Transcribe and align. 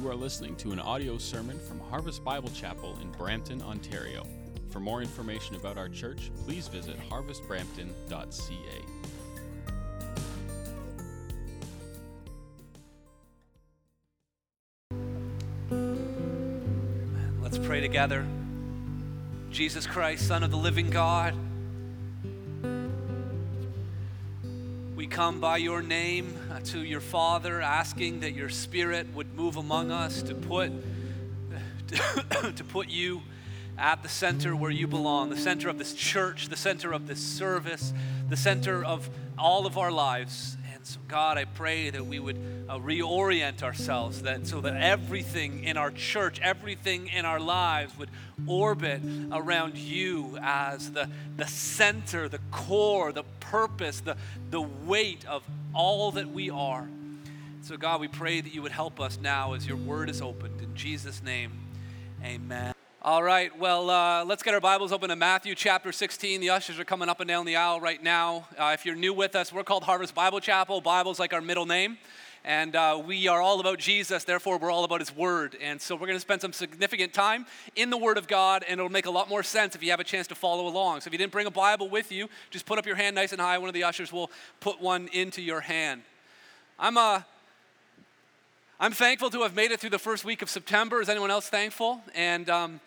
You 0.00 0.08
are 0.08 0.14
listening 0.14 0.56
to 0.56 0.72
an 0.72 0.80
audio 0.80 1.18
sermon 1.18 1.58
from 1.58 1.78
Harvest 1.78 2.24
Bible 2.24 2.48
Chapel 2.54 2.96
in 3.02 3.10
Brampton, 3.12 3.60
Ontario. 3.60 4.26
For 4.70 4.80
more 4.80 5.02
information 5.02 5.56
about 5.56 5.76
our 5.76 5.90
church, 5.90 6.30
please 6.46 6.68
visit 6.68 6.96
harvestbrampton.ca. 7.10 8.84
Let's 17.42 17.58
pray 17.58 17.82
together. 17.82 18.26
Jesus 19.50 19.86
Christ, 19.86 20.26
Son 20.26 20.42
of 20.42 20.50
the 20.50 20.56
living 20.56 20.88
God, 20.88 21.34
we 24.96 25.06
come 25.06 25.40
by 25.40 25.58
your 25.58 25.82
name 25.82 26.38
to 26.66 26.82
your 26.82 27.00
Father, 27.00 27.60
asking 27.60 28.20
that 28.20 28.34
your 28.34 28.48
Spirit 28.48 29.12
would 29.14 29.34
move 29.34 29.56
among 29.56 29.90
us 29.90 30.22
to 30.22 30.34
put, 30.34 30.72
to 32.56 32.64
put 32.64 32.88
you 32.88 33.22
at 33.78 34.02
the 34.02 34.08
center 34.08 34.54
where 34.54 34.70
you 34.70 34.86
belong, 34.86 35.30
the 35.30 35.36
center 35.36 35.68
of 35.68 35.78
this 35.78 35.94
church, 35.94 36.48
the 36.48 36.56
center 36.56 36.92
of 36.92 37.06
this 37.06 37.20
service, 37.20 37.92
the 38.28 38.36
center 38.36 38.84
of 38.84 39.08
all 39.38 39.66
of 39.66 39.78
our 39.78 39.90
lives. 39.90 40.56
And 40.80 40.86
so, 40.86 40.98
God, 41.08 41.36
I 41.36 41.44
pray 41.44 41.90
that 41.90 42.06
we 42.06 42.18
would 42.18 42.38
uh, 42.66 42.78
reorient 42.78 43.62
ourselves 43.62 44.22
that 44.22 44.46
so 44.46 44.62
that 44.62 44.74
everything 44.82 45.62
in 45.64 45.76
our 45.76 45.90
church, 45.90 46.40
everything 46.40 47.08
in 47.08 47.26
our 47.26 47.38
lives 47.38 47.92
would 47.98 48.08
orbit 48.46 49.02
around 49.30 49.76
you 49.76 50.38
as 50.40 50.90
the, 50.92 51.10
the 51.36 51.46
center, 51.46 52.30
the 52.30 52.40
core, 52.50 53.12
the 53.12 53.24
purpose, 53.40 54.00
the, 54.00 54.16
the 54.48 54.62
weight 54.62 55.26
of 55.26 55.42
all 55.74 56.12
that 56.12 56.30
we 56.30 56.48
are. 56.48 56.88
So, 57.60 57.76
God, 57.76 58.00
we 58.00 58.08
pray 58.08 58.40
that 58.40 58.54
you 58.54 58.62
would 58.62 58.72
help 58.72 59.00
us 59.00 59.18
now 59.20 59.52
as 59.52 59.66
your 59.66 59.76
word 59.76 60.08
is 60.08 60.22
opened. 60.22 60.62
In 60.62 60.74
Jesus' 60.74 61.22
name, 61.22 61.52
amen. 62.24 62.72
All 63.02 63.22
right, 63.22 63.58
well, 63.58 63.88
uh, 63.88 64.26
let's 64.26 64.42
get 64.42 64.52
our 64.52 64.60
Bibles 64.60 64.92
open 64.92 65.08
to 65.08 65.16
Matthew 65.16 65.54
chapter 65.54 65.90
16. 65.90 66.38
The 66.38 66.50
ushers 66.50 66.78
are 66.78 66.84
coming 66.84 67.08
up 67.08 67.18
and 67.20 67.26
down 67.26 67.46
the 67.46 67.56
aisle 67.56 67.80
right 67.80 68.02
now. 68.02 68.46
Uh, 68.58 68.72
if 68.74 68.84
you're 68.84 68.94
new 68.94 69.14
with 69.14 69.34
us, 69.34 69.54
we're 69.54 69.64
called 69.64 69.84
Harvest 69.84 70.14
Bible 70.14 70.38
Chapel. 70.38 70.82
Bible's 70.82 71.18
like 71.18 71.32
our 71.32 71.40
middle 71.40 71.64
name. 71.64 71.96
And 72.44 72.76
uh, 72.76 73.02
we 73.02 73.26
are 73.26 73.40
all 73.40 73.58
about 73.58 73.78
Jesus, 73.78 74.24
therefore, 74.24 74.58
we're 74.58 74.70
all 74.70 74.84
about 74.84 75.00
His 75.00 75.16
Word. 75.16 75.56
And 75.62 75.80
so 75.80 75.94
we're 75.94 76.08
going 76.08 76.18
to 76.18 76.20
spend 76.20 76.42
some 76.42 76.52
significant 76.52 77.14
time 77.14 77.46
in 77.74 77.88
the 77.88 77.96
Word 77.96 78.18
of 78.18 78.28
God, 78.28 78.66
and 78.68 78.78
it'll 78.78 78.92
make 78.92 79.06
a 79.06 79.10
lot 79.10 79.30
more 79.30 79.42
sense 79.42 79.74
if 79.74 79.82
you 79.82 79.90
have 79.92 80.00
a 80.00 80.04
chance 80.04 80.26
to 80.26 80.34
follow 80.34 80.66
along. 80.66 81.00
So 81.00 81.08
if 81.08 81.14
you 81.14 81.18
didn't 81.18 81.32
bring 81.32 81.46
a 81.46 81.50
Bible 81.50 81.88
with 81.88 82.12
you, 82.12 82.28
just 82.50 82.66
put 82.66 82.78
up 82.78 82.84
your 82.84 82.96
hand 82.96 83.16
nice 83.16 83.32
and 83.32 83.40
high. 83.40 83.56
One 83.56 83.70
of 83.70 83.74
the 83.74 83.84
ushers 83.84 84.12
will 84.12 84.30
put 84.60 84.78
one 84.78 85.08
into 85.14 85.40
your 85.40 85.62
hand. 85.62 86.02
I'm 86.78 86.98
a 86.98 87.24
I'm 88.82 88.92
thankful 88.92 89.28
to 89.28 89.42
have 89.42 89.54
made 89.54 89.72
it 89.72 89.78
through 89.78 89.90
the 89.90 89.98
first 89.98 90.24
week 90.24 90.40
of 90.40 90.48
September. 90.48 91.02
Is 91.02 91.10
anyone 91.10 91.30
else 91.30 91.50
thankful? 91.50 92.00
And, 92.14 92.48
um, 92.48 92.80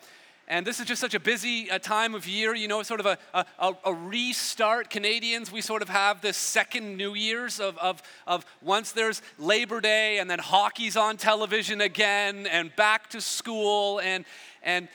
and 0.48 0.66
this 0.66 0.80
is 0.80 0.86
just 0.86 1.00
such 1.00 1.14
a 1.14 1.20
busy 1.20 1.70
uh, 1.70 1.78
time 1.78 2.16
of 2.16 2.26
year, 2.26 2.52
you 2.52 2.66
know, 2.66 2.82
sort 2.82 2.98
of 2.98 3.06
a, 3.06 3.16
a, 3.32 3.76
a, 3.84 3.94
restart. 3.94 4.90
Canadians, 4.90 5.52
we 5.52 5.60
sort 5.60 5.82
of 5.82 5.88
have 5.88 6.20
this 6.20 6.36
second 6.36 6.96
New 6.96 7.14
Year's 7.14 7.60
of, 7.60 7.78
of, 7.78 8.02
of 8.26 8.44
once 8.60 8.90
there's 8.90 9.22
Labor 9.38 9.80
Day 9.80 10.18
and 10.18 10.28
then 10.28 10.40
hockey's 10.40 10.96
on 10.96 11.16
television 11.16 11.80
again 11.80 12.48
and 12.48 12.74
back 12.74 13.08
to 13.10 13.20
school 13.20 14.00
and, 14.00 14.24
and 14.64 14.88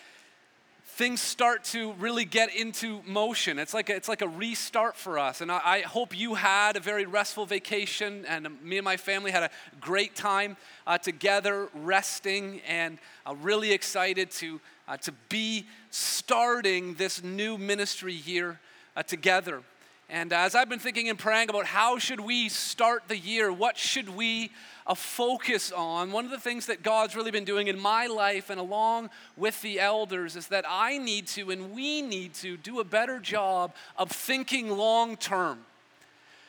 things 1.00 1.22
start 1.22 1.64
to 1.64 1.94
really 1.94 2.26
get 2.26 2.54
into 2.54 3.02
motion. 3.06 3.58
It's 3.58 3.74
like 3.74 3.90
a, 3.90 3.96
it's 3.96 4.10
like 4.10 4.22
a 4.22 4.28
restart 4.28 4.98
for 4.98 5.18
us. 5.18 5.40
And 5.40 5.50
I, 5.50 5.62
I 5.64 5.80
hope 5.80 6.14
you 6.20 6.34
had 6.34 6.76
a 6.76 6.82
very 6.82 7.06
restful 7.06 7.46
vacation, 7.46 8.26
and 8.28 8.62
me 8.62 8.78
and 8.78 8.84
my 8.84 8.98
family 8.98 9.32
had 9.32 9.44
a 9.44 9.50
great 9.80 10.14
time 10.14 10.58
uh, 10.86 10.98
together, 10.98 11.70
resting, 11.74 12.60
and 12.68 12.98
uh, 13.26 13.34
really 13.36 13.72
excited 13.72 14.30
to, 14.32 14.60
uh, 14.90 14.98
to 14.98 15.14
be 15.30 15.68
starting 15.90 16.96
this 16.96 17.24
new 17.24 17.58
ministry 17.58 18.16
year 18.16 18.60
uh, 18.98 19.02
together. 19.02 19.64
And 20.10 20.34
as 20.34 20.54
I've 20.54 20.68
been 20.68 20.80
thinking 20.80 21.08
and 21.08 21.18
praying 21.18 21.50
about 21.50 21.66
how 21.66 21.98
should 21.98 22.20
we 22.20 22.50
start 22.50 23.04
the 23.08 23.18
year, 23.18 23.54
what 23.54 23.78
should 23.78 24.10
we 24.10 24.52
a 24.90 24.96
focus 24.96 25.72
on, 25.72 26.12
one 26.12 26.26
of 26.26 26.32
the 26.32 26.40
things 26.40 26.66
that 26.66 26.82
God's 26.82 27.16
really 27.16 27.30
been 27.30 27.46
doing 27.46 27.68
in 27.68 27.80
my 27.80 28.08
life 28.08 28.50
and 28.50 28.60
along 28.60 29.12
with 29.38 29.62
the 29.62 29.80
elders 29.80 30.36
is 30.36 30.48
that 30.48 30.66
I 30.68 30.98
need 30.98 31.28
to 31.28 31.52
and 31.52 31.74
we 31.74 32.02
need 32.02 32.34
to 32.36 32.58
do 32.58 32.80
a 32.80 32.84
better 32.84 33.20
job 33.20 33.72
of 33.98 34.10
thinking 34.10 34.76
long 34.76 35.16
term. 35.16 35.60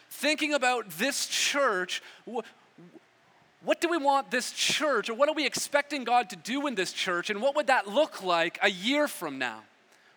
Thinking 0.09 0.55
about 0.55 0.89
this 0.91 1.27
church, 1.27 2.03
what 2.25 3.81
do 3.81 3.91
we 3.91 3.99
want 3.99 4.31
this 4.31 4.53
church, 4.53 5.11
or 5.11 5.15
what 5.15 5.29
are 5.29 5.35
we 5.35 5.45
expecting 5.45 6.03
God 6.05 6.31
to 6.31 6.37
do 6.37 6.67
in 6.67 6.75
this 6.75 6.93
church, 6.95 7.29
and 7.29 7.43
what 7.43 7.55
would 7.55 7.67
that 7.67 7.89
look 7.89 8.23
like 8.23 8.59
a 8.63 8.71
year 8.71 9.07
from 9.07 9.39
now? 9.39 9.61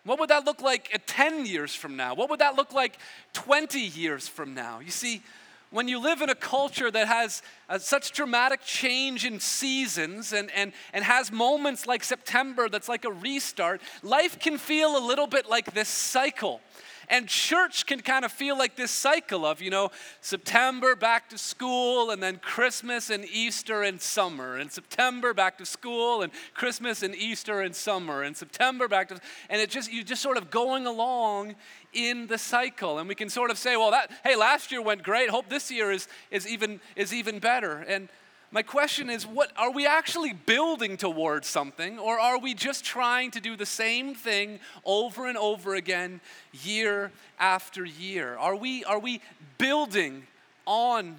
What 0.04 0.18
would 0.18 0.30
that 0.30 0.44
look 0.44 0.62
like 0.62 1.02
10 1.06 1.46
years 1.46 1.74
from 1.74 1.96
now? 1.96 2.14
What 2.14 2.30
would 2.30 2.40
that 2.40 2.56
look 2.56 2.72
like 2.72 2.98
20 3.34 3.80
years 3.80 4.28
from 4.28 4.54
now? 4.54 4.80
You 4.80 4.90
see, 4.90 5.22
when 5.74 5.88
you 5.88 5.98
live 5.98 6.22
in 6.22 6.30
a 6.30 6.36
culture 6.36 6.88
that 6.88 7.08
has 7.08 7.42
uh, 7.68 7.76
such 7.76 8.12
dramatic 8.12 8.60
change 8.64 9.24
in 9.24 9.40
seasons 9.40 10.32
and, 10.32 10.48
and, 10.54 10.72
and 10.92 11.02
has 11.02 11.32
moments 11.32 11.84
like 11.84 12.04
September 12.04 12.68
that's 12.68 12.88
like 12.88 13.04
a 13.04 13.10
restart, 13.10 13.80
life 14.04 14.38
can 14.38 14.56
feel 14.56 14.96
a 14.96 15.02
little 15.04 15.26
bit 15.26 15.50
like 15.50 15.74
this 15.74 15.88
cycle. 15.88 16.60
And 17.08 17.28
church 17.28 17.86
can 17.86 18.00
kind 18.00 18.24
of 18.24 18.32
feel 18.32 18.56
like 18.56 18.76
this 18.76 18.90
cycle 18.90 19.44
of, 19.44 19.60
you 19.60 19.70
know, 19.70 19.90
September 20.20 20.96
back 20.96 21.28
to 21.30 21.38
school 21.38 22.10
and 22.10 22.22
then 22.22 22.38
Christmas 22.38 23.10
and 23.10 23.24
Easter 23.24 23.82
and 23.82 24.00
summer. 24.00 24.56
And 24.56 24.70
September 24.70 25.34
back 25.34 25.58
to 25.58 25.66
school 25.66 26.22
and 26.22 26.32
Christmas 26.54 27.02
and 27.02 27.14
Easter 27.14 27.60
and 27.60 27.74
summer. 27.74 28.22
And 28.22 28.36
September 28.36 28.88
back 28.88 29.08
to, 29.08 29.20
and 29.48 29.60
it 29.60 29.70
just, 29.70 29.92
you're 29.92 30.04
just 30.04 30.22
sort 30.22 30.36
of 30.36 30.50
going 30.50 30.86
along 30.86 31.54
in 31.92 32.26
the 32.26 32.38
cycle. 32.38 32.98
And 32.98 33.08
we 33.08 33.14
can 33.14 33.28
sort 33.28 33.50
of 33.50 33.58
say, 33.58 33.76
well, 33.76 33.90
that, 33.90 34.10
hey, 34.24 34.36
last 34.36 34.72
year 34.72 34.82
went 34.82 35.02
great. 35.02 35.30
Hope 35.30 35.48
this 35.48 35.70
year 35.70 35.90
is, 35.90 36.08
is, 36.30 36.46
even, 36.46 36.80
is 36.96 37.12
even 37.12 37.38
better. 37.38 37.78
And 37.88 38.08
my 38.54 38.62
question 38.62 39.10
is 39.10 39.26
what 39.26 39.50
are 39.56 39.72
we 39.72 39.84
actually 39.84 40.32
building 40.32 40.96
towards 40.96 41.48
something 41.48 41.98
or 41.98 42.20
are 42.20 42.38
we 42.38 42.54
just 42.54 42.84
trying 42.84 43.32
to 43.32 43.40
do 43.40 43.56
the 43.56 43.66
same 43.66 44.14
thing 44.14 44.60
over 44.84 45.26
and 45.26 45.36
over 45.36 45.74
again 45.74 46.20
year 46.62 47.10
after 47.40 47.84
year? 47.84 48.36
Are 48.38 48.54
we 48.54 48.84
are 48.84 49.00
we 49.00 49.20
building 49.58 50.28
on 50.66 51.16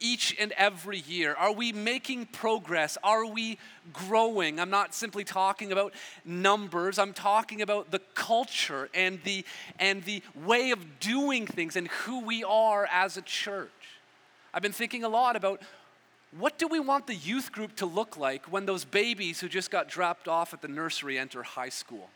each 0.00 0.34
and 0.40 0.50
every 0.52 1.00
year? 1.00 1.34
Are 1.34 1.52
we 1.52 1.72
making 1.72 2.24
progress? 2.24 2.96
Are 3.04 3.26
we 3.26 3.58
growing? 3.92 4.58
I'm 4.58 4.70
not 4.70 4.94
simply 4.94 5.24
talking 5.24 5.72
about 5.72 5.92
numbers. 6.24 6.98
I'm 6.98 7.12
talking 7.12 7.60
about 7.60 7.90
the 7.90 8.00
culture 8.14 8.88
and 8.94 9.20
the 9.24 9.44
and 9.78 10.04
the 10.04 10.22
way 10.46 10.70
of 10.70 11.00
doing 11.00 11.46
things 11.46 11.76
and 11.76 11.88
who 11.88 12.20
we 12.24 12.44
are 12.44 12.88
as 12.90 13.18
a 13.18 13.22
church. 13.22 13.68
I've 14.54 14.62
been 14.62 14.72
thinking 14.72 15.04
a 15.04 15.10
lot 15.10 15.36
about 15.36 15.60
what 16.36 16.58
do 16.58 16.68
we 16.68 16.78
want 16.78 17.06
the 17.06 17.14
youth 17.14 17.52
group 17.52 17.76
to 17.76 17.86
look 17.86 18.16
like 18.16 18.46
when 18.46 18.66
those 18.66 18.84
babies 18.84 19.40
who 19.40 19.48
just 19.48 19.70
got 19.70 19.88
dropped 19.88 20.28
off 20.28 20.52
at 20.52 20.60
the 20.60 20.68
nursery 20.68 21.18
enter 21.18 21.42
high 21.42 21.70
school? 21.70 22.10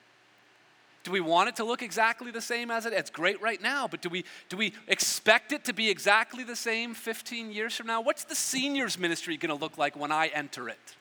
Do 1.05 1.11
we 1.11 1.21
want 1.21 1.49
it 1.49 1.57
to 1.57 1.65
look 1.65 1.83
exactly 1.83 2.31
the 2.31 2.41
same 2.41 2.71
as 2.71 2.87
it? 2.87 2.93
It's 2.93 3.11
great 3.11 3.41
right 3.43 3.61
now, 3.61 3.89
but 3.89 4.03
do 4.03 4.09
we 4.09 4.25
do 4.49 4.57
we 4.57 4.73
expect 4.87 5.51
it 5.53 5.65
to 5.65 5.73
be 5.73 5.91
exactly 5.91 6.45
the 6.45 6.55
same 6.55 6.95
15 6.95 7.51
years 7.51 7.75
from 7.75 7.89
now? 7.89 8.01
What's 8.01 8.25
the 8.25 8.37
seniors 8.37 8.99
ministry 8.99 9.37
going 9.37 9.57
to 9.57 9.61
look 9.61 9.79
like 9.79 9.97
when 9.97 10.13
I 10.13 10.29
enter 10.29 10.69
it? 10.69 10.97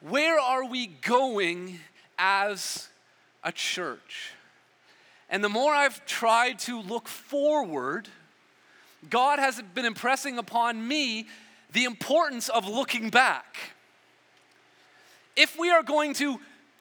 Where 0.00 0.38
are 0.38 0.64
we 0.64 0.86
going 0.86 1.80
as 2.18 2.88
a 3.42 3.50
church? 3.50 4.32
And 5.28 5.42
the 5.42 5.48
more 5.48 5.74
I've 5.74 6.04
tried 6.06 6.58
to 6.60 6.80
look 6.80 7.08
forward, 7.08 8.08
God 9.08 9.38
has 9.38 9.62
been 9.74 9.84
impressing 9.84 10.38
upon 10.38 10.86
me 10.86 11.26
the 11.72 11.84
importance 11.84 12.48
of 12.48 12.66
looking 12.66 13.10
back. 13.10 13.56
If 15.36 15.58
we 15.58 15.70
are 15.70 15.82
going 15.82 16.14
to 16.14 16.38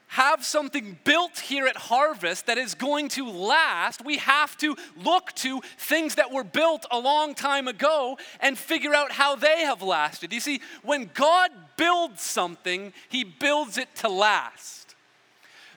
have 0.08 0.44
something 0.44 0.98
built 1.04 1.38
here 1.38 1.68
at 1.68 1.78
Harvest 1.78 2.48
that 2.48 2.58
is 2.58 2.74
going 2.74 3.10
to 3.10 3.30
last, 3.30 4.04
we 4.04 4.18
have 4.18 4.58
to 4.58 4.76
look 4.98 5.32
to 5.34 5.62
things 5.78 6.16
that 6.16 6.32
were 6.32 6.44
built 6.44 6.86
a 6.90 6.98
long 6.98 7.36
time 7.36 7.68
ago 7.68 8.18
and 8.40 8.58
figure 8.58 8.96
out 8.96 9.12
how 9.12 9.36
they 9.36 9.62
have 9.62 9.84
lasted. 9.84 10.34
You 10.34 10.40
see, 10.40 10.62
when 10.82 11.12
God 11.14 11.52
builds 11.78 12.24
something, 12.24 12.92
He 13.08 13.24
builds 13.24 13.78
it 13.78 13.94
to 13.98 14.10
last. 14.10 14.96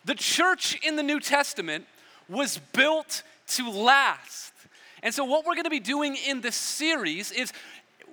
The 0.06 0.14
church 0.14 0.78
in 0.82 0.96
the 0.96 1.02
New 1.02 1.20
Testament 1.20 1.84
was 2.26 2.58
built 2.72 3.22
to 3.48 3.70
last. 3.70 4.51
And 5.02 5.12
so, 5.14 5.24
what 5.24 5.44
we're 5.44 5.54
going 5.54 5.64
to 5.64 5.70
be 5.70 5.80
doing 5.80 6.16
in 6.16 6.40
this 6.40 6.56
series 6.56 7.32
is 7.32 7.52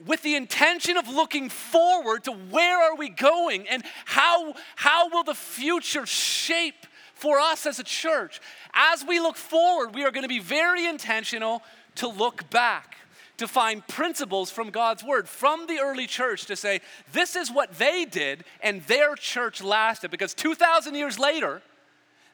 with 0.06 0.22
the 0.24 0.36
intention 0.36 0.98
of 0.98 1.08
looking 1.08 1.50
forward 1.50 2.24
to 2.24 2.32
where 2.32 2.82
are 2.82 2.96
we 2.96 3.10
going 3.10 3.68
and 3.68 3.84
how, 4.06 4.54
how 4.76 5.10
will 5.10 5.24
the 5.24 5.36
future 5.36 6.06
shape 6.06 6.86
for 7.14 7.38
us 7.38 7.66
as 7.66 7.80
a 7.80 7.84
church. 7.84 8.40
As 8.74 9.04
we 9.06 9.20
look 9.20 9.36
forward, 9.36 9.94
we 9.94 10.06
are 10.06 10.12
going 10.12 10.24
to 10.24 10.30
be 10.30 10.40
very 10.40 10.86
intentional 10.86 11.62
to 11.96 12.08
look 12.08 12.50
back 12.50 12.96
to 13.38 13.48
find 13.48 13.86
principles 13.88 14.52
from 14.52 14.70
God's 14.70 15.04
word, 15.04 15.28
from 15.28 15.68
the 15.68 15.80
early 15.80 16.08
church 16.08 16.46
to 16.46 16.56
say, 16.56 16.82
this 17.14 17.36
is 17.36 17.50
what 17.50 17.78
they 17.78 18.06
did, 18.06 18.44
and 18.62 18.82
their 18.84 19.16
church 19.16 19.62
lasted. 19.62 20.12
Because 20.12 20.34
2,000 20.34 20.96
years 20.96 21.18
later, 21.18 21.62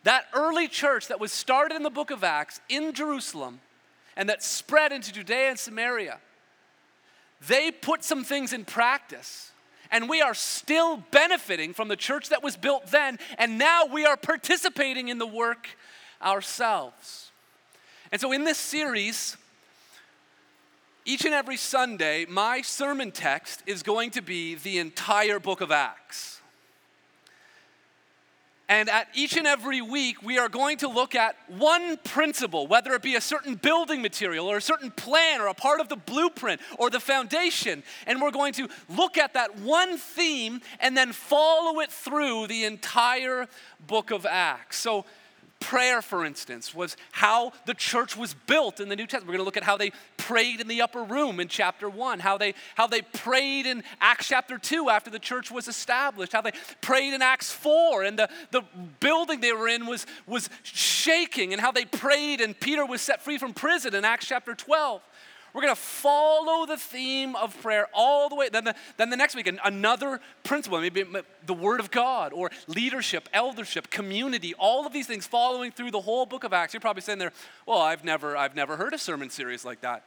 that 0.03 0.25
early 0.33 0.67
church 0.67 1.07
that 1.07 1.19
was 1.19 1.31
started 1.31 1.75
in 1.75 1.83
the 1.83 1.89
book 1.89 2.11
of 2.11 2.23
Acts 2.23 2.59
in 2.69 2.93
Jerusalem 2.93 3.59
and 4.15 4.29
that 4.29 4.43
spread 4.43 4.91
into 4.91 5.11
Judea 5.11 5.49
and 5.49 5.59
Samaria, 5.59 6.19
they 7.47 7.71
put 7.71 8.03
some 8.03 8.23
things 8.23 8.53
in 8.53 8.65
practice. 8.65 9.51
And 9.91 10.09
we 10.09 10.21
are 10.21 10.33
still 10.33 10.97
benefiting 11.11 11.73
from 11.73 11.87
the 11.87 11.95
church 11.95 12.29
that 12.29 12.41
was 12.43 12.57
built 12.57 12.87
then, 12.87 13.19
and 13.37 13.57
now 13.57 13.85
we 13.85 14.05
are 14.05 14.17
participating 14.17 15.09
in 15.09 15.19
the 15.19 15.27
work 15.27 15.69
ourselves. 16.21 17.31
And 18.11 18.19
so, 18.19 18.31
in 18.31 18.43
this 18.45 18.57
series, 18.57 19.37
each 21.05 21.23
and 21.23 21.33
every 21.35 21.57
Sunday, 21.57 22.25
my 22.25 22.61
sermon 22.61 23.11
text 23.11 23.61
is 23.67 23.83
going 23.83 24.11
to 24.11 24.21
be 24.21 24.55
the 24.55 24.79
entire 24.79 25.39
book 25.39 25.61
of 25.61 25.71
Acts. 25.71 26.34
And 28.67 28.89
at 28.89 29.07
each 29.13 29.37
and 29.37 29.45
every 29.45 29.81
week, 29.81 30.23
we 30.23 30.39
are 30.39 30.49
going 30.49 30.77
to 30.77 30.87
look 30.87 31.13
at 31.13 31.35
one 31.47 31.97
principle, 31.97 32.65
whether 32.65 32.93
it 32.93 33.03
be 33.03 33.15
a 33.15 33.21
certain 33.21 33.55
building 33.55 34.01
material 34.01 34.47
or 34.47 34.57
a 34.57 34.61
certain 34.61 34.89
plan 34.89 35.39
or 35.39 35.47
a 35.47 35.53
part 35.53 35.79
of 35.79 35.87
the 35.87 35.95
blueprint 35.95 36.59
or 36.79 36.89
the 36.89 36.99
foundation. 36.99 37.83
And 38.07 38.19
we're 38.19 38.31
going 38.31 38.53
to 38.53 38.67
look 38.89 39.19
at 39.19 39.33
that 39.35 39.59
one 39.59 39.97
theme 39.97 40.61
and 40.79 40.97
then 40.97 41.11
follow 41.11 41.79
it 41.79 41.91
through 41.91 42.47
the 42.47 42.65
entire 42.65 43.47
book 43.85 44.09
of 44.09 44.25
Acts. 44.25 44.77
So, 44.77 45.05
prayer, 45.59 46.01
for 46.01 46.25
instance, 46.25 46.75
was 46.75 46.95
how 47.11 47.51
the 47.65 47.73
church 47.73 48.15
was 48.15 48.33
built 48.33 48.79
in 48.79 48.89
the 48.89 48.95
New 48.95 49.07
Testament. 49.07 49.27
We're 49.27 49.37
going 49.37 49.39
to 49.39 49.45
look 49.45 49.57
at 49.57 49.63
how 49.63 49.77
they 49.77 49.91
prayed 50.17 50.61
in 50.61 50.67
the 50.67 50.81
upper 50.81 51.03
room 51.03 51.39
in 51.39 51.47
chapter 51.47 51.89
one, 51.89 52.19
how 52.19 52.37
they, 52.37 52.53
how 52.75 52.87
they 52.87 53.01
prayed 53.01 53.65
in 53.65 53.83
Acts 53.99 54.27
chapter 54.27 54.57
two 54.57 54.89
after 54.89 55.09
the 55.09 55.19
church 55.19 55.49
was 55.49 55.67
established, 55.67 56.33
how 56.33 56.41
they 56.41 56.51
prayed 56.81 57.13
in 57.13 57.21
Acts 57.21 57.51
four, 57.51 58.03
and 58.03 58.17
the, 58.17 58.29
the 58.51 58.61
building 58.99 59.41
they 59.41 59.53
were 59.53 59.67
in 59.67 59.85
was, 59.85 60.05
was 60.27 60.49
shaking, 60.63 61.51
and 61.51 61.61
how 61.61 61.71
they 61.71 61.85
prayed, 61.85 62.41
and 62.41 62.59
Peter 62.59 62.85
was 62.85 63.01
set 63.01 63.21
free 63.21 63.37
from 63.37 63.53
prison 63.53 63.95
in 63.95 64.05
Acts 64.05 64.27
chapter 64.27 64.55
12. 64.55 65.01
We're 65.55 65.61
going 65.61 65.73
to 65.73 65.81
follow 65.81 66.65
the 66.65 66.75
theme 66.75 67.33
of 67.37 67.57
prayer 67.61 67.87
all 67.93 68.27
the 68.27 68.35
way. 68.35 68.49
Then 68.49 68.65
the, 68.65 68.75
then 68.97 69.09
the 69.09 69.15
next 69.15 69.37
week, 69.37 69.49
another 69.63 70.19
principle, 70.43 70.81
maybe 70.81 71.05
the 71.45 71.53
Word 71.53 71.79
of 71.79 71.91
God 71.91 72.33
or 72.33 72.51
leadership, 72.67 73.29
eldership, 73.31 73.89
community, 73.89 74.53
all 74.55 74.85
of 74.85 74.91
these 74.91 75.07
things 75.07 75.25
following 75.25 75.71
through 75.71 75.91
the 75.91 76.01
whole 76.01 76.25
book 76.25 76.43
of 76.43 76.51
Acts. 76.51 76.73
You're 76.73 76.81
probably 76.81 77.03
saying 77.03 77.19
there, 77.19 77.31
well, 77.65 77.77
I've 77.77 78.03
never, 78.03 78.35
I've 78.35 78.53
never 78.53 78.75
heard 78.75 78.93
a 78.93 78.97
sermon 78.97 79.29
series 79.29 79.63
like 79.63 79.79
that. 79.79 80.03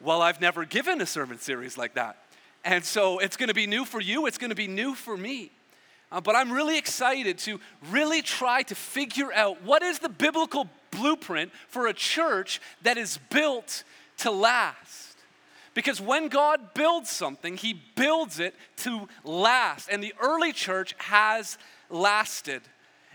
Well, 0.00 0.22
I've 0.22 0.40
never 0.40 0.64
given 0.64 1.00
a 1.00 1.06
sermon 1.06 1.40
series 1.40 1.76
like 1.76 1.94
that. 1.94 2.16
And 2.64 2.84
so 2.84 3.18
it's 3.18 3.36
going 3.36 3.48
to 3.48 3.54
be 3.54 3.66
new 3.66 3.84
for 3.84 4.00
you, 4.00 4.26
it's 4.26 4.38
going 4.38 4.50
to 4.50 4.56
be 4.56 4.68
new 4.68 4.94
for 4.94 5.16
me. 5.16 5.50
Uh, 6.12 6.20
but 6.20 6.36
I'm 6.36 6.52
really 6.52 6.78
excited 6.78 7.38
to 7.38 7.58
really 7.90 8.22
try 8.22 8.62
to 8.62 8.76
figure 8.76 9.32
out 9.32 9.64
what 9.64 9.82
is 9.82 9.98
the 9.98 10.08
biblical 10.08 10.68
blueprint 10.92 11.50
for 11.66 11.88
a 11.88 11.92
church 11.92 12.60
that 12.82 12.96
is 12.96 13.18
built 13.30 13.82
to 14.18 14.30
last. 14.30 15.16
Because 15.74 16.00
when 16.00 16.28
God 16.28 16.74
builds 16.74 17.10
something, 17.10 17.56
He 17.56 17.80
builds 17.94 18.40
it 18.40 18.54
to 18.78 19.08
last. 19.24 19.88
And 19.88 20.02
the 20.02 20.14
early 20.20 20.52
church 20.52 20.94
has 20.98 21.58
lasted. 21.88 22.62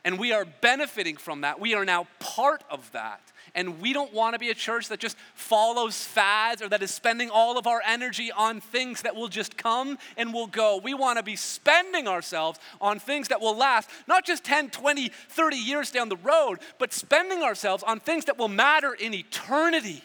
And 0.06 0.20
we 0.20 0.32
are 0.32 0.46
benefiting 0.46 1.18
from 1.18 1.42
that. 1.42 1.60
We 1.60 1.74
are 1.76 1.86
now 1.86 2.08
part 2.20 2.64
of 2.70 2.92
that. 2.92 3.22
And 3.56 3.82
we 3.82 3.94
don't 3.94 4.14
want 4.14 4.34
to 4.34 4.40
be 4.40 4.50
a 4.50 4.56
church 4.56 4.90
that 4.90 5.00
just 5.00 5.18
follows 5.36 6.04
fads 6.04 6.62
or 6.62 6.70
that 6.70 6.82
is 6.82 6.92
spending 6.92 7.30
all 7.30 7.58
of 7.58 7.68
our 7.68 7.82
energy 7.86 8.32
on 8.32 8.60
things 8.60 9.04
that 9.04 9.16
will 9.16 9.28
just 9.28 9.58
come 9.58 9.98
and 10.18 10.34
will 10.34 10.48
go. 10.48 10.80
We 10.84 10.94
want 10.94 11.18
to 11.20 11.24
be 11.24 11.36
spending 11.36 12.08
ourselves 12.08 12.60
on 12.82 13.00
things 13.00 13.28
that 13.28 13.42
will 13.42 13.56
last, 13.56 13.90
not 14.08 14.26
just 14.26 14.44
10, 14.44 14.72
20, 14.72 15.10
30 15.10 15.56
years 15.56 15.92
down 15.92 16.10
the 16.10 16.18
road, 16.18 16.60
but 16.80 16.94
spending 16.94 17.44
ourselves 17.44 17.84
on 17.84 18.00
things 18.00 18.26
that 18.26 18.38
will 18.38 18.48
matter 18.48 18.94
in 18.94 19.14
eternity. 19.14 20.04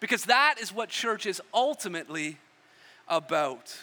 Because 0.00 0.24
that 0.24 0.56
is 0.60 0.72
what 0.72 0.88
church 0.88 1.26
is 1.26 1.40
ultimately 1.54 2.38
about. 3.08 3.76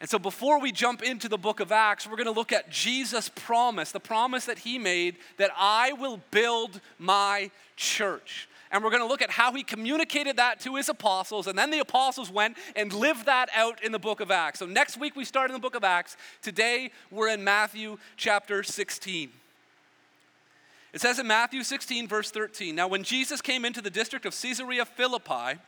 And 0.00 0.10
so, 0.10 0.18
before 0.18 0.58
we 0.58 0.72
jump 0.72 1.00
into 1.02 1.28
the 1.28 1.38
book 1.38 1.60
of 1.60 1.70
Acts, 1.70 2.08
we're 2.08 2.16
going 2.16 2.26
to 2.26 2.32
look 2.32 2.50
at 2.50 2.70
Jesus' 2.70 3.28
promise, 3.28 3.92
the 3.92 4.00
promise 4.00 4.46
that 4.46 4.58
he 4.58 4.76
made 4.76 5.16
that 5.36 5.52
I 5.56 5.92
will 5.92 6.20
build 6.32 6.80
my 6.98 7.52
church. 7.76 8.48
And 8.72 8.82
we're 8.82 8.90
going 8.90 9.02
to 9.02 9.08
look 9.08 9.22
at 9.22 9.30
how 9.30 9.52
he 9.52 9.62
communicated 9.62 10.38
that 10.38 10.58
to 10.60 10.74
his 10.74 10.88
apostles, 10.88 11.46
and 11.46 11.56
then 11.56 11.70
the 11.70 11.78
apostles 11.78 12.30
went 12.30 12.56
and 12.74 12.92
lived 12.92 13.26
that 13.26 13.48
out 13.54 13.84
in 13.84 13.92
the 13.92 13.98
book 13.98 14.20
of 14.20 14.32
Acts. 14.32 14.58
So, 14.58 14.66
next 14.66 14.98
week 14.98 15.14
we 15.14 15.24
start 15.24 15.50
in 15.50 15.54
the 15.54 15.60
book 15.60 15.76
of 15.76 15.84
Acts. 15.84 16.16
Today 16.40 16.90
we're 17.12 17.28
in 17.28 17.44
Matthew 17.44 17.98
chapter 18.16 18.64
16. 18.64 19.30
It 20.92 21.00
says 21.00 21.18
in 21.18 21.26
Matthew 21.26 21.62
16, 21.62 22.06
verse 22.06 22.30
13 22.30 22.74
Now, 22.74 22.86
when 22.86 23.02
Jesus 23.02 23.40
came 23.40 23.64
into 23.64 23.80
the 23.80 23.90
district 23.90 24.26
of 24.26 24.38
Caesarea 24.38 24.84
Philippi, 24.84 25.58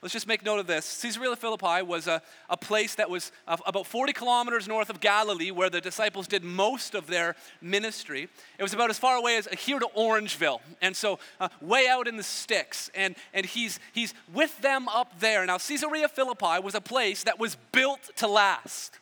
let's 0.00 0.14
just 0.14 0.26
make 0.26 0.42
note 0.42 0.58
of 0.58 0.66
this. 0.66 1.02
Caesarea 1.02 1.36
Philippi 1.36 1.82
was 1.82 2.06
a, 2.06 2.22
a 2.48 2.56
place 2.56 2.94
that 2.94 3.10
was 3.10 3.30
about 3.46 3.86
40 3.86 4.14
kilometers 4.14 4.66
north 4.66 4.88
of 4.88 5.00
Galilee, 5.00 5.50
where 5.50 5.68
the 5.68 5.82
disciples 5.82 6.26
did 6.26 6.42
most 6.44 6.94
of 6.94 7.08
their 7.08 7.36
ministry. 7.60 8.30
It 8.58 8.62
was 8.62 8.72
about 8.72 8.88
as 8.88 8.98
far 8.98 9.16
away 9.16 9.36
as 9.36 9.46
here 9.48 9.78
to 9.78 9.88
Orangeville, 9.88 10.60
and 10.80 10.96
so 10.96 11.18
uh, 11.40 11.50
way 11.60 11.86
out 11.86 12.08
in 12.08 12.16
the 12.16 12.22
sticks. 12.22 12.90
And, 12.94 13.16
and 13.34 13.44
he's, 13.44 13.80
he's 13.92 14.14
with 14.32 14.58
them 14.62 14.88
up 14.88 15.20
there. 15.20 15.44
Now, 15.44 15.58
Caesarea 15.58 16.08
Philippi 16.08 16.58
was 16.62 16.74
a 16.74 16.80
place 16.80 17.24
that 17.24 17.38
was 17.38 17.58
built 17.72 18.10
to 18.16 18.26
last. 18.26 18.99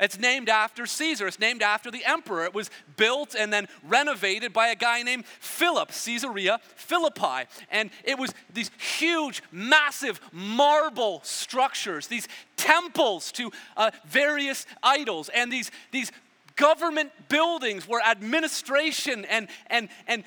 It's 0.00 0.18
named 0.18 0.48
after 0.48 0.86
Caesar. 0.86 1.26
It's 1.26 1.38
named 1.38 1.62
after 1.62 1.90
the 1.90 2.04
emperor. 2.04 2.44
It 2.44 2.54
was 2.54 2.70
built 2.96 3.34
and 3.38 3.52
then 3.52 3.68
renovated 3.86 4.52
by 4.52 4.68
a 4.68 4.74
guy 4.74 5.02
named 5.02 5.26
Philip, 5.26 5.90
Caesarea 5.90 6.60
Philippi. 6.76 7.48
And 7.70 7.90
it 8.04 8.18
was 8.18 8.32
these 8.52 8.70
huge, 8.98 9.42
massive 9.52 10.20
marble 10.32 11.20
structures, 11.24 12.06
these 12.06 12.28
temples 12.56 13.32
to 13.32 13.50
uh, 13.76 13.90
various 14.06 14.66
idols, 14.82 15.28
and 15.28 15.52
these, 15.52 15.70
these 15.90 16.10
government 16.56 17.10
buildings 17.28 17.86
where 17.88 18.00
administration 18.02 19.24
and, 19.26 19.48
and, 19.68 19.88
and 20.06 20.24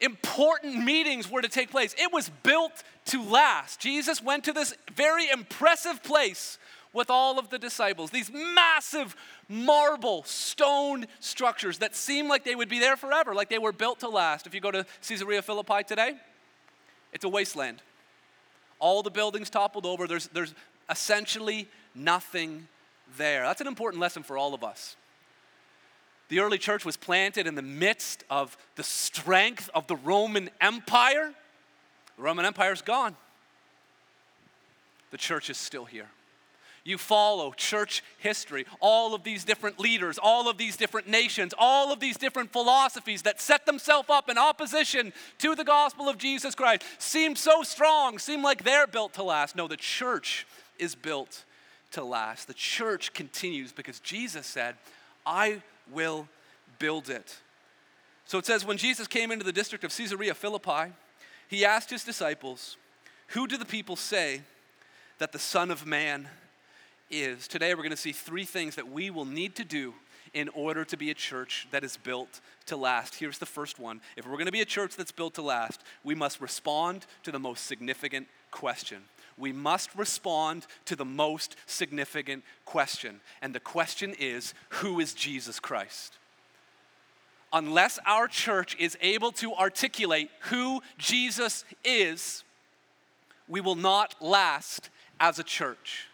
important 0.00 0.84
meetings 0.84 1.30
were 1.30 1.42
to 1.42 1.48
take 1.48 1.70
place. 1.70 1.94
It 1.98 2.12
was 2.12 2.30
built 2.42 2.82
to 3.06 3.22
last. 3.22 3.80
Jesus 3.80 4.22
went 4.22 4.44
to 4.44 4.52
this 4.52 4.74
very 4.94 5.28
impressive 5.30 6.02
place 6.02 6.58
with 6.94 7.10
all 7.10 7.38
of 7.38 7.50
the 7.50 7.58
disciples. 7.58 8.10
These 8.10 8.30
massive 8.32 9.14
marble, 9.48 10.22
stone 10.22 11.06
structures 11.20 11.78
that 11.78 11.94
seem 11.94 12.28
like 12.28 12.44
they 12.44 12.54
would 12.54 12.70
be 12.70 12.78
there 12.78 12.96
forever, 12.96 13.34
like 13.34 13.50
they 13.50 13.58
were 13.58 13.72
built 13.72 14.00
to 14.00 14.08
last. 14.08 14.46
If 14.46 14.54
you 14.54 14.60
go 14.60 14.70
to 14.70 14.86
Caesarea 15.06 15.42
Philippi 15.42 15.82
today, 15.86 16.14
it's 17.12 17.24
a 17.24 17.28
wasteland. 17.28 17.82
All 18.78 19.02
the 19.02 19.10
buildings 19.10 19.50
toppled 19.50 19.84
over, 19.84 20.06
there's, 20.06 20.28
there's 20.28 20.54
essentially 20.88 21.68
nothing 21.94 22.68
there. 23.18 23.42
That's 23.42 23.60
an 23.60 23.66
important 23.66 24.00
lesson 24.00 24.22
for 24.22 24.38
all 24.38 24.54
of 24.54 24.64
us. 24.64 24.96
The 26.28 26.40
early 26.40 26.58
church 26.58 26.84
was 26.84 26.96
planted 26.96 27.46
in 27.46 27.54
the 27.54 27.62
midst 27.62 28.24
of 28.30 28.56
the 28.76 28.82
strength 28.82 29.68
of 29.74 29.86
the 29.88 29.96
Roman 29.96 30.48
Empire. 30.60 31.32
The 32.16 32.22
Roman 32.22 32.44
Empire 32.44 32.72
is 32.72 32.82
gone. 32.82 33.16
The 35.10 35.18
church 35.18 35.50
is 35.50 35.58
still 35.58 35.84
here 35.84 36.08
you 36.84 36.98
follow 36.98 37.52
church 37.52 38.02
history, 38.18 38.66
all 38.78 39.14
of 39.14 39.24
these 39.24 39.44
different 39.44 39.80
leaders, 39.80 40.18
all 40.22 40.48
of 40.48 40.58
these 40.58 40.76
different 40.76 41.08
nations, 41.08 41.54
all 41.58 41.92
of 41.92 41.98
these 41.98 42.18
different 42.18 42.52
philosophies 42.52 43.22
that 43.22 43.40
set 43.40 43.64
themselves 43.64 44.10
up 44.10 44.28
in 44.28 44.36
opposition 44.36 45.12
to 45.38 45.54
the 45.54 45.64
gospel 45.64 46.08
of 46.08 46.18
Jesus 46.18 46.54
Christ 46.54 46.82
seem 46.98 47.36
so 47.36 47.62
strong, 47.62 48.18
seem 48.18 48.42
like 48.42 48.64
they're 48.64 48.86
built 48.86 49.14
to 49.14 49.22
last. 49.22 49.56
No, 49.56 49.66
the 49.66 49.78
church 49.78 50.46
is 50.78 50.94
built 50.94 51.44
to 51.92 52.04
last. 52.04 52.48
The 52.48 52.54
church 52.54 53.14
continues 53.14 53.72
because 53.72 53.98
Jesus 54.00 54.46
said, 54.46 54.76
I 55.24 55.62
will 55.90 56.28
build 56.78 57.08
it. 57.08 57.38
So 58.26 58.38
it 58.38 58.46
says, 58.46 58.64
when 58.64 58.76
Jesus 58.76 59.06
came 59.06 59.30
into 59.30 59.44
the 59.44 59.52
district 59.52 59.84
of 59.84 59.96
Caesarea 59.96 60.34
Philippi, 60.34 60.92
he 61.48 61.64
asked 61.64 61.90
his 61.90 62.04
disciples, 62.04 62.76
Who 63.28 63.46
do 63.46 63.56
the 63.56 63.64
people 63.64 63.96
say 63.96 64.42
that 65.18 65.32
the 65.32 65.38
Son 65.38 65.70
of 65.70 65.86
Man 65.86 66.28
is 67.10 67.46
today 67.48 67.74
we're 67.74 67.82
going 67.82 67.90
to 67.90 67.96
see 67.96 68.12
three 68.12 68.44
things 68.44 68.76
that 68.76 68.90
we 68.90 69.10
will 69.10 69.24
need 69.24 69.54
to 69.56 69.64
do 69.64 69.94
in 70.32 70.48
order 70.50 70.84
to 70.84 70.96
be 70.96 71.10
a 71.10 71.14
church 71.14 71.68
that 71.70 71.84
is 71.84 71.96
built 71.96 72.40
to 72.66 72.76
last. 72.76 73.14
Here's 73.14 73.38
the 73.38 73.46
first 73.46 73.78
one. 73.78 74.00
If 74.16 74.26
we're 74.26 74.32
going 74.32 74.46
to 74.46 74.52
be 74.52 74.60
a 74.60 74.66
church 74.66 74.96
that's 74.96 75.12
built 75.12 75.34
to 75.34 75.42
last, 75.42 75.80
we 76.02 76.14
must 76.14 76.40
respond 76.40 77.06
to 77.22 77.30
the 77.30 77.38
most 77.38 77.66
significant 77.66 78.26
question. 78.50 79.02
We 79.36 79.52
must 79.52 79.94
respond 79.94 80.66
to 80.86 80.96
the 80.96 81.04
most 81.04 81.56
significant 81.66 82.44
question. 82.64 83.20
And 83.42 83.54
the 83.54 83.60
question 83.60 84.14
is 84.18 84.54
who 84.70 85.00
is 85.00 85.14
Jesus 85.14 85.60
Christ? 85.60 86.14
Unless 87.52 88.00
our 88.04 88.26
church 88.26 88.76
is 88.80 88.98
able 89.00 89.30
to 89.32 89.54
articulate 89.54 90.30
who 90.50 90.82
Jesus 90.98 91.64
is, 91.84 92.42
we 93.46 93.60
will 93.60 93.76
not 93.76 94.16
last 94.20 94.90
as 95.20 95.38
a 95.38 95.44
church. 95.44 96.08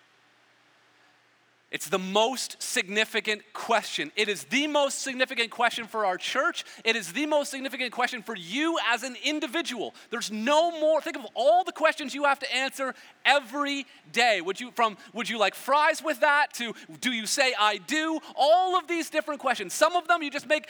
It's 1.71 1.89
the 1.89 1.99
most 2.01 2.61
significant 2.61 3.43
question. 3.53 4.11
It 4.17 4.29
is 4.29 4.43
the 4.45 4.67
most 4.67 5.03
significant 5.03 5.51
question 5.51 5.87
for 5.87 6.05
our 6.05 6.17
church. 6.17 6.65
It 6.85 6.97
is 6.97 7.13
the 7.13 7.27
most 7.27 7.51
significant 7.51 7.93
question 7.93 8.23
for 8.23 8.35
you 8.35 8.77
as 8.89 9.05
an 9.05 9.17
individual. 9.25 9.95
There's 10.11 10.33
no 10.33 10.73
more. 10.81 11.01
Think 11.01 11.17
of 11.17 11.27
all 11.35 11.63
the 11.63 11.73
questions 11.73 12.13
you 12.13 12.25
have 12.25 12.41
to 12.41 12.53
answer 12.53 12.95
every 13.25 13.87
day. 14.13 14.41
Would 14.41 14.61
you 14.61 14.73
from 14.73 14.97
would 15.13 15.29
you 15.29 15.39
like 15.39 15.55
fries 15.55 16.03
with 16.03 16.21
that 16.21 16.53
to 16.55 16.75
do 17.01 17.13
you 17.13 17.27
say 17.27 17.55
I 17.59 17.77
do? 17.77 18.19
All 18.35 18.77
of 18.77 18.89
these 18.89 19.09
different 19.09 19.41
questions. 19.41 19.73
Some 19.73 19.95
of 19.95 20.09
them 20.09 20.25
you 20.25 20.31
just 20.31 20.49
make 20.49 20.67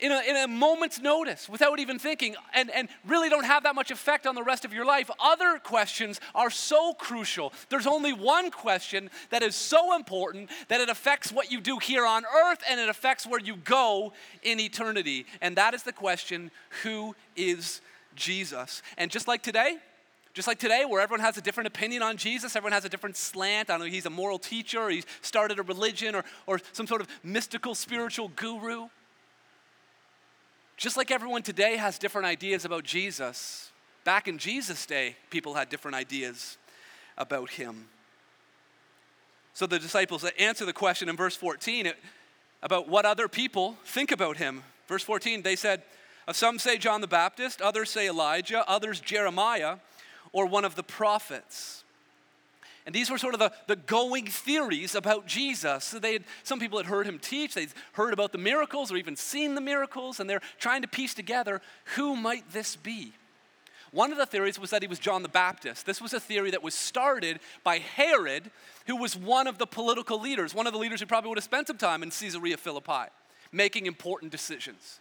in 0.00 0.10
a, 0.10 0.20
in 0.28 0.36
a 0.36 0.48
moment's 0.48 1.00
notice 1.00 1.48
without 1.48 1.78
even 1.78 1.98
thinking 1.98 2.34
and, 2.52 2.70
and 2.70 2.88
really 3.06 3.28
don't 3.28 3.44
have 3.44 3.62
that 3.62 3.74
much 3.74 3.90
effect 3.90 4.26
on 4.26 4.34
the 4.34 4.42
rest 4.42 4.64
of 4.64 4.72
your 4.72 4.84
life. 4.84 5.10
Other 5.20 5.58
questions 5.58 6.20
are 6.34 6.50
so 6.50 6.94
crucial. 6.94 7.52
There's 7.68 7.86
only 7.86 8.12
one 8.12 8.50
question 8.50 9.08
that 9.30 9.42
is 9.42 9.54
so 9.54 9.94
important 9.94 10.50
that 10.68 10.80
it 10.80 10.88
affects 10.88 11.32
what 11.32 11.52
you 11.52 11.60
do 11.60 11.78
here 11.78 12.04
on 12.04 12.24
earth 12.24 12.62
and 12.68 12.80
it 12.80 12.88
affects 12.88 13.26
where 13.26 13.40
you 13.40 13.56
go 13.56 14.12
in 14.42 14.58
eternity. 14.58 15.26
And 15.40 15.56
that 15.56 15.74
is 15.74 15.84
the 15.84 15.92
question 15.92 16.50
who 16.82 17.14
is 17.36 17.80
Jesus? 18.16 18.82
And 18.98 19.10
just 19.10 19.28
like 19.28 19.42
today, 19.42 19.78
just 20.34 20.48
like 20.48 20.58
today, 20.58 20.84
where 20.84 21.00
everyone 21.00 21.20
has 21.20 21.36
a 21.36 21.40
different 21.40 21.68
opinion 21.68 22.02
on 22.02 22.16
Jesus, 22.16 22.56
everyone 22.56 22.72
has 22.72 22.84
a 22.84 22.88
different 22.88 23.16
slant. 23.16 23.68
Know, 23.68 23.78
he's 23.82 24.04
a 24.04 24.10
moral 24.10 24.40
teacher, 24.40 24.80
or 24.80 24.90
he's 24.90 25.06
started 25.22 25.60
a 25.60 25.62
religion, 25.62 26.16
or, 26.16 26.24
or 26.48 26.60
some 26.72 26.88
sort 26.88 27.00
of 27.00 27.06
mystical 27.22 27.76
spiritual 27.76 28.32
guru. 28.34 28.88
Just 30.76 30.96
like 30.96 31.10
everyone 31.10 31.42
today 31.42 31.76
has 31.76 31.98
different 31.98 32.26
ideas 32.26 32.64
about 32.64 32.84
Jesus, 32.84 33.70
back 34.04 34.26
in 34.26 34.38
Jesus' 34.38 34.86
day, 34.86 35.16
people 35.30 35.54
had 35.54 35.68
different 35.68 35.94
ideas 35.94 36.58
about 37.16 37.50
him. 37.50 37.86
So 39.52 39.66
the 39.66 39.78
disciples 39.78 40.24
answer 40.36 40.64
the 40.64 40.72
question 40.72 41.08
in 41.08 41.16
verse 41.16 41.36
14 41.36 41.92
about 42.62 42.88
what 42.88 43.06
other 43.06 43.28
people 43.28 43.76
think 43.84 44.10
about 44.10 44.36
him. 44.36 44.64
Verse 44.88 45.04
14, 45.04 45.42
they 45.42 45.54
said, 45.54 45.82
Some 46.32 46.58
say 46.58 46.76
John 46.76 47.00
the 47.00 47.06
Baptist, 47.06 47.62
others 47.62 47.90
say 47.90 48.08
Elijah, 48.08 48.68
others 48.68 48.98
Jeremiah, 48.98 49.76
or 50.32 50.46
one 50.46 50.64
of 50.64 50.74
the 50.74 50.82
prophets. 50.82 51.83
And 52.86 52.94
these 52.94 53.10
were 53.10 53.16
sort 53.16 53.32
of 53.34 53.40
the, 53.40 53.52
the 53.66 53.76
going 53.76 54.26
theories 54.26 54.94
about 54.94 55.26
Jesus. 55.26 55.84
So 55.84 55.98
they 55.98 56.12
had, 56.14 56.24
some 56.42 56.60
people 56.60 56.78
had 56.78 56.86
heard 56.86 57.06
him 57.06 57.18
teach, 57.18 57.54
they'd 57.54 57.72
heard 57.92 58.12
about 58.12 58.32
the 58.32 58.38
miracles 58.38 58.92
or 58.92 58.96
even 58.96 59.16
seen 59.16 59.54
the 59.54 59.60
miracles, 59.60 60.20
and 60.20 60.28
they're 60.28 60.42
trying 60.58 60.82
to 60.82 60.88
piece 60.88 61.14
together 61.14 61.62
who 61.96 62.14
might 62.14 62.52
this 62.52 62.76
be? 62.76 63.12
One 63.90 64.10
of 64.10 64.18
the 64.18 64.26
theories 64.26 64.58
was 64.58 64.70
that 64.70 64.82
he 64.82 64.88
was 64.88 64.98
John 64.98 65.22
the 65.22 65.28
Baptist. 65.28 65.86
This 65.86 66.02
was 66.02 66.12
a 66.12 66.20
theory 66.20 66.50
that 66.50 66.64
was 66.64 66.74
started 66.74 67.38
by 67.62 67.78
Herod, 67.78 68.50
who 68.86 68.96
was 68.96 69.16
one 69.16 69.46
of 69.46 69.56
the 69.56 69.66
political 69.66 70.20
leaders, 70.20 70.52
one 70.52 70.66
of 70.66 70.72
the 70.72 70.80
leaders 70.80 71.00
who 71.00 71.06
probably 71.06 71.28
would 71.28 71.38
have 71.38 71.44
spent 71.44 71.68
some 71.68 71.78
time 71.78 72.02
in 72.02 72.10
Caesarea 72.10 72.56
Philippi, 72.56 73.08
making 73.52 73.86
important 73.86 74.32
decisions. 74.32 74.98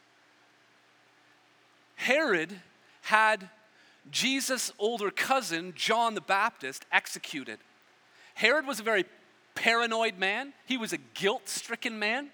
Herod 1.95 2.61
had 3.01 3.49
Jesus' 4.11 4.71
older 4.77 5.09
cousin, 5.09 5.73
John 5.75 6.13
the 6.13 6.21
Baptist, 6.21 6.85
executed. 6.91 7.57
Herod 8.33 8.65
was 8.65 8.79
a 8.79 8.83
very 8.83 9.05
paranoid 9.55 10.17
man, 10.17 10.53
he 10.65 10.77
was 10.77 10.93
a 10.93 10.97
guilt 10.97 11.47
stricken 11.47 11.99
man. 11.99 12.29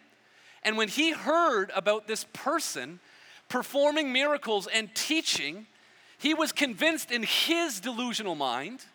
And 0.63 0.77
when 0.77 0.89
he 0.89 1.11
heard 1.11 1.71
about 1.73 2.07
this 2.07 2.25
person 2.33 2.99
performing 3.47 4.11
miracles 4.11 4.67
and 4.67 4.93
teaching, 4.93 5.67
he 6.17 6.33
was 6.33 6.51
convinced 6.51 7.11
in 7.11 7.23
his 7.23 7.79
delusional 7.79 8.35
mind 8.35 8.85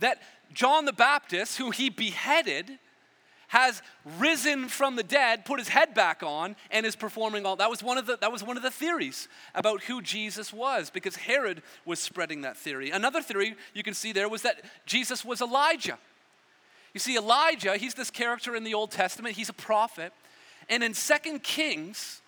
that 0.00 0.20
John 0.52 0.86
the 0.86 0.92
Baptist, 0.92 1.58
who 1.58 1.70
he 1.70 1.90
beheaded, 1.90 2.78
has 3.48 3.82
risen 4.18 4.68
from 4.68 4.94
the 4.94 5.02
dead, 5.02 5.44
put 5.44 5.58
his 5.58 5.68
head 5.68 5.92
back 5.92 6.22
on, 6.22 6.54
and 6.70 6.86
is 6.86 6.94
performing 6.94 7.44
all. 7.44 7.56
That 7.56 7.68
was 7.68 7.82
one 7.82 7.98
of 7.98 8.06
the 8.06 8.16
that 8.18 8.30
was 8.30 8.44
one 8.44 8.56
of 8.56 8.62
the 8.62 8.70
theories 8.70 9.28
about 9.54 9.82
who 9.82 10.00
Jesus 10.00 10.52
was, 10.52 10.88
because 10.88 11.16
Herod 11.16 11.62
was 11.84 11.98
spreading 11.98 12.42
that 12.42 12.56
theory. 12.56 12.90
Another 12.90 13.20
theory 13.20 13.56
you 13.74 13.82
can 13.82 13.94
see 13.94 14.12
there 14.12 14.28
was 14.28 14.42
that 14.42 14.64
Jesus 14.86 15.24
was 15.24 15.40
Elijah. 15.40 15.98
You 16.92 17.00
see, 17.00 17.16
Elijah, 17.16 17.76
he's 17.76 17.94
this 17.94 18.10
character 18.10 18.56
in 18.56 18.64
the 18.64 18.74
Old 18.74 18.90
Testament, 18.90 19.36
he's 19.36 19.48
a 19.48 19.54
prophet. 19.54 20.12
And 20.68 20.82
in 20.82 20.94
Second 20.94 21.42
Kings, 21.42 22.20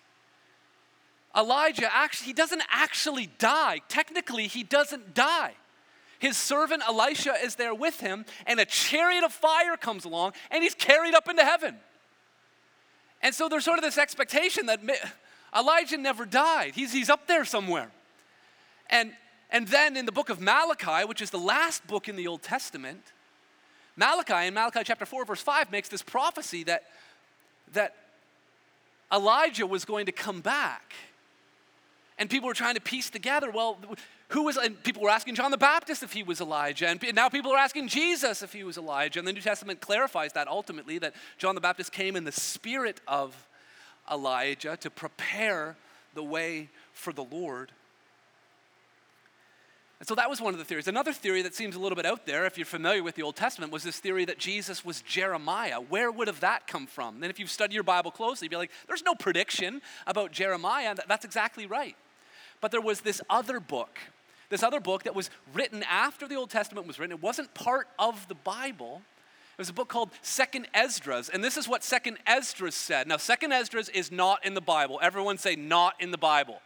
Elijah 1.37 1.89
actually, 1.93 2.27
he 2.27 2.33
doesn't 2.33 2.63
actually 2.71 3.31
die. 3.39 3.81
Technically, 3.89 4.47
he 4.47 4.63
doesn't 4.63 5.15
die. 5.15 5.55
His 6.19 6.37
servant 6.37 6.83
Elisha 6.87 7.35
is 7.43 7.57
there 7.57 7.75
with 7.75 7.99
him, 7.99 8.25
and 8.47 8.61
a 8.61 8.65
chariot 8.65 9.25
of 9.25 9.33
fire 9.33 9.77
comes 9.77 10.05
along, 10.05 10.35
and 10.53 10.63
he's 10.63 10.75
carried 10.75 11.15
up 11.15 11.29
into 11.29 11.45
heaven. 11.45 11.77
And 13.23 13.35
so 13.35 13.49
there's 13.49 13.65
sort 13.65 13.79
of 13.79 13.85
this 13.85 13.99
expectation 13.99 14.67
that 14.67 14.81
Elijah 15.57 15.97
never 15.97 16.25
died. 16.25 16.75
He's, 16.75 16.93
he's 16.93 17.11
up 17.11 17.27
there 17.27 17.45
somewhere. 17.45 17.91
And, 18.91 19.13
and 19.51 19.67
then 19.69 19.97
in 19.97 20.07
the 20.07 20.13
book 20.13 20.29
of 20.29 20.41
Malachi, 20.41 21.07
which 21.07 21.23
is 21.23 21.31
the 21.31 21.39
last 21.39 21.87
book 21.87 22.09
in 22.09 22.17
the 22.17 22.27
Old 22.27 22.43
Testament, 22.43 23.03
Malachi, 23.97 24.47
in 24.47 24.55
Malachi 24.55 24.81
chapter 24.85 25.05
4, 25.05 25.25
verse 25.25 25.43
5, 25.43 25.71
makes 25.71 25.89
this 25.89 26.03
prophecy 26.03 26.65
that, 26.65 26.85
that 27.73 27.95
Elijah 29.13 29.67
was 29.67 29.85
going 29.85 30.07
to 30.07 30.13
come 30.13 30.41
back. 30.41 30.95
And 32.19 32.31
people 32.31 32.47
were 32.47 32.55
trying 32.55 32.75
to 32.75 32.81
piece 32.81 33.11
together, 33.11 33.51
well, 33.51 33.79
who 34.29 34.45
was, 34.45 34.57
and 34.57 34.83
people 34.83 35.03
were 35.03 35.11
asking 35.11 35.35
John 35.35 35.51
the 35.51 35.59
Baptist 35.59 36.03
if 36.03 36.13
he 36.13 36.23
was 36.23 36.41
Elijah. 36.41 36.89
And 36.89 37.03
now 37.15 37.29
people 37.29 37.53
are 37.53 37.59
asking 37.59 37.89
Jesus 37.89 38.43
if 38.43 38.53
he 38.53 38.65
was 38.65 38.79
Elijah. 38.79 39.19
And 39.19 39.29
the 39.29 39.33
New 39.33 39.41
Testament 39.41 39.81
clarifies 39.81 40.33
that 40.33 40.49
ultimately, 40.49 40.99
that 40.99 41.15
John 41.37 41.55
the 41.55 41.61
Baptist 41.61 41.93
came 41.93 42.17
in 42.17 42.25
the 42.25 42.33
spirit 42.33 43.01
of 43.07 43.35
Elijah 44.11 44.77
to 44.79 44.91
prepare 44.91 45.77
the 46.15 46.23
way 46.23 46.71
for 46.93 47.13
the 47.13 47.25
Lord. 47.25 47.73
And 50.03 50.09
so 50.09 50.17
that 50.17 50.29
was 50.29 50.41
one 50.41 50.53
of 50.53 50.59
the 50.59 50.65
theories. 50.65 50.89
Another 50.89 51.13
theory 51.13 51.43
that 51.43 51.55
seems 51.55 51.77
a 51.77 51.79
little 51.79 51.95
bit 51.95 52.05
out 52.05 52.27
there, 52.27 52.45
if 52.45 52.59
you're 52.59 52.67
familiar 52.67 53.05
with 53.05 53.15
the 53.15 53.23
Old 53.23 53.37
Testament, 53.37 53.71
was 53.71 53.85
this 53.85 54.01
theory 54.01 54.25
that 54.25 54.37
Jesus 54.37 54.85
was 54.85 55.01
Jeremiah. 55.03 55.77
Where 55.77 56.11
would 56.11 56.27
have 56.27 56.41
that 56.41 56.67
come 56.67 56.89
from? 56.89 57.23
And 57.23 57.27
if 57.27 57.39
you've 57.39 57.49
studied 57.49 57.75
your 57.75 57.85
Bible 57.85 58.11
closely, 58.11 58.47
you'd 58.47 58.51
be 58.51 58.57
like, 58.57 58.73
there's 58.89 59.05
no 59.05 59.15
prediction 59.15 59.81
about 60.05 60.33
Jeremiah. 60.33 60.97
That's 61.07 61.25
exactly 61.25 61.67
right. 61.67 61.95
But 62.61 62.73
there 62.73 62.81
was 62.81 63.03
this 63.03 63.21
other 63.31 63.61
book, 63.61 63.97
this 64.49 64.65
other 64.65 64.81
book 64.81 65.05
that 65.05 65.15
was 65.15 65.31
written 65.55 65.85
after 65.85 66.27
the 66.27 66.35
Old 66.35 66.51
Testament 66.51 66.89
was 66.89 66.99
written. 66.99 67.17
It 67.17 67.23
wasn't 67.23 67.55
part 67.55 67.87
of 67.97 68.27
the 68.27 68.35
Bible. 68.35 69.03
It 69.57 69.61
was 69.61 69.69
a 69.69 69.73
book 69.73 69.89
called 69.89 70.11
Second 70.21 70.67
Esdras, 70.75 71.29
and 71.29 71.45
this 71.45 71.57
is 71.57 71.69
what 71.69 71.85
Second 71.85 72.19
Esdras 72.27 72.75
said. 72.75 73.07
Now, 73.07 73.19
Second 73.19 73.53
Esdras 73.53 73.89
is 73.91 74.11
not 74.11 74.45
in 74.45 74.55
the 74.55 74.61
Bible. 74.61 74.99
Everyone 75.01 75.39
say 75.39 75.55
not 75.55 75.95
in 76.01 76.11
the 76.11 76.19
Bible. 76.19 76.61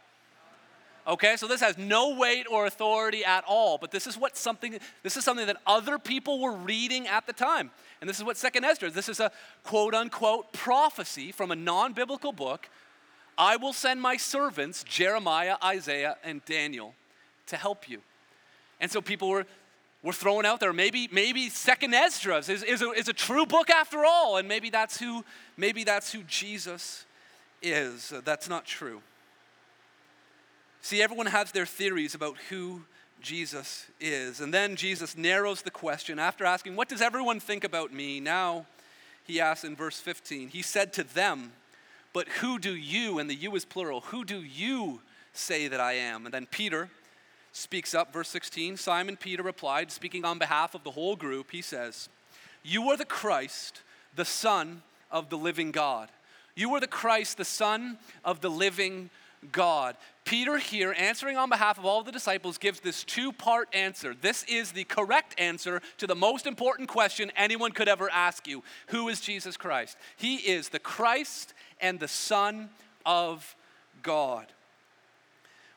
Okay, 1.07 1.37
so 1.37 1.47
this 1.47 1.61
has 1.61 1.77
no 1.77 2.15
weight 2.15 2.47
or 2.51 2.65
authority 2.65 3.23
at 3.23 3.45
all, 3.47 3.77
but 3.77 3.91
this 3.91 4.07
is 4.07 4.17
what 4.17 4.35
something 4.35 4.77
this 5.03 5.15
is 5.15 5.23
something 5.23 5.47
that 5.47 5.57
other 5.65 5.97
people 5.97 6.41
were 6.41 6.51
reading 6.51 7.07
at 7.07 7.25
the 7.25 7.33
time. 7.33 7.71
And 8.01 8.09
this 8.09 8.17
is 8.17 8.25
what 8.25 8.35
Second 8.35 8.65
Ezra, 8.65 8.91
this 8.91 9.07
is 9.07 9.19
a 9.19 9.31
quote 9.63 9.93
unquote 9.93 10.51
prophecy 10.51 11.31
from 11.31 11.51
a 11.51 11.55
non-biblical 11.55 12.33
book. 12.33 12.69
I 13.37 13.55
will 13.55 13.73
send 13.73 14.01
my 14.01 14.17
servants, 14.17 14.83
Jeremiah, 14.83 15.55
Isaiah, 15.63 16.17
and 16.23 16.43
Daniel, 16.43 16.93
to 17.45 17.55
help 17.55 17.87
you. 17.87 18.01
And 18.81 18.91
so 18.91 19.01
people 19.01 19.29
were 19.29 19.45
were 20.03 20.13
throwing 20.13 20.45
out 20.45 20.59
there. 20.59 20.73
Maybe, 20.73 21.09
maybe 21.11 21.49
Second 21.49 21.93
Esdras 21.93 22.49
is, 22.49 22.63
is, 22.63 22.81
a, 22.81 22.91
is 22.91 23.07
a 23.07 23.13
true 23.13 23.45
book 23.45 23.69
after 23.69 24.05
all, 24.05 24.37
and 24.37 24.47
maybe 24.47 24.69
that's 24.69 24.99
who, 24.99 25.25
maybe 25.57 25.83
that's 25.83 26.11
who 26.11 26.23
Jesus 26.23 27.05
is. 27.61 28.13
That's 28.23 28.47
not 28.47 28.65
true. 28.65 29.01
See, 30.87 31.01
everyone 31.01 31.25
has 31.25 31.51
their 31.51 31.65
theories 31.65 32.15
about 32.15 32.37
who 32.49 32.83
Jesus 33.21 33.87
is. 33.99 34.39
And 34.39 34.53
then 34.53 34.77
Jesus 34.77 35.17
narrows 35.17 35.61
the 35.61 35.69
question 35.69 36.17
after 36.17 36.45
asking, 36.45 36.77
What 36.77 36.87
does 36.87 37.01
everyone 37.01 37.41
think 37.41 37.65
about 37.65 37.91
me? 37.93 38.21
Now 38.21 38.67
he 39.25 39.41
asks 39.41 39.65
in 39.65 39.75
verse 39.75 39.99
15, 39.99 40.47
He 40.47 40.61
said 40.61 40.93
to 40.93 41.03
them, 41.03 41.51
But 42.13 42.29
who 42.39 42.57
do 42.57 42.73
you, 42.73 43.19
and 43.19 43.29
the 43.29 43.35
you 43.35 43.53
is 43.57 43.65
plural, 43.65 43.99
who 43.99 44.23
do 44.23 44.41
you 44.41 45.01
say 45.33 45.67
that 45.67 45.81
I 45.81 45.91
am? 45.91 46.23
And 46.23 46.33
then 46.33 46.45
Peter 46.45 46.89
speaks 47.51 47.93
up, 47.93 48.13
verse 48.13 48.29
16. 48.29 48.77
Simon 48.77 49.17
Peter 49.17 49.43
replied, 49.43 49.91
speaking 49.91 50.23
on 50.23 50.39
behalf 50.39 50.73
of 50.73 50.85
the 50.85 50.91
whole 50.91 51.17
group, 51.17 51.51
he 51.51 51.61
says, 51.61 52.07
You 52.63 52.87
are 52.91 52.95
the 52.95 53.03
Christ, 53.03 53.81
the 54.15 54.23
Son 54.23 54.83
of 55.11 55.29
the 55.29 55.37
living 55.37 55.71
God. 55.71 56.07
You 56.55 56.73
are 56.75 56.79
the 56.79 56.87
Christ, 56.87 57.35
the 57.35 57.43
Son 57.43 57.97
of 58.23 58.39
the 58.39 58.49
living 58.49 59.09
God. 59.51 59.95
Peter, 60.25 60.57
here, 60.57 60.93
answering 60.97 61.37
on 61.37 61.49
behalf 61.49 61.77
of 61.77 61.85
all 61.85 61.99
of 61.99 62.05
the 62.05 62.11
disciples, 62.11 62.57
gives 62.57 62.79
this 62.79 63.03
two 63.03 63.31
part 63.31 63.69
answer. 63.73 64.13
This 64.19 64.43
is 64.43 64.71
the 64.71 64.83
correct 64.83 65.39
answer 65.39 65.81
to 65.99 66.07
the 66.07 66.15
most 66.15 66.45
important 66.45 66.89
question 66.89 67.31
anyone 67.35 67.71
could 67.71 67.87
ever 67.87 68.09
ask 68.11 68.47
you 68.47 68.63
Who 68.87 69.07
is 69.09 69.21
Jesus 69.21 69.57
Christ? 69.57 69.97
He 70.17 70.35
is 70.35 70.69
the 70.69 70.79
Christ 70.79 71.53
and 71.79 71.99
the 71.99 72.07
Son 72.07 72.69
of 73.05 73.55
God. 74.03 74.47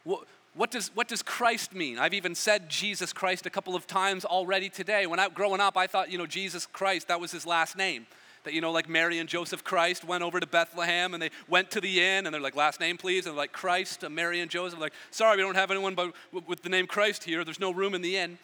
what 0.04 0.70
does, 0.70 0.90
what 0.94 1.06
does 1.06 1.22
Christ 1.22 1.74
mean? 1.74 1.98
I've 1.98 2.14
even 2.14 2.34
said 2.34 2.68
Jesus 2.68 3.12
Christ 3.12 3.46
a 3.46 3.50
couple 3.50 3.76
of 3.76 3.86
times 3.86 4.24
already 4.24 4.68
today. 4.68 5.06
When 5.06 5.20
I 5.20 5.28
growing 5.28 5.60
up, 5.60 5.76
I 5.76 5.86
thought, 5.86 6.10
you 6.10 6.18
know, 6.18 6.26
Jesus 6.26 6.66
Christ, 6.66 7.08
that 7.08 7.20
was 7.20 7.30
his 7.30 7.46
last 7.46 7.76
name. 7.76 8.06
That, 8.44 8.54
you 8.54 8.61
know, 8.61 8.73
like 8.73 8.88
Mary 8.88 9.18
and 9.18 9.28
Joseph 9.28 9.62
Christ 9.62 10.04
went 10.04 10.23
over 10.23 10.40
to 10.40 10.47
Bethlehem 10.47 11.12
and 11.12 11.23
they 11.23 11.30
went 11.49 11.70
to 11.73 11.80
the 11.80 12.00
inn 12.00 12.26
and 12.26 12.32
they're 12.32 12.40
like, 12.40 12.56
last 12.56 12.80
name, 12.80 12.97
please. 12.97 13.26
And 13.26 13.37
like, 13.37 13.52
Christ, 13.52 14.02
uh, 14.02 14.09
Mary 14.09 14.40
and 14.40 14.50
Joseph. 14.50 14.80
like, 14.80 14.94
sorry, 15.11 15.37
we 15.37 15.42
don't 15.42 15.56
have 15.56 15.70
anyone 15.70 15.94
but, 15.94 16.14
with 16.32 16.62
the 16.62 16.70
name 16.70 16.87
Christ 16.87 17.25
here. 17.25 17.44
There's 17.44 17.61
no 17.61 17.70
room 17.70 17.94
in 17.94 18.00
the 18.00 18.16
inn. 18.16 18.38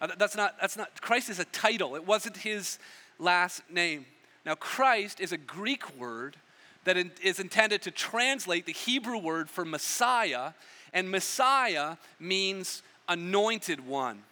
Uh, 0.00 0.08
that's 0.18 0.36
not, 0.36 0.56
that's 0.60 0.76
not, 0.76 1.00
Christ 1.00 1.30
is 1.30 1.38
a 1.38 1.44
title. 1.46 1.96
It 1.96 2.06
wasn't 2.06 2.36
his 2.36 2.78
last 3.18 3.62
name. 3.70 4.06
Now, 4.44 4.54
Christ 4.54 5.20
is 5.20 5.32
a 5.32 5.38
Greek 5.38 5.98
word 5.98 6.36
that 6.84 6.96
is 7.22 7.40
intended 7.40 7.82
to 7.82 7.90
translate 7.90 8.64
the 8.64 8.72
Hebrew 8.72 9.18
word 9.18 9.50
for 9.50 9.64
Messiah, 9.64 10.52
and 10.92 11.10
Messiah 11.10 11.96
means 12.18 12.82
anointed 13.08 13.86
one. 13.86 14.22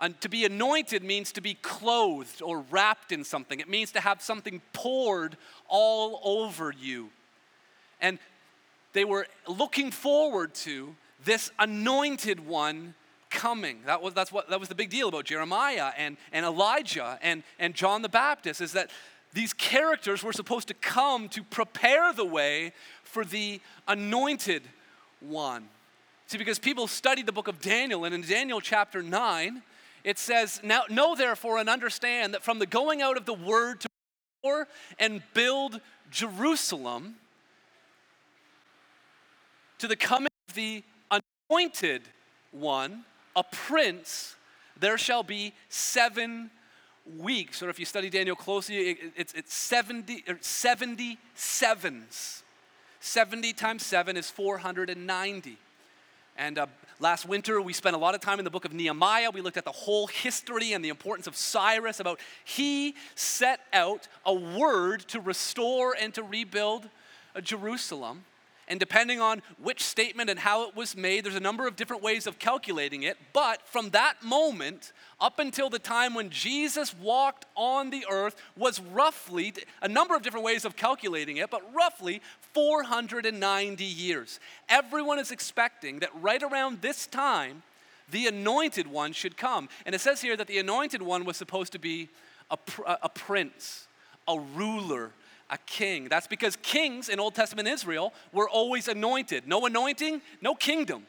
And 0.00 0.18
to 0.22 0.28
be 0.28 0.44
anointed 0.44 1.04
means 1.04 1.32
to 1.32 1.40
be 1.40 1.54
clothed 1.54 2.40
or 2.42 2.60
wrapped 2.70 3.12
in 3.12 3.22
something. 3.22 3.60
It 3.60 3.68
means 3.68 3.92
to 3.92 4.00
have 4.00 4.22
something 4.22 4.62
poured 4.72 5.36
all 5.68 6.20
over 6.24 6.72
you. 6.78 7.10
And 8.00 8.18
they 8.92 9.04
were 9.04 9.26
looking 9.46 9.90
forward 9.90 10.54
to 10.54 10.94
this 11.24 11.50
anointed 11.58 12.46
one 12.46 12.94
coming. 13.28 13.80
That 13.86 14.02
was, 14.02 14.14
that's 14.14 14.32
what, 14.32 14.48
that 14.50 14.58
was 14.58 14.68
the 14.68 14.74
big 14.74 14.90
deal 14.90 15.08
about 15.08 15.26
Jeremiah 15.26 15.92
and, 15.96 16.16
and 16.32 16.44
Elijah 16.44 17.18
and, 17.22 17.42
and 17.58 17.74
John 17.74 18.02
the 18.02 18.08
Baptist, 18.08 18.60
is 18.60 18.72
that 18.72 18.90
these 19.32 19.52
characters 19.52 20.24
were 20.24 20.32
supposed 20.32 20.68
to 20.68 20.74
come 20.74 21.28
to 21.28 21.44
prepare 21.44 22.12
the 22.12 22.24
way 22.24 22.72
for 23.04 23.24
the 23.24 23.60
anointed 23.86 24.62
one. 25.20 25.68
See, 26.26 26.38
because 26.38 26.58
people 26.58 26.86
studied 26.86 27.26
the 27.26 27.32
book 27.32 27.48
of 27.48 27.60
Daniel, 27.60 28.04
and 28.04 28.14
in 28.14 28.22
Daniel 28.22 28.60
chapter 28.60 29.02
9, 29.02 29.62
it 30.04 30.18
says, 30.18 30.60
Now 30.62 30.82
know 30.88 31.14
therefore 31.14 31.58
and 31.58 31.68
understand 31.68 32.34
that 32.34 32.42
from 32.42 32.58
the 32.58 32.66
going 32.66 33.02
out 33.02 33.16
of 33.16 33.26
the 33.26 33.34
word 33.34 33.80
to 33.80 33.88
and 34.98 35.22
build 35.34 35.80
Jerusalem 36.10 37.16
to 39.78 39.86
the 39.86 39.96
coming 39.96 40.30
of 40.48 40.54
the 40.54 40.82
anointed 41.50 42.02
one, 42.50 43.04
a 43.36 43.44
prince, 43.44 44.36
there 44.78 44.98
shall 44.98 45.22
be 45.22 45.52
seven 45.68 46.50
weeks. 47.18 47.62
Or 47.62 47.68
if 47.68 47.78
you 47.78 47.84
study 47.84 48.10
Daniel 48.10 48.36
closely, 48.36 48.98
it's, 49.16 49.32
it's 49.34 49.54
70, 49.54 50.24
70 50.40 51.18
sevens. 51.34 52.42
70 53.00 53.52
times 53.54 53.84
7 53.86 54.16
is 54.16 54.30
490. 54.30 55.56
And 56.36 56.58
uh, 56.58 56.66
last 57.00 57.26
winter, 57.26 57.60
we 57.60 57.72
spent 57.72 57.96
a 57.96 57.98
lot 57.98 58.14
of 58.14 58.20
time 58.20 58.38
in 58.38 58.44
the 58.44 58.50
book 58.50 58.64
of 58.64 58.72
Nehemiah. 58.72 59.30
We 59.30 59.40
looked 59.40 59.56
at 59.56 59.64
the 59.64 59.72
whole 59.72 60.06
history 60.06 60.72
and 60.72 60.84
the 60.84 60.90
importance 60.90 61.26
of 61.26 61.34
Cyrus, 61.34 61.98
about 61.98 62.20
he 62.44 62.94
set 63.14 63.60
out 63.72 64.06
a 64.24 64.34
word 64.34 65.00
to 65.08 65.20
restore 65.20 65.96
and 66.00 66.12
to 66.14 66.22
rebuild 66.22 66.88
uh, 67.34 67.40
Jerusalem. 67.40 68.24
And 68.68 68.78
depending 68.78 69.20
on 69.20 69.42
which 69.60 69.82
statement 69.82 70.30
and 70.30 70.38
how 70.38 70.68
it 70.68 70.76
was 70.76 70.96
made, 70.96 71.24
there's 71.24 71.34
a 71.34 71.40
number 71.40 71.66
of 71.66 71.74
different 71.74 72.04
ways 72.04 72.28
of 72.28 72.38
calculating 72.38 73.02
it. 73.02 73.16
But 73.32 73.66
from 73.66 73.90
that 73.90 74.22
moment 74.22 74.92
up 75.20 75.40
until 75.40 75.68
the 75.68 75.80
time 75.80 76.14
when 76.14 76.30
Jesus 76.30 76.94
walked 76.96 77.46
on 77.56 77.90
the 77.90 78.06
earth 78.08 78.36
was 78.56 78.80
roughly 78.80 79.52
a 79.82 79.88
number 79.88 80.14
of 80.14 80.22
different 80.22 80.46
ways 80.46 80.64
of 80.64 80.76
calculating 80.76 81.38
it, 81.38 81.50
but 81.50 81.62
roughly 81.74 82.22
490 82.52 83.84
years. 83.84 84.40
Everyone 84.68 85.18
is 85.18 85.30
expecting 85.30 86.00
that 86.00 86.10
right 86.20 86.42
around 86.42 86.80
this 86.80 87.06
time, 87.06 87.62
the 88.10 88.26
anointed 88.26 88.86
one 88.86 89.12
should 89.12 89.36
come. 89.36 89.68
And 89.86 89.94
it 89.94 90.00
says 90.00 90.20
here 90.20 90.36
that 90.36 90.46
the 90.46 90.58
anointed 90.58 91.02
one 91.02 91.24
was 91.24 91.36
supposed 91.36 91.72
to 91.72 91.78
be 91.78 92.08
a, 92.50 92.58
a 93.02 93.08
prince, 93.08 93.86
a 94.26 94.38
ruler, 94.38 95.12
a 95.50 95.58
king. 95.58 96.08
That's 96.08 96.26
because 96.26 96.56
kings 96.56 97.08
in 97.08 97.20
Old 97.20 97.34
Testament 97.34 97.68
Israel 97.68 98.12
were 98.32 98.48
always 98.48 98.88
anointed. 98.88 99.46
No 99.46 99.66
anointing, 99.66 100.22
no 100.40 100.54
kingdom. 100.54 101.06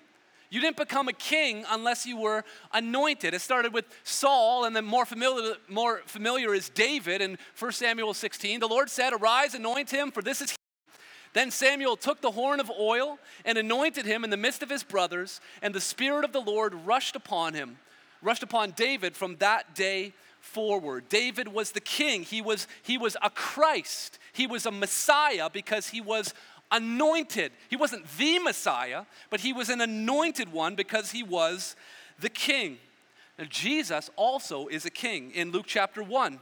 You 0.49 0.59
didn't 0.59 0.75
become 0.75 1.07
a 1.07 1.13
king 1.13 1.63
unless 1.69 2.05
you 2.05 2.17
were 2.17 2.43
anointed. 2.73 3.33
It 3.33 3.39
started 3.39 3.73
with 3.73 3.85
Saul, 4.03 4.65
and 4.65 4.75
then 4.75 4.83
more 4.83 5.05
familiar, 5.05 5.55
more 5.69 6.01
familiar 6.05 6.53
is 6.53 6.67
David 6.67 7.21
in 7.21 7.37
1 7.57 7.71
Samuel 7.71 8.13
16. 8.13 8.59
The 8.59 8.67
Lord 8.67 8.89
said, 8.89 9.13
Arise, 9.13 9.55
anoint 9.55 9.89
him, 9.89 10.11
for 10.11 10.21
this 10.21 10.41
is 10.41 10.53
then 11.33 11.51
Samuel 11.51 11.95
took 11.95 12.21
the 12.21 12.31
horn 12.31 12.59
of 12.59 12.69
oil 12.69 13.17
and 13.45 13.57
anointed 13.57 14.05
him 14.05 14.23
in 14.23 14.29
the 14.29 14.37
midst 14.37 14.61
of 14.63 14.69
his 14.69 14.83
brothers, 14.83 15.39
and 15.61 15.73
the 15.73 15.81
Spirit 15.81 16.25
of 16.25 16.33
the 16.33 16.41
Lord 16.41 16.73
rushed 16.85 17.15
upon 17.15 17.53
him, 17.53 17.77
rushed 18.21 18.43
upon 18.43 18.71
David 18.71 19.15
from 19.15 19.37
that 19.37 19.73
day 19.73 20.13
forward. 20.41 21.07
David 21.07 21.47
was 21.47 21.71
the 21.71 21.79
king. 21.79 22.23
He 22.23 22.41
was, 22.41 22.67
he 22.83 22.97
was 22.97 23.15
a 23.21 23.29
Christ. 23.29 24.19
He 24.33 24.47
was 24.47 24.65
a 24.65 24.71
Messiah 24.71 25.49
because 25.49 25.89
he 25.89 26.01
was 26.01 26.33
anointed. 26.71 27.51
He 27.69 27.75
wasn't 27.75 28.05
the 28.17 28.39
Messiah, 28.39 29.03
but 29.29 29.41
he 29.41 29.53
was 29.53 29.69
an 29.69 29.81
anointed 29.81 30.51
one 30.51 30.75
because 30.75 31.11
he 31.11 31.23
was 31.23 31.75
the 32.19 32.29
king. 32.29 32.77
Now, 33.37 33.45
Jesus 33.49 34.09
also 34.15 34.67
is 34.67 34.85
a 34.85 34.89
king. 34.89 35.31
In 35.31 35.51
Luke 35.51 35.65
chapter 35.67 36.03
1, 36.03 36.39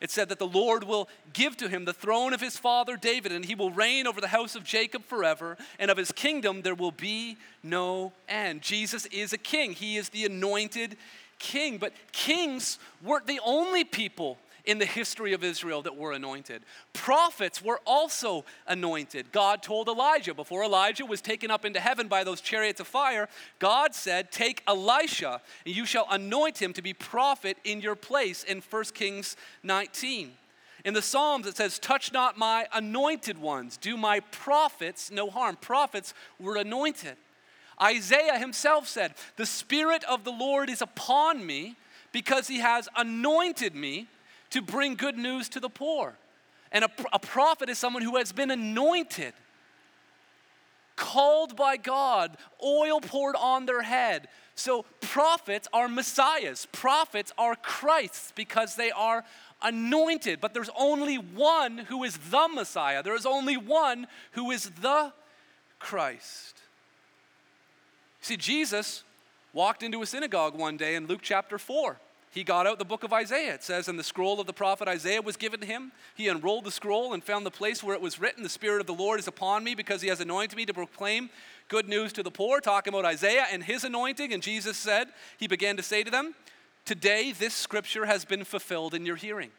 it 0.00 0.10
said 0.10 0.28
that 0.30 0.38
the 0.38 0.46
Lord 0.46 0.84
will 0.84 1.08
give 1.32 1.56
to 1.58 1.68
him 1.68 1.84
the 1.84 1.92
throne 1.92 2.32
of 2.32 2.40
his 2.40 2.56
father 2.56 2.96
David, 2.96 3.32
and 3.32 3.44
he 3.44 3.54
will 3.54 3.70
reign 3.70 4.06
over 4.06 4.20
the 4.20 4.28
house 4.28 4.54
of 4.54 4.64
Jacob 4.64 5.04
forever, 5.04 5.56
and 5.78 5.90
of 5.90 5.96
his 5.96 6.12
kingdom 6.12 6.62
there 6.62 6.74
will 6.74 6.92
be 6.92 7.36
no 7.62 8.12
end. 8.28 8.62
Jesus 8.62 9.06
is 9.06 9.32
a 9.32 9.38
king, 9.38 9.72
he 9.72 9.96
is 9.96 10.08
the 10.08 10.24
anointed 10.24 10.96
king. 11.38 11.78
But 11.78 11.92
kings 12.12 12.78
weren't 13.02 13.26
the 13.26 13.40
only 13.44 13.84
people 13.84 14.38
in 14.64 14.78
the 14.78 14.86
history 14.86 15.32
of 15.32 15.44
Israel 15.44 15.82
that 15.82 15.96
were 15.96 16.12
anointed. 16.12 16.62
Prophets 16.92 17.62
were 17.62 17.80
also 17.86 18.44
anointed. 18.66 19.32
God 19.32 19.62
told 19.62 19.88
Elijah, 19.88 20.34
before 20.34 20.64
Elijah 20.64 21.06
was 21.06 21.20
taken 21.20 21.50
up 21.50 21.64
into 21.64 21.80
heaven 21.80 22.08
by 22.08 22.24
those 22.24 22.40
chariots 22.40 22.80
of 22.80 22.86
fire, 22.86 23.28
God 23.58 23.94
said, 23.94 24.30
Take 24.30 24.62
Elisha, 24.66 25.40
and 25.64 25.74
you 25.74 25.86
shall 25.86 26.06
anoint 26.10 26.60
him 26.60 26.72
to 26.74 26.82
be 26.82 26.92
prophet 26.92 27.56
in 27.64 27.80
your 27.80 27.96
place 27.96 28.44
in 28.44 28.60
1 28.60 28.84
Kings 28.94 29.36
19. 29.62 30.32
In 30.84 30.94
the 30.94 31.02
Psalms, 31.02 31.46
it 31.46 31.56
says, 31.56 31.78
Touch 31.78 32.12
not 32.12 32.38
my 32.38 32.66
anointed 32.72 33.38
ones, 33.38 33.76
do 33.76 33.96
my 33.96 34.20
prophets 34.20 35.10
no 35.10 35.30
harm. 35.30 35.56
Prophets 35.56 36.14
were 36.38 36.56
anointed. 36.56 37.16
Isaiah 37.82 38.38
himself 38.38 38.88
said, 38.88 39.14
The 39.36 39.46
Spirit 39.46 40.04
of 40.04 40.24
the 40.24 40.32
Lord 40.32 40.68
is 40.68 40.82
upon 40.82 41.44
me 41.46 41.76
because 42.12 42.48
he 42.48 42.58
has 42.58 42.88
anointed 42.96 43.74
me 43.74 44.08
to 44.50 44.62
bring 44.62 44.94
good 44.94 45.16
news 45.16 45.48
to 45.50 45.60
the 45.60 45.68
poor. 45.68 46.16
And 46.72 46.84
a, 46.84 46.90
a 47.12 47.18
prophet 47.18 47.68
is 47.68 47.78
someone 47.78 48.02
who 48.02 48.16
has 48.16 48.32
been 48.32 48.50
anointed, 48.50 49.32
called 50.96 51.56
by 51.56 51.76
God, 51.76 52.36
oil 52.62 53.00
poured 53.00 53.36
on 53.36 53.66
their 53.66 53.82
head. 53.82 54.28
So 54.54 54.84
prophets 55.00 55.66
are 55.72 55.88
messiahs, 55.88 56.66
prophets 56.70 57.32
are 57.38 57.56
Christs 57.56 58.32
because 58.36 58.76
they 58.76 58.90
are 58.90 59.24
anointed. 59.62 60.40
But 60.40 60.54
there's 60.54 60.70
only 60.78 61.16
one 61.16 61.78
who 61.78 62.04
is 62.04 62.18
the 62.30 62.48
Messiah, 62.48 63.02
there 63.02 63.16
is 63.16 63.26
only 63.26 63.56
one 63.56 64.06
who 64.32 64.50
is 64.50 64.70
the 64.70 65.12
Christ. 65.78 66.60
See, 68.20 68.36
Jesus 68.36 69.02
walked 69.52 69.82
into 69.82 70.02
a 70.02 70.06
synagogue 70.06 70.54
one 70.54 70.76
day 70.76 70.94
in 70.94 71.06
Luke 71.06 71.20
chapter 71.22 71.58
4 71.58 71.98
he 72.32 72.44
got 72.44 72.66
out 72.66 72.78
the 72.78 72.84
book 72.84 73.02
of 73.02 73.12
Isaiah. 73.12 73.54
It 73.54 73.64
says, 73.64 73.88
And 73.88 73.98
the 73.98 74.04
scroll 74.04 74.40
of 74.40 74.46
the 74.46 74.52
prophet 74.52 74.86
Isaiah 74.86 75.20
was 75.20 75.36
given 75.36 75.60
to 75.60 75.66
him. 75.66 75.90
He 76.14 76.28
unrolled 76.28 76.64
the 76.64 76.70
scroll 76.70 77.12
and 77.12 77.24
found 77.24 77.44
the 77.44 77.50
place 77.50 77.82
where 77.82 77.94
it 77.94 78.00
was 78.00 78.20
written, 78.20 78.44
The 78.44 78.48
Spirit 78.48 78.80
of 78.80 78.86
the 78.86 78.94
Lord 78.94 79.18
is 79.18 79.26
upon 79.26 79.64
me 79.64 79.74
because 79.74 80.00
he 80.00 80.08
has 80.08 80.20
anointed 80.20 80.56
me 80.56 80.64
to 80.66 80.74
proclaim 80.74 81.30
good 81.68 81.88
news 81.88 82.12
to 82.12 82.22
the 82.22 82.30
poor, 82.30 82.60
talking 82.60 82.94
about 82.94 83.04
Isaiah 83.04 83.46
and 83.50 83.64
his 83.64 83.82
anointing. 83.82 84.32
And 84.32 84.42
Jesus 84.42 84.76
said, 84.76 85.08
He 85.38 85.48
began 85.48 85.76
to 85.76 85.82
say 85.82 86.04
to 86.04 86.10
them, 86.10 86.36
Today 86.84 87.32
this 87.32 87.54
scripture 87.54 88.06
has 88.06 88.24
been 88.24 88.44
fulfilled 88.44 88.94
in 88.94 89.04
your 89.04 89.16
hearing. 89.16 89.50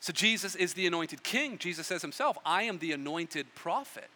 So 0.00 0.12
Jesus 0.12 0.56
is 0.56 0.74
the 0.74 0.88
anointed 0.88 1.22
king. 1.22 1.56
Jesus 1.56 1.86
says 1.86 2.02
himself, 2.02 2.36
I 2.44 2.64
am 2.64 2.78
the 2.78 2.92
anointed 2.92 3.54
prophet. 3.54 4.08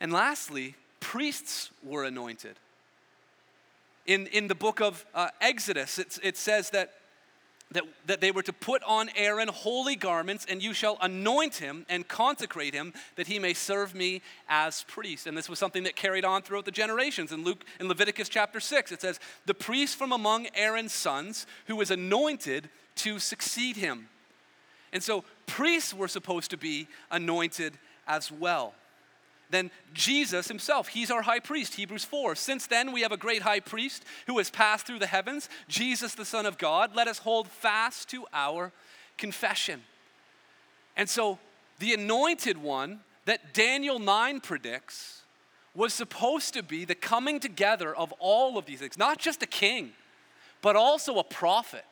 And 0.00 0.12
lastly, 0.12 0.74
priests 0.98 1.70
were 1.82 2.02
anointed. 2.02 2.56
In, 4.08 4.26
in 4.28 4.48
the 4.48 4.54
book 4.54 4.80
of 4.80 5.04
uh, 5.14 5.28
Exodus, 5.38 5.98
it, 5.98 6.18
it 6.22 6.38
says 6.38 6.70
that, 6.70 6.94
that, 7.72 7.84
that 8.06 8.22
they 8.22 8.30
were 8.30 8.42
to 8.42 8.54
put 8.54 8.82
on 8.84 9.10
Aaron 9.14 9.48
holy 9.48 9.96
garments, 9.96 10.46
and 10.48 10.62
you 10.62 10.72
shall 10.72 10.96
anoint 11.02 11.56
him 11.56 11.84
and 11.90 12.08
consecrate 12.08 12.72
him, 12.72 12.94
that 13.16 13.26
he 13.26 13.38
may 13.38 13.52
serve 13.52 13.94
me 13.94 14.22
as 14.48 14.82
priest. 14.84 15.26
And 15.26 15.36
this 15.36 15.50
was 15.50 15.58
something 15.58 15.82
that 15.82 15.94
carried 15.94 16.24
on 16.24 16.40
throughout 16.40 16.64
the 16.64 16.70
generations. 16.70 17.32
In 17.32 17.44
Luke, 17.44 17.66
in 17.78 17.86
Leviticus 17.86 18.30
chapter 18.30 18.60
6, 18.60 18.92
it 18.92 19.02
says, 19.02 19.20
The 19.44 19.52
priest 19.52 19.96
from 19.96 20.12
among 20.12 20.46
Aaron's 20.54 20.94
sons, 20.94 21.46
who 21.66 21.76
was 21.76 21.90
anointed 21.90 22.70
to 22.96 23.18
succeed 23.18 23.76
him. 23.76 24.08
And 24.90 25.02
so 25.02 25.22
priests 25.44 25.92
were 25.92 26.08
supposed 26.08 26.50
to 26.52 26.56
be 26.56 26.88
anointed 27.10 27.74
as 28.06 28.32
well. 28.32 28.72
Than 29.50 29.70
Jesus 29.94 30.48
himself. 30.48 30.88
He's 30.88 31.10
our 31.10 31.22
high 31.22 31.40
priest, 31.40 31.74
Hebrews 31.74 32.04
4. 32.04 32.34
Since 32.34 32.66
then, 32.66 32.92
we 32.92 33.02
have 33.02 33.12
a 33.12 33.16
great 33.16 33.42
high 33.42 33.60
priest 33.60 34.04
who 34.26 34.38
has 34.38 34.50
passed 34.50 34.86
through 34.86 34.98
the 34.98 35.06
heavens, 35.06 35.48
Jesus, 35.68 36.14
the 36.14 36.24
Son 36.24 36.46
of 36.46 36.58
God. 36.58 36.94
Let 36.94 37.08
us 37.08 37.18
hold 37.18 37.48
fast 37.48 38.08
to 38.10 38.26
our 38.32 38.72
confession. 39.16 39.82
And 40.96 41.08
so, 41.08 41.38
the 41.78 41.94
anointed 41.94 42.58
one 42.58 43.00
that 43.24 43.54
Daniel 43.54 43.98
9 43.98 44.40
predicts 44.40 45.22
was 45.74 45.94
supposed 45.94 46.54
to 46.54 46.62
be 46.62 46.84
the 46.84 46.94
coming 46.94 47.38
together 47.38 47.94
of 47.94 48.12
all 48.18 48.58
of 48.58 48.66
these 48.66 48.80
things, 48.80 48.98
not 48.98 49.18
just 49.18 49.42
a 49.42 49.46
king, 49.46 49.92
but 50.60 50.74
also 50.74 51.18
a 51.18 51.24
prophet 51.24 51.84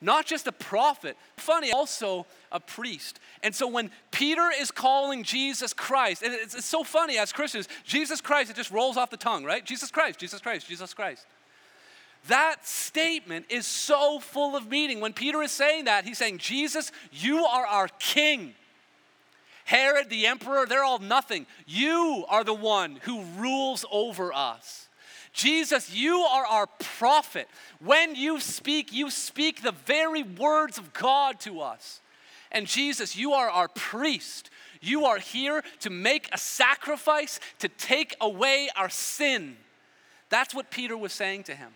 not 0.00 0.26
just 0.26 0.46
a 0.46 0.52
prophet, 0.52 1.16
funny, 1.36 1.72
also 1.72 2.26
a 2.52 2.60
priest. 2.60 3.18
And 3.42 3.54
so 3.54 3.66
when 3.66 3.90
Peter 4.10 4.50
is 4.58 4.70
calling 4.70 5.22
Jesus 5.22 5.72
Christ, 5.72 6.22
and 6.22 6.34
it's, 6.34 6.54
it's, 6.54 6.66
so 6.66 6.84
funny 6.84 7.18
as 7.18 7.32
Christians, 7.32 7.68
Jesus 7.84 8.20
Christ, 8.20 8.50
it 8.50 8.56
just 8.56 8.70
rolls 8.70 8.96
off 8.96 9.10
the 9.10 9.16
tongue, 9.16 9.44
right? 9.44 9.64
Jesus 9.64 9.90
Christ, 9.90 10.18
Jesus 10.18 10.40
Christ, 10.40 10.68
Jesus 10.68 10.92
Christ. 10.92 11.26
That 12.28 12.66
statement 12.66 13.46
is 13.48 13.66
so 13.66 14.18
full 14.18 14.56
of 14.56 14.68
meaning. 14.68 15.00
When 15.00 15.12
Peter 15.12 15.42
is 15.42 15.52
saying 15.52 15.84
that, 15.84 16.04
he's 16.04 16.18
saying, 16.18 16.38
Jesus, 16.38 16.90
you 17.12 17.46
are 17.46 17.64
our 17.64 17.88
king. 17.98 18.54
Herod, 19.64 20.10
the 20.10 20.26
emperor, 20.26 20.66
they're 20.66 20.84
all 20.84 20.98
nothing. 20.98 21.46
You 21.66 22.24
are 22.28 22.44
the 22.44 22.54
one 22.54 23.00
who 23.02 23.22
rules 23.36 23.84
over 23.90 24.32
us. 24.32 24.88
Jesus, 25.36 25.94
you 25.94 26.20
are 26.20 26.46
our 26.46 26.66
prophet. 26.66 27.46
When 27.78 28.14
you 28.14 28.40
speak, 28.40 28.90
you 28.90 29.10
speak 29.10 29.62
the 29.62 29.74
very 29.84 30.22
words 30.22 30.78
of 30.78 30.94
God 30.94 31.38
to 31.40 31.60
us. 31.60 32.00
And 32.50 32.66
Jesus, 32.66 33.16
you 33.16 33.34
are 33.34 33.50
our 33.50 33.68
priest. 33.68 34.48
You 34.80 35.04
are 35.04 35.18
here 35.18 35.62
to 35.80 35.90
make 35.90 36.30
a 36.32 36.38
sacrifice 36.38 37.38
to 37.58 37.68
take 37.68 38.16
away 38.18 38.70
our 38.76 38.88
sin. 38.88 39.58
That's 40.30 40.54
what 40.54 40.70
Peter 40.70 40.96
was 40.96 41.12
saying 41.12 41.44
to 41.44 41.54
him. 41.54 41.72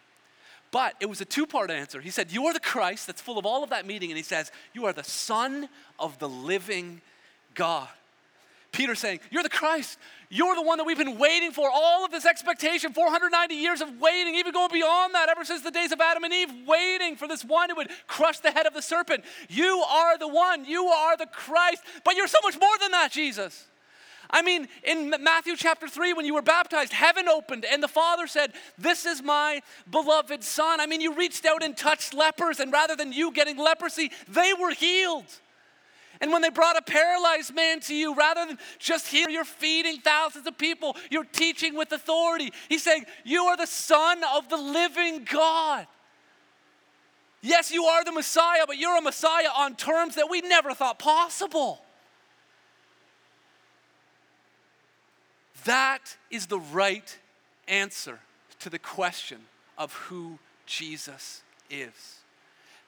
But 0.71 0.95
it 0.99 1.11
was 1.11 1.21
a 1.21 1.27
two 1.27 1.47
part 1.47 1.71
answer. 1.71 2.01
He 2.01 2.11
said, 2.11 2.33
You 2.33 2.47
are 2.47 2.55
the 2.55 2.61
Christ, 2.61 3.07
that's 3.07 3.21
full 3.21 3.37
of 3.37 3.45
all 3.45 3.63
of 3.63 3.71
that 3.71 3.87
meaning. 3.87 4.11
And 4.11 4.17
he 4.17 4.23
says, 4.23 4.51
You 4.73 4.87
are 4.87 4.95
the 4.95 5.05
Son 5.05 5.69
of 5.99 6.19
the 6.19 6.31
living 6.31 7.03
God. 7.55 7.89
Peter 8.73 8.95
saying, 8.95 9.21
You're 9.31 9.43
the 9.43 9.49
Christ. 9.49 9.99
You're 10.29 10.55
the 10.55 10.63
one 10.63 10.79
that 10.79 10.85
we've 10.85 10.97
been 10.97 11.19
waiting 11.19 11.51
for. 11.51 11.69
All 11.69 12.05
of 12.05 12.13
this 12.13 12.25
expectation, 12.25 12.93
490 12.93 13.55
years 13.55 13.81
of 13.81 14.01
waiting, 14.01 14.37
even 14.37 14.53
going 14.53 14.71
beyond 14.73 15.13
that, 15.15 15.29
ever 15.29 15.45
since 15.45 15.63
the 15.63 15.73
days 15.73 15.91
of 15.91 16.01
Adam 16.01 16.23
and 16.23 16.33
Eve, 16.33 16.51
waiting 16.67 17.17
for 17.17 17.27
this 17.27 17.45
one 17.45 17.69
who 17.69 17.77
would 17.77 17.91
crush 18.07 18.39
the 18.39 18.53
head 18.53 18.67
of 18.67 18.73
the 18.73 18.83
serpent. 18.83 19.25
You 19.49 19.83
are 19.89 20.17
the 20.19 20.29
one. 20.29 20.65
You 20.65 20.87
are 20.87 21.17
the 21.17 21.27
Christ. 21.27 21.83
But 22.05 22.15
you're 22.15 22.29
so 22.29 22.39
much 22.45 22.61
more 22.61 22.79
than 22.81 22.93
that, 22.93 23.11
Jesus. 23.11 23.67
I 24.33 24.43
mean, 24.43 24.69
in 24.85 25.11
Matthew 25.21 25.57
chapter 25.57 25.89
3, 25.89 26.13
when 26.13 26.25
you 26.25 26.35
were 26.35 26.43
baptized, 26.43 26.93
heaven 26.93 27.27
opened 27.27 27.65
and 27.65 27.83
the 27.83 27.89
Father 27.89 28.29
said, 28.29 28.53
This 28.79 29.05
is 29.05 29.23
my 29.23 29.63
beloved 29.91 30.45
Son. 30.45 30.81
I 30.81 30.87
mean, 30.87 31.01
you 31.01 31.15
reached 31.15 31.45
out 31.45 31.65
and 31.65 31.77
touched 31.77 32.15
lepers, 32.15 32.61
and 32.61 32.73
rather 32.73 32.95
than 32.95 33.13
you 33.13 33.33
getting 33.33 33.59
leprosy, 33.59 34.13
they 34.29 34.53
were 34.53 34.71
healed. 34.71 35.27
And 36.21 36.33
when 36.33 36.43
they 36.43 36.51
brought 36.51 36.77
a 36.77 36.83
paralyzed 36.83 37.55
man 37.55 37.81
to 37.81 37.95
you, 37.95 38.15
rather 38.15 38.45
than 38.47 38.59
just 38.79 39.07
here, 39.07 39.31
you're 39.31 39.45
feeding 39.45 40.01
thousands 40.01 40.47
of 40.47 40.59
people, 40.59 40.97
you're 41.11 41.25
teaching 41.25 41.75
with 41.75 41.93
authority. 41.93 42.53
He's 42.69 42.83
saying, 42.83 43.07
You 43.25 43.45
are 43.45 43.57
the 43.57 43.67
Son 43.67 44.21
of 44.35 44.49
the 44.51 44.59
living 44.59 45.25
God. 45.25 45.87
Yes, 47.41 47.73
you 47.73 47.85
are 47.85 48.05
the 48.05 48.13
Messiah, 48.13 48.65
but 48.67 48.77
you're 48.77 48.99
a 48.99 49.03
Messiah 49.03 49.49
on 49.57 49.77
terms 49.77 50.17
that 50.17 50.29
we 50.29 50.43
never 50.43 50.75
thought 50.75 50.99
possible. 50.99 51.81
That 55.65 56.17
is 56.31 56.47
the 56.47 56.59
right 56.59 57.19
answer 57.67 58.19
to 58.59 58.69
the 58.69 58.79
question 58.79 59.39
of 59.79 59.95
who 59.95 60.39
Jesus 60.67 61.43
is. 61.71 62.19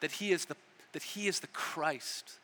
That 0.00 0.12
he 0.12 0.32
is 0.32 0.44
the, 0.44 0.56
that 0.92 1.02
he 1.02 1.28
is 1.28 1.40
the 1.40 1.46
Christ 1.46 2.38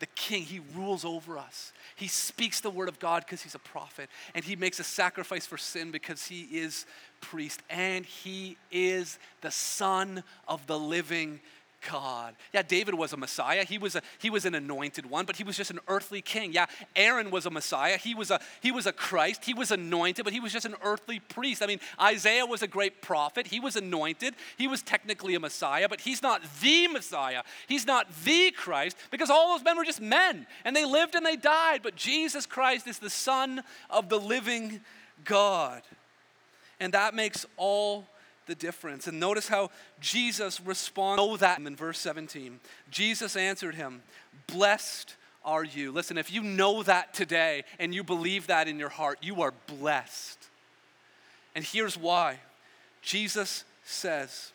the 0.00 0.06
king. 0.06 0.42
He 0.42 0.60
rules 0.74 1.04
over 1.04 1.38
us. 1.38 1.72
He 1.94 2.08
speaks 2.08 2.60
the 2.60 2.70
word 2.70 2.88
of 2.88 2.98
God 2.98 3.24
because 3.24 3.42
he's 3.42 3.54
a 3.54 3.60
prophet. 3.60 4.10
And 4.34 4.44
he 4.44 4.56
makes 4.56 4.80
a 4.80 4.84
sacrifice 4.84 5.46
for 5.46 5.56
sin 5.56 5.92
because 5.92 6.26
he 6.26 6.42
is 6.50 6.86
priest. 7.20 7.62
And 7.70 8.04
he 8.04 8.56
is 8.72 9.18
the 9.42 9.50
son 9.50 10.24
of 10.48 10.66
the 10.66 10.78
living 10.78 11.40
God. 11.88 12.34
Yeah, 12.52 12.62
David 12.62 12.94
was 12.94 13.12
a 13.12 13.16
Messiah. 13.16 13.64
He 13.64 13.78
was 13.78 13.94
a 13.96 14.02
he 14.18 14.28
was 14.28 14.44
an 14.44 14.54
anointed 14.54 15.08
one, 15.08 15.24
but 15.24 15.36
he 15.36 15.44
was 15.44 15.56
just 15.56 15.70
an 15.70 15.80
earthly 15.88 16.20
king. 16.20 16.52
Yeah, 16.52 16.66
Aaron 16.94 17.30
was 17.30 17.46
a 17.46 17.50
Messiah. 17.50 17.96
He 17.96 18.14
was 18.14 18.30
a 18.30 18.40
he 18.60 18.70
was 18.70 18.86
a 18.86 18.92
Christ. 18.92 19.44
He 19.44 19.54
was 19.54 19.70
anointed, 19.70 20.24
but 20.24 20.34
he 20.34 20.40
was 20.40 20.52
just 20.52 20.66
an 20.66 20.74
earthly 20.82 21.20
priest. 21.20 21.62
I 21.62 21.66
mean, 21.66 21.80
Isaiah 22.00 22.44
was 22.44 22.62
a 22.62 22.66
great 22.66 23.00
prophet. 23.00 23.46
He 23.46 23.60
was 23.60 23.76
anointed. 23.76 24.34
He 24.58 24.68
was 24.68 24.82
technically 24.82 25.34
a 25.34 25.40
Messiah, 25.40 25.88
but 25.88 26.02
he's 26.02 26.22
not 26.22 26.42
the 26.60 26.88
Messiah. 26.88 27.42
He's 27.66 27.86
not 27.86 28.06
the 28.24 28.50
Christ 28.50 28.96
because 29.10 29.30
all 29.30 29.56
those 29.56 29.64
men 29.64 29.76
were 29.76 29.84
just 29.84 30.00
men 30.00 30.46
and 30.64 30.76
they 30.76 30.84
lived 30.84 31.14
and 31.14 31.24
they 31.24 31.36
died, 31.36 31.80
but 31.82 31.96
Jesus 31.96 32.44
Christ 32.44 32.86
is 32.86 32.98
the 32.98 33.10
son 33.10 33.62
of 33.88 34.08
the 34.08 34.18
living 34.18 34.80
God. 35.24 35.82
And 36.78 36.94
that 36.94 37.14
makes 37.14 37.46
all 37.56 38.06
the 38.50 38.54
difference. 38.56 39.06
And 39.06 39.20
notice 39.20 39.48
how 39.48 39.70
Jesus 40.00 40.60
responds. 40.60 41.18
Know 41.22 41.36
that 41.36 41.58
in 41.58 41.76
verse 41.76 42.00
17. 42.00 42.58
Jesus 42.90 43.36
answered 43.36 43.76
him, 43.76 44.02
Blessed 44.48 45.14
are 45.44 45.62
you. 45.64 45.92
Listen, 45.92 46.18
if 46.18 46.32
you 46.32 46.42
know 46.42 46.82
that 46.82 47.14
today 47.14 47.62
and 47.78 47.94
you 47.94 48.02
believe 48.02 48.48
that 48.48 48.66
in 48.66 48.78
your 48.78 48.88
heart, 48.88 49.18
you 49.22 49.40
are 49.42 49.54
blessed. 49.66 50.48
And 51.54 51.64
here's 51.64 51.96
why 51.96 52.40
Jesus 53.02 53.64
says, 53.84 54.50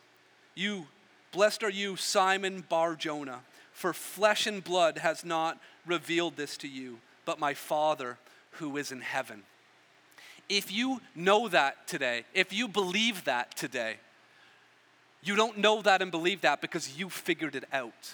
You, 0.54 0.88
blessed 1.32 1.64
are 1.64 1.70
you, 1.70 1.96
Simon 1.96 2.66
Bar 2.68 2.96
Jonah, 2.96 3.40
for 3.72 3.94
flesh 3.94 4.46
and 4.46 4.62
blood 4.62 4.98
has 4.98 5.24
not 5.24 5.58
revealed 5.86 6.36
this 6.36 6.58
to 6.58 6.68
you, 6.68 7.00
but 7.24 7.40
my 7.40 7.54
Father 7.54 8.18
who 8.52 8.76
is 8.76 8.92
in 8.92 9.02
heaven. 9.02 9.44
If 10.48 10.72
you 10.72 11.02
know 11.16 11.48
that 11.48 11.88
today, 11.88 12.26
if 12.34 12.54
you 12.54 12.68
believe 12.68 13.24
that 13.26 13.56
today, 13.56 13.96
you 15.24 15.36
don't 15.36 15.58
know 15.58 15.82
that 15.82 16.02
and 16.02 16.12
believe 16.12 16.42
that 16.42 16.62
because 16.62 16.98
you 16.98 17.10
figured 17.10 17.56
it 17.56 17.66
out. 17.74 18.14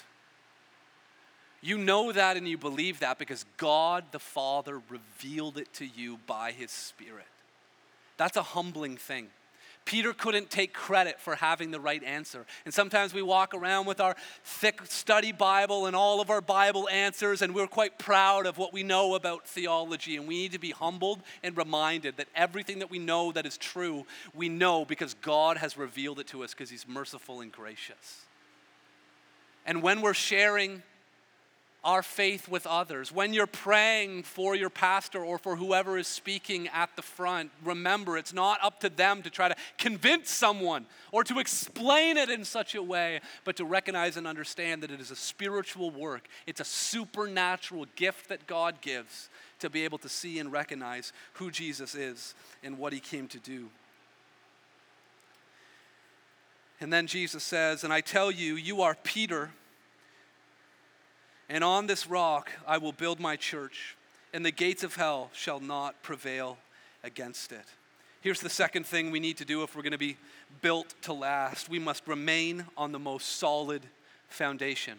You 1.60 1.78
know 1.78 2.10
that 2.10 2.36
and 2.36 2.48
you 2.48 2.58
believe 2.58 3.00
that 3.00 3.18
because 3.18 3.44
God 3.56 4.04
the 4.10 4.18
Father 4.18 4.80
revealed 4.88 5.58
it 5.58 5.72
to 5.74 5.86
you 5.86 6.18
by 6.26 6.50
His 6.52 6.70
Spirit. 6.70 7.26
That's 8.16 8.36
a 8.36 8.42
humbling 8.42 8.96
thing. 8.96 9.28
Peter 9.84 10.12
couldn't 10.12 10.50
take 10.50 10.72
credit 10.72 11.20
for 11.20 11.34
having 11.34 11.70
the 11.70 11.80
right 11.80 12.02
answer. 12.04 12.46
And 12.64 12.72
sometimes 12.72 13.12
we 13.12 13.22
walk 13.22 13.54
around 13.54 13.86
with 13.86 14.00
our 14.00 14.16
thick 14.44 14.80
study 14.86 15.32
Bible 15.32 15.86
and 15.86 15.96
all 15.96 16.20
of 16.20 16.30
our 16.30 16.40
Bible 16.40 16.88
answers, 16.88 17.42
and 17.42 17.54
we're 17.54 17.66
quite 17.66 17.98
proud 17.98 18.46
of 18.46 18.58
what 18.58 18.72
we 18.72 18.82
know 18.82 19.14
about 19.14 19.46
theology. 19.46 20.16
And 20.16 20.28
we 20.28 20.36
need 20.38 20.52
to 20.52 20.58
be 20.58 20.70
humbled 20.70 21.20
and 21.42 21.56
reminded 21.56 22.16
that 22.16 22.28
everything 22.34 22.78
that 22.78 22.90
we 22.90 22.98
know 22.98 23.32
that 23.32 23.46
is 23.46 23.58
true, 23.58 24.06
we 24.34 24.48
know 24.48 24.84
because 24.84 25.14
God 25.14 25.56
has 25.56 25.76
revealed 25.76 26.20
it 26.20 26.28
to 26.28 26.44
us 26.44 26.52
because 26.52 26.70
He's 26.70 26.86
merciful 26.86 27.40
and 27.40 27.50
gracious. 27.50 28.24
And 29.66 29.82
when 29.82 30.00
we're 30.00 30.14
sharing 30.14 30.82
our 31.84 32.02
faith 32.02 32.48
with 32.48 32.66
others. 32.66 33.10
When 33.10 33.32
you're 33.32 33.46
praying 33.46 34.22
for 34.22 34.54
your 34.54 34.70
pastor 34.70 35.24
or 35.24 35.36
for 35.36 35.56
whoever 35.56 35.98
is 35.98 36.06
speaking 36.06 36.68
at 36.68 36.94
the 36.94 37.02
front, 37.02 37.50
remember 37.64 38.16
it's 38.16 38.32
not 38.32 38.60
up 38.62 38.80
to 38.80 38.88
them 38.88 39.22
to 39.22 39.30
try 39.30 39.48
to 39.48 39.56
convince 39.78 40.30
someone 40.30 40.86
or 41.10 41.24
to 41.24 41.40
explain 41.40 42.16
it 42.16 42.30
in 42.30 42.44
such 42.44 42.76
a 42.76 42.82
way, 42.82 43.20
but 43.44 43.56
to 43.56 43.64
recognize 43.64 44.16
and 44.16 44.26
understand 44.26 44.82
that 44.82 44.92
it 44.92 45.00
is 45.00 45.10
a 45.10 45.16
spiritual 45.16 45.90
work. 45.90 46.28
It's 46.46 46.60
a 46.60 46.64
supernatural 46.64 47.86
gift 47.96 48.28
that 48.28 48.46
God 48.46 48.80
gives 48.80 49.28
to 49.58 49.68
be 49.68 49.84
able 49.84 49.98
to 49.98 50.08
see 50.08 50.38
and 50.38 50.52
recognize 50.52 51.12
who 51.34 51.50
Jesus 51.50 51.96
is 51.96 52.34
and 52.62 52.78
what 52.78 52.92
he 52.92 53.00
came 53.00 53.26
to 53.28 53.38
do. 53.38 53.68
And 56.80 56.92
then 56.92 57.06
Jesus 57.06 57.44
says, 57.44 57.84
And 57.84 57.92
I 57.92 58.00
tell 58.00 58.30
you, 58.30 58.54
you 58.56 58.82
are 58.82 58.96
Peter 59.02 59.50
and 61.48 61.62
on 61.62 61.86
this 61.86 62.06
rock 62.06 62.50
I 62.66 62.78
will 62.78 62.92
build 62.92 63.20
my 63.20 63.36
church, 63.36 63.96
and 64.32 64.44
the 64.44 64.50
gates 64.50 64.82
of 64.82 64.96
hell 64.96 65.30
shall 65.32 65.60
not 65.60 66.02
prevail 66.02 66.58
against 67.04 67.52
it. 67.52 67.64
Here's 68.20 68.40
the 68.40 68.50
second 68.50 68.86
thing 68.86 69.10
we 69.10 69.20
need 69.20 69.38
to 69.38 69.44
do 69.44 69.62
if 69.62 69.74
we're 69.74 69.82
going 69.82 69.92
to 69.92 69.98
be 69.98 70.16
built 70.60 70.94
to 71.02 71.12
last 71.12 71.68
we 71.68 71.78
must 71.78 72.06
remain 72.06 72.64
on 72.76 72.92
the 72.92 72.98
most 72.98 73.36
solid 73.36 73.82
foundation. 74.28 74.98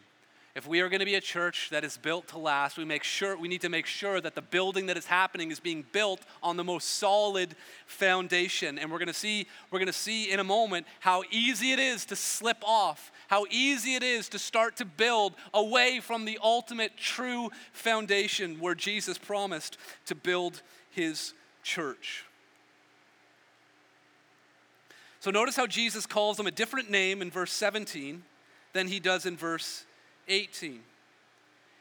If 0.56 0.68
we 0.68 0.82
are 0.82 0.90
going 0.90 1.00
to 1.00 1.06
be 1.06 1.16
a 1.16 1.22
church 1.22 1.70
that 1.72 1.84
is 1.84 1.98
built 1.98 2.28
to 2.28 2.38
last, 2.38 2.78
we 2.78 2.86
make 2.86 3.04
sure 3.04 3.36
we 3.36 3.48
need 3.48 3.62
to 3.62 3.70
make 3.70 3.88
sure 3.88 4.22
that 4.22 4.36
the 4.36 4.42
building 4.42 4.86
that 4.86 4.98
is 4.98 5.08
happening 5.08 5.50
is 5.50 5.60
being 5.60 5.84
built 5.92 6.22
on 6.44 6.58
the 6.58 6.64
most 6.64 6.90
solid 6.90 7.56
foundation. 7.88 8.78
And 8.78 8.92
we're 8.92 9.00
going 9.00 9.08
to 9.08 9.16
see 9.16 9.48
we're 9.72 9.80
going 9.80 9.88
to 9.88 9.94
see 9.94 10.32
in 10.32 10.40
a 10.40 10.44
moment 10.44 10.86
how 11.00 11.24
easy 11.32 11.72
it 11.72 11.80
is 11.80 12.06
to 12.06 12.16
slip 12.16 12.58
off 12.64 13.12
how 13.34 13.48
easy 13.50 13.96
it 13.96 14.04
is 14.04 14.30
to 14.30 14.38
start 14.38 14.76
to 14.78 14.86
build 14.86 15.34
away 15.56 16.00
from 16.00 16.26
the 16.26 16.38
ultimate 16.44 16.96
true 16.98 17.50
foundation 17.72 18.60
where 18.60 18.76
Jesus 18.76 19.18
promised 19.18 19.76
to 20.06 20.14
build 20.14 20.62
his 20.92 21.34
church. 21.64 22.26
So 25.20 25.32
notice 25.32 25.56
how 25.56 25.66
Jesus 25.66 26.06
calls 26.06 26.40
him 26.40 26.46
a 26.46 26.52
different 26.52 26.92
name 26.92 27.24
in 27.24 27.32
verse 27.32 27.52
17 27.54 28.22
than 28.74 28.88
he 28.88 29.00
does 29.00 29.26
in 29.26 29.36
verse 29.36 29.84
18. 30.28 30.82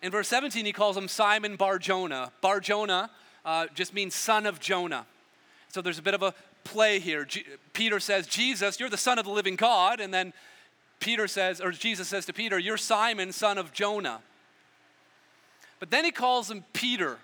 In 0.03 0.11
verse 0.11 0.29
17, 0.29 0.65
he 0.65 0.73
calls 0.73 0.97
him 0.97 1.09
Simon 1.09 1.57
Bar 1.57 1.79
Jonah. 1.79 2.33
Bar 2.41 2.61
Jonah 2.61 3.11
uh, 3.45 3.67
just 3.75 3.95
means 3.95 4.15
son 4.15 4.47
of 4.47 4.59
Jonah. 4.61 5.07
So 5.69 5.81
there's 5.81 5.99
a 5.99 6.03
bit 6.03 6.15
of 6.15 6.23
a 6.23 6.35
play 6.65 6.99
here. 6.99 7.25
G- 7.25 7.45
Peter 7.73 8.01
says, 8.01 8.27
Jesus, 8.27 8.79
you're 8.81 8.91
the 8.91 8.97
son 8.97 9.19
of 9.19 9.25
the 9.25 9.31
living 9.31 9.57
God. 9.57 10.01
And 10.01 10.13
then 10.13 10.33
Peter 11.01 11.29
says, 11.29 11.61
or 11.61 11.71
Jesus 11.71 12.09
says 12.09 12.27
to 12.27 12.33
Peter, 12.33 12.59
You're 12.59 12.77
Simon, 12.77 13.33
son 13.33 13.59
of 13.59 13.73
Jonah. 13.73 14.21
But 15.81 15.91
then 15.91 16.05
he 16.05 16.11
calls 16.11 16.51
him 16.51 16.65
Peter. 16.73 17.19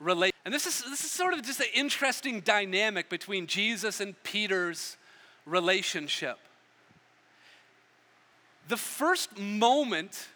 And 0.00 0.52
this 0.52 0.66
is, 0.66 0.82
this 0.84 1.04
is 1.04 1.10
sort 1.10 1.32
of 1.32 1.42
just 1.42 1.60
an 1.60 1.68
interesting 1.74 2.40
dynamic 2.40 3.08
between 3.08 3.46
Jesus 3.46 4.00
and 4.00 4.20
Peter's 4.22 4.96
relationship. 5.46 6.38
The 8.68 8.76
first 8.76 9.38
moment 9.38 10.28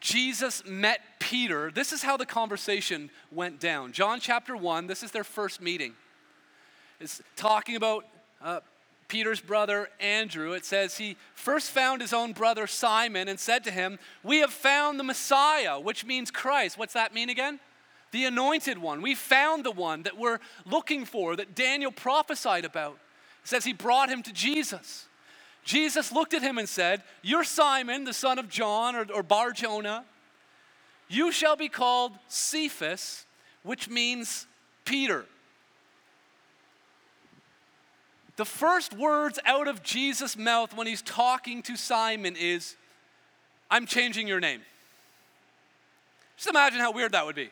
Jesus 0.00 0.62
met 0.66 1.00
Peter, 1.18 1.70
this 1.70 1.92
is 1.92 2.02
how 2.02 2.18
the 2.18 2.26
conversation 2.26 3.10
went 3.32 3.58
down. 3.58 3.92
John 3.92 4.20
chapter 4.20 4.54
1, 4.54 4.86
this 4.86 5.02
is 5.02 5.10
their 5.10 5.24
first 5.24 5.62
meeting. 5.62 5.94
It's 7.00 7.22
talking 7.36 7.76
about 7.76 8.04
uh, 8.42 8.60
Peter's 9.08 9.40
brother 9.40 9.88
Andrew. 10.00 10.52
It 10.52 10.64
says 10.64 10.98
he 10.98 11.16
first 11.34 11.70
found 11.70 12.02
his 12.02 12.12
own 12.12 12.32
brother 12.32 12.66
Simon 12.66 13.28
and 13.28 13.40
said 13.40 13.64
to 13.64 13.70
him, 13.70 13.98
We 14.22 14.40
have 14.40 14.52
found 14.52 14.98
the 14.98 15.04
Messiah, 15.04 15.80
which 15.80 16.04
means 16.04 16.30
Christ. 16.30 16.76
What's 16.76 16.94
that 16.94 17.14
mean 17.14 17.30
again? 17.30 17.60
The 18.10 18.26
anointed 18.26 18.78
one. 18.78 19.02
We 19.02 19.14
found 19.14 19.64
the 19.64 19.70
one 19.72 20.02
that 20.02 20.18
we're 20.18 20.38
looking 20.66 21.04
for, 21.04 21.36
that 21.36 21.54
Daniel 21.54 21.90
prophesied 21.90 22.64
about. 22.64 22.98
It 23.42 23.48
says 23.48 23.64
he 23.64 23.72
brought 23.72 24.08
him 24.08 24.22
to 24.22 24.32
Jesus. 24.32 25.06
Jesus 25.64 26.12
looked 26.12 26.34
at 26.34 26.42
him 26.42 26.58
and 26.58 26.68
said, 26.68 27.02
You're 27.22 27.44
Simon, 27.44 28.04
the 28.04 28.12
son 28.12 28.38
of 28.38 28.48
John, 28.48 28.94
or, 28.94 29.06
or 29.12 29.22
Bar 29.22 29.52
Jonah. 29.52 30.04
You 31.08 31.32
shall 31.32 31.56
be 31.56 31.68
called 31.68 32.12
Cephas, 32.28 33.24
which 33.62 33.88
means 33.88 34.46
Peter. 34.84 35.24
The 38.36 38.44
first 38.44 38.92
words 38.92 39.38
out 39.46 39.68
of 39.68 39.82
Jesus' 39.82 40.36
mouth 40.36 40.76
when 40.76 40.86
he's 40.86 41.02
talking 41.02 41.62
to 41.62 41.76
Simon 41.76 42.36
is, 42.38 42.76
I'm 43.70 43.86
changing 43.86 44.28
your 44.28 44.40
name. 44.40 44.60
Just 46.36 46.48
imagine 46.48 46.80
how 46.80 46.92
weird 46.92 47.12
that 47.12 47.24
would 47.24 47.36
be. 47.36 47.50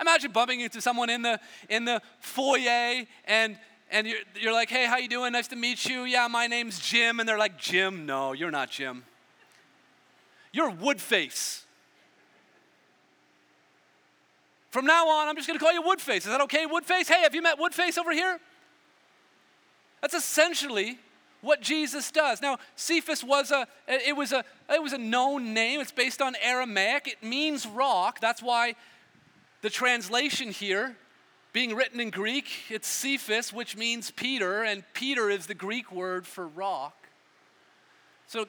Imagine 0.00 0.32
bumping 0.32 0.60
into 0.60 0.80
someone 0.80 1.10
in 1.10 1.22
the, 1.22 1.38
in 1.68 1.84
the 1.84 2.00
foyer 2.20 3.04
and 3.26 3.58
and 3.94 4.08
you're, 4.08 4.18
you're 4.38 4.52
like, 4.52 4.68
hey, 4.68 4.86
how 4.86 4.96
you 4.96 5.08
doing? 5.08 5.32
Nice 5.32 5.46
to 5.48 5.56
meet 5.56 5.86
you. 5.86 6.02
Yeah, 6.02 6.26
my 6.26 6.48
name's 6.48 6.80
Jim. 6.80 7.20
And 7.20 7.28
they're 7.28 7.38
like, 7.38 7.56
Jim? 7.56 8.06
No, 8.06 8.32
you're 8.32 8.50
not 8.50 8.68
Jim. 8.68 9.04
You're 10.52 10.72
Woodface. 10.72 11.62
From 14.70 14.84
now 14.84 15.08
on, 15.08 15.28
I'm 15.28 15.36
just 15.36 15.46
going 15.46 15.56
to 15.56 15.64
call 15.64 15.72
you 15.72 15.82
Woodface. 15.82 16.18
Is 16.18 16.24
that 16.24 16.40
okay, 16.42 16.66
Woodface? 16.66 17.06
Hey, 17.06 17.22
have 17.22 17.36
you 17.36 17.40
met 17.40 17.56
Woodface 17.56 17.96
over 17.96 18.10
here? 18.10 18.40
That's 20.00 20.14
essentially 20.14 20.98
what 21.40 21.60
Jesus 21.60 22.10
does. 22.10 22.42
Now, 22.42 22.58
Cephas 22.74 23.22
was 23.22 23.52
a 23.52 23.68
it 23.86 24.16
was 24.16 24.32
a 24.32 24.44
it 24.68 24.82
was 24.82 24.92
a 24.92 24.98
known 24.98 25.54
name. 25.54 25.78
It's 25.78 25.92
based 25.92 26.20
on 26.20 26.34
Aramaic. 26.42 27.06
It 27.06 27.22
means 27.22 27.64
rock. 27.64 28.18
That's 28.20 28.42
why 28.42 28.74
the 29.62 29.70
translation 29.70 30.50
here 30.50 30.96
being 31.54 31.76
written 31.76 32.00
in 32.00 32.10
Greek, 32.10 32.50
it's 32.68 32.88
Cephas, 32.88 33.52
which 33.52 33.76
means 33.76 34.10
Peter, 34.10 34.64
and 34.64 34.82
Peter 34.92 35.30
is 35.30 35.46
the 35.46 35.54
Greek 35.54 35.92
word 35.92 36.26
for 36.26 36.48
rock. 36.48 37.06
So 38.26 38.48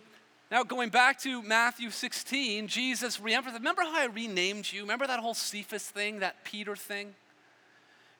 now 0.49 0.63
going 0.63 0.89
back 0.89 1.19
to 1.21 1.43
Matthew 1.43 1.91
16, 1.91 2.67
Jesus 2.67 3.19
reemphasized, 3.19 3.53
remember 3.53 3.83
how 3.83 4.01
I 4.01 4.05
renamed 4.05 4.73
you? 4.73 4.81
Remember 4.81 5.05
that 5.05 5.19
whole 5.19 5.35
Cephas 5.35 5.83
thing, 5.83 6.21
that 6.21 6.43
Peter 6.43 6.75
thing? 6.75 7.13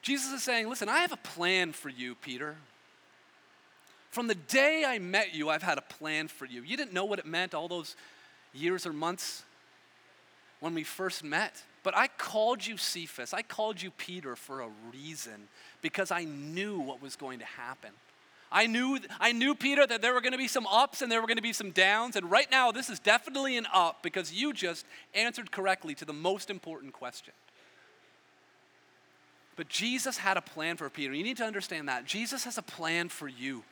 Jesus 0.04 0.32
is 0.32 0.44
saying, 0.44 0.70
listen, 0.70 0.88
I 0.88 1.00
have 1.00 1.12
a 1.12 1.18
plan 1.18 1.72
for 1.72 1.90
you, 1.90 2.14
Peter. 2.14 2.56
From 4.12 4.28
the 4.28 4.36
day 4.36 4.86
I 4.86 5.00
met 5.00 5.34
you, 5.34 5.50
I've 5.50 5.64
had 5.64 5.80
a 5.80 5.82
plan 5.82 6.28
for 6.28 6.46
you. 6.46 6.62
You 6.62 6.78
didn't 6.78 6.94
know 6.94 7.06
what 7.06 7.18
it 7.18 7.26
meant 7.26 7.56
all 7.56 7.68
those 7.68 7.96
years 8.54 8.86
or 8.86 8.94
months 8.94 9.44
when 10.60 10.76
we 10.76 10.84
first 10.84 11.24
met. 11.24 11.64
But 11.86 11.96
I 11.96 12.08
called 12.08 12.66
you 12.66 12.78
Cephas, 12.78 13.32
I 13.32 13.44
called 13.44 13.80
you 13.80 13.92
Peter 13.92 14.36
for 14.36 14.62
a 14.62 14.70
reason 14.92 15.48
because 15.84 16.10
I 16.10 16.24
knew 16.24 16.80
what 16.80 17.00
was 17.00 17.16
going 17.16 17.38
to 17.38 17.46
happen. 17.46 17.92
I 18.52 18.66
knew, 18.66 19.00
I 19.20 19.34
knew, 19.34 19.54
Peter, 19.54 19.86
that 19.86 20.02
there 20.02 20.12
were 20.12 20.22
going 20.22 20.32
to 20.32 20.38
be 20.40 20.48
some 20.48 20.66
ups 20.66 21.04
and 21.04 21.12
there 21.12 21.22
were 21.22 21.28
going 21.28 21.38
to 21.38 21.44
be 21.44 21.54
some 21.54 21.70
downs. 21.70 22.16
And 22.16 22.32
right 22.32 22.50
now, 22.50 22.72
this 22.72 22.90
is 22.90 23.00
definitely 23.00 23.56
an 23.56 23.68
up 23.72 24.02
because 24.02 24.34
you 24.34 24.52
just 24.52 24.84
answered 25.14 25.52
correctly 25.52 25.94
to 25.96 26.06
the 26.06 26.14
most 26.14 26.50
important 26.50 26.92
question. 26.92 27.34
But 29.56 29.70
Jesus 29.70 30.18
had 30.18 30.38
a 30.38 30.42
plan 30.42 30.78
for 30.78 30.90
Peter. 30.90 31.14
You 31.14 31.24
need 31.24 31.38
to 31.38 31.46
understand 31.46 31.88
that. 31.88 32.06
Jesus 32.06 32.46
has 32.46 32.58
a 32.58 32.64
plan 32.64 33.10
for 33.10 33.28
you. 33.28 33.64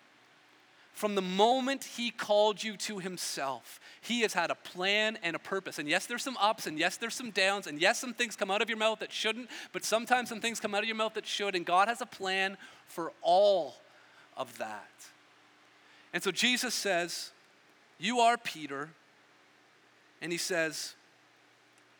From 0.93 1.15
the 1.15 1.21
moment 1.21 1.83
he 1.83 2.11
called 2.11 2.63
you 2.63 2.77
to 2.77 2.99
himself, 2.99 3.79
he 3.99 4.21
has 4.21 4.33
had 4.33 4.51
a 4.51 4.55
plan 4.55 5.17
and 5.23 5.35
a 5.35 5.39
purpose. 5.39 5.79
And 5.79 5.89
yes, 5.89 6.05
there's 6.05 6.23
some 6.23 6.37
ups, 6.37 6.67
and 6.67 6.77
yes, 6.77 6.97
there's 6.97 7.15
some 7.15 7.31
downs, 7.31 7.65
and 7.65 7.81
yes, 7.81 7.99
some 7.99 8.13
things 8.13 8.35
come 8.35 8.51
out 8.51 8.61
of 8.61 8.69
your 8.69 8.77
mouth 8.77 8.99
that 8.99 9.11
shouldn't, 9.11 9.49
but 9.71 9.83
sometimes 9.83 10.29
some 10.29 10.39
things 10.39 10.59
come 10.59 10.75
out 10.75 10.83
of 10.83 10.87
your 10.87 10.95
mouth 10.95 11.15
that 11.15 11.25
should. 11.25 11.55
And 11.55 11.65
God 11.65 11.87
has 11.87 12.01
a 12.01 12.05
plan 12.05 12.57
for 12.85 13.11
all 13.23 13.75
of 14.37 14.55
that. 14.59 14.91
And 16.13 16.21
so 16.21 16.31
Jesus 16.31 16.75
says, 16.75 17.31
You 17.99 18.19
are 18.19 18.37
Peter. 18.37 18.89
And 20.21 20.31
he 20.31 20.37
says, 20.37 20.93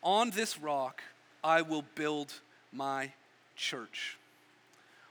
On 0.04 0.30
this 0.30 0.60
rock 0.60 1.02
I 1.44 1.64
will 1.64 1.84
build 1.96 2.34
my 2.72 3.12
church. 3.56 4.18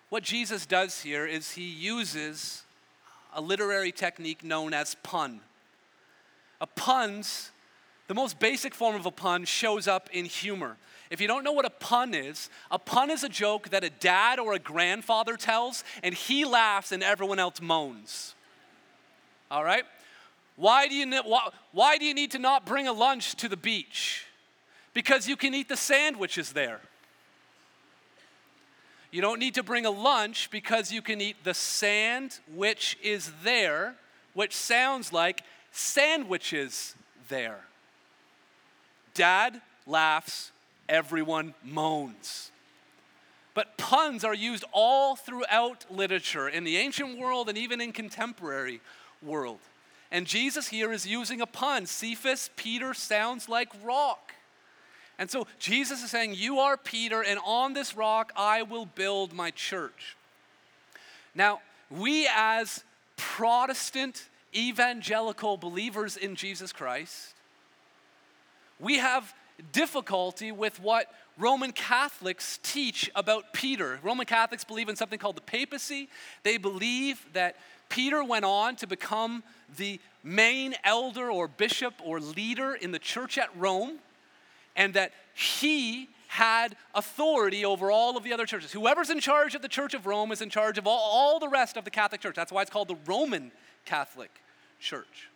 What 0.09 0.23
Jesus 0.23 0.67
does 0.67 1.01
here 1.01 1.27
is 1.27 1.53
he 1.53 1.69
uses 1.69 2.63
a 3.35 3.41
literary 3.41 3.93
technique 3.93 4.45
known 4.45 4.75
as 4.75 4.95
pun. 5.03 5.41
A 6.61 6.67
pun's, 6.67 7.51
the 8.09 8.15
most 8.15 8.39
basic 8.39 8.75
form 8.75 8.95
of 8.95 9.07
a 9.07 9.11
pun 9.11 9.45
shows 9.45 9.89
up 9.89 10.09
in 10.13 10.25
humor. 10.25 10.77
If 11.11 11.21
you 11.21 11.27
don't 11.27 11.45
know 11.45 11.53
what 11.53 11.65
a 11.65 11.71
pun 11.71 12.15
is, 12.15 12.49
a 12.71 12.79
pun 12.79 13.11
is 13.11 13.23
a 13.23 13.29
joke 13.29 13.69
that 13.71 13.85
a 13.85 13.91
dad 13.91 14.39
or 14.39 14.55
a 14.55 14.59
grandfather 14.59 15.37
tells 15.37 15.85
and 16.03 16.15
he 16.15 16.45
laughs 16.45 16.93
and 16.93 17.03
everyone 17.03 17.39
else 17.39 17.61
moans. 17.61 18.35
All 19.51 19.65
right? 19.65 19.85
Why 20.57 20.89
do 20.89 20.95
you, 20.95 21.23
why, 21.23 21.49
why 21.73 21.99
do 21.99 22.05
you 22.05 22.15
need 22.15 22.31
to 22.31 22.39
not 22.39 22.65
bring 22.65 22.89
a 22.89 22.93
lunch 22.93 23.35
to 23.37 23.49
the 23.49 23.57
beach? 23.57 24.27
Because 24.95 25.29
you 25.29 25.37
can 25.37 25.55
eat 25.55 25.69
the 25.69 25.77
sandwiches 25.77 26.53
there. 26.53 26.81
You 29.13 29.21
don't 29.21 29.39
need 29.39 29.55
to 29.55 29.63
bring 29.63 29.85
a 29.85 29.91
lunch 29.91 30.51
because 30.51 30.91
you 30.91 31.03
can 31.03 31.21
eat 31.21 31.37
the 31.45 31.53
sand 31.53 32.41
which 32.53 32.99
is 33.03 33.31
there, 33.45 33.95
which 34.33 34.57
sounds 34.57 35.13
like 35.13 35.43
sandwiches 35.71 36.95
there. 37.29 37.61
Dad 39.13 39.61
laughs, 39.87 40.51
everyone 40.89 41.53
moans. 41.63 42.51
But 43.53 43.77
puns 43.77 44.25
are 44.25 44.35
used 44.35 44.65
all 44.73 45.15
throughout 45.15 45.85
literature 45.91 46.49
in 46.49 46.65
the 46.65 46.79
ancient 46.79 47.19
world 47.19 47.51
and 47.51 47.59
even 47.59 47.83
in 47.83 47.93
contemporary 47.93 48.81
world. 49.23 49.61
And 50.11 50.27
Jesus 50.27 50.69
here 50.69 50.91
is 50.91 51.07
using 51.07 51.43
a 51.43 51.47
pun. 51.47 51.85
Cephas, 51.85 52.49
Peter 52.57 52.95
sounds 52.95 53.47
like 53.47 53.69
rock. 53.85 54.33
And 55.19 55.31
so 55.31 55.47
Jesus 55.59 56.03
is 56.03 56.11
saying, 56.11 56.35
You 56.37 56.59
are 56.59 56.77
Peter, 56.77 57.23
and 57.23 57.39
on 57.45 57.75
this 57.75 57.97
rock 57.97 58.33
I 58.37 58.63
will 58.63 58.87
build 58.87 59.33
my 59.33 59.51
church. 59.51 60.17
Now, 61.35 61.61
we 61.91 62.29
as 62.35 62.85
Protestant 63.17 64.29
evangelical 64.55 65.57
believers 65.57 66.17
in 66.17 66.35
Jesus 66.35 66.73
Christ, 66.73 67.35
we 68.81 68.99
have 68.99 69.33
difficulty 69.73 70.51
with 70.51 70.81
what 70.81 71.07
Roman 71.39 71.73
Catholics 71.73 72.59
teach 72.63 73.11
about 73.15 73.53
Peter. 73.53 73.99
Roman 74.03 74.27
Catholics 74.27 74.65
believe 74.65 74.89
in 74.89 74.97
something 74.97 75.19
called 75.19 75.37
the 75.37 75.43
papacy. 75.43 76.09
They 76.43 76.59
believe 76.59 77.25
that 77.33 77.57
Peter 77.89 78.25
went 78.25 78.45
on 78.45 78.77
to 78.77 78.87
become 78.87 79.43
the 79.77 80.01
main 80.23 80.75
elder 80.85 81.31
or 81.31 81.49
bishop 81.49 81.95
or 82.03 82.21
leader 82.21 82.75
in 82.75 82.91
the 82.91 82.99
church 82.99 83.39
at 83.39 83.55
Rome 83.57 83.99
and 84.77 84.95
that 84.95 85.13
he 85.35 86.09
had 86.29 86.77
authority 86.95 87.65
over 87.65 87.91
all 87.91 88.17
of 88.17 88.25
the 88.25 88.33
other 88.33 88.47
churches. 88.47 88.73
Whoever's 88.73 89.11
in 89.11 89.21
charge 89.21 89.55
of 89.55 89.61
the 89.61 89.69
Church 89.69 89.93
of 89.93 90.07
Rome 90.07 90.33
is 90.33 90.41
in 90.41 90.49
charge 90.49 90.79
of 90.79 90.87
all, 90.87 90.99
all 90.99 91.39
the 91.39 91.49
rest 91.49 91.77
of 91.77 91.85
the 91.85 91.91
Catholic 91.91 92.23
Church. 92.23 92.35
That's 92.35 92.51
why 92.51 92.63
it's 92.63 92.71
called 92.71 92.89
the 92.89 92.97
Roman 93.07 93.53
Catholic 93.85 94.31
Church. 94.81 95.29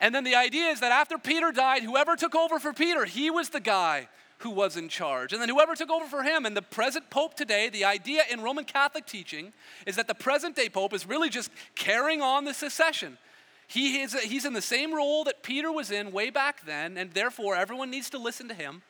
And 0.00 0.14
then 0.14 0.24
the 0.24 0.34
idea 0.34 0.68
is 0.70 0.80
that 0.80 0.92
after 0.92 1.18
Peter 1.18 1.52
died, 1.52 1.82
whoever 1.82 2.16
took 2.16 2.34
over 2.34 2.58
for 2.58 2.72
Peter, 2.72 3.04
he 3.04 3.30
was 3.30 3.50
the 3.50 3.60
guy 3.60 4.08
who 4.38 4.50
was 4.50 4.76
in 4.76 4.88
charge. 4.88 5.32
And 5.32 5.40
then 5.40 5.48
whoever 5.48 5.74
took 5.74 5.90
over 5.90 6.06
for 6.06 6.22
him, 6.22 6.44
and 6.44 6.56
the 6.56 6.62
present 6.62 7.08
pope 7.10 7.34
today, 7.34 7.68
the 7.68 7.84
idea 7.84 8.22
in 8.30 8.40
Roman 8.40 8.64
Catholic 8.64 9.06
teaching 9.06 9.52
is 9.86 9.96
that 9.96 10.08
the 10.08 10.14
present 10.14 10.56
day 10.56 10.68
pope 10.68 10.92
is 10.92 11.06
really 11.06 11.28
just 11.28 11.50
carrying 11.74 12.22
on 12.22 12.44
the 12.44 12.54
succession. 12.54 13.18
He 13.66 14.00
is, 14.00 14.12
he's 14.20 14.44
in 14.44 14.52
the 14.52 14.62
same 14.62 14.94
role 14.94 15.24
that 15.24 15.42
Peter 15.42 15.72
was 15.72 15.90
in 15.90 16.12
way 16.12 16.30
back 16.30 16.66
then, 16.66 16.98
and 16.98 17.12
therefore 17.12 17.56
everyone 17.56 17.90
needs 17.90 18.10
to 18.10 18.18
listen 18.18 18.48
to 18.48 18.54
him, 18.54 18.82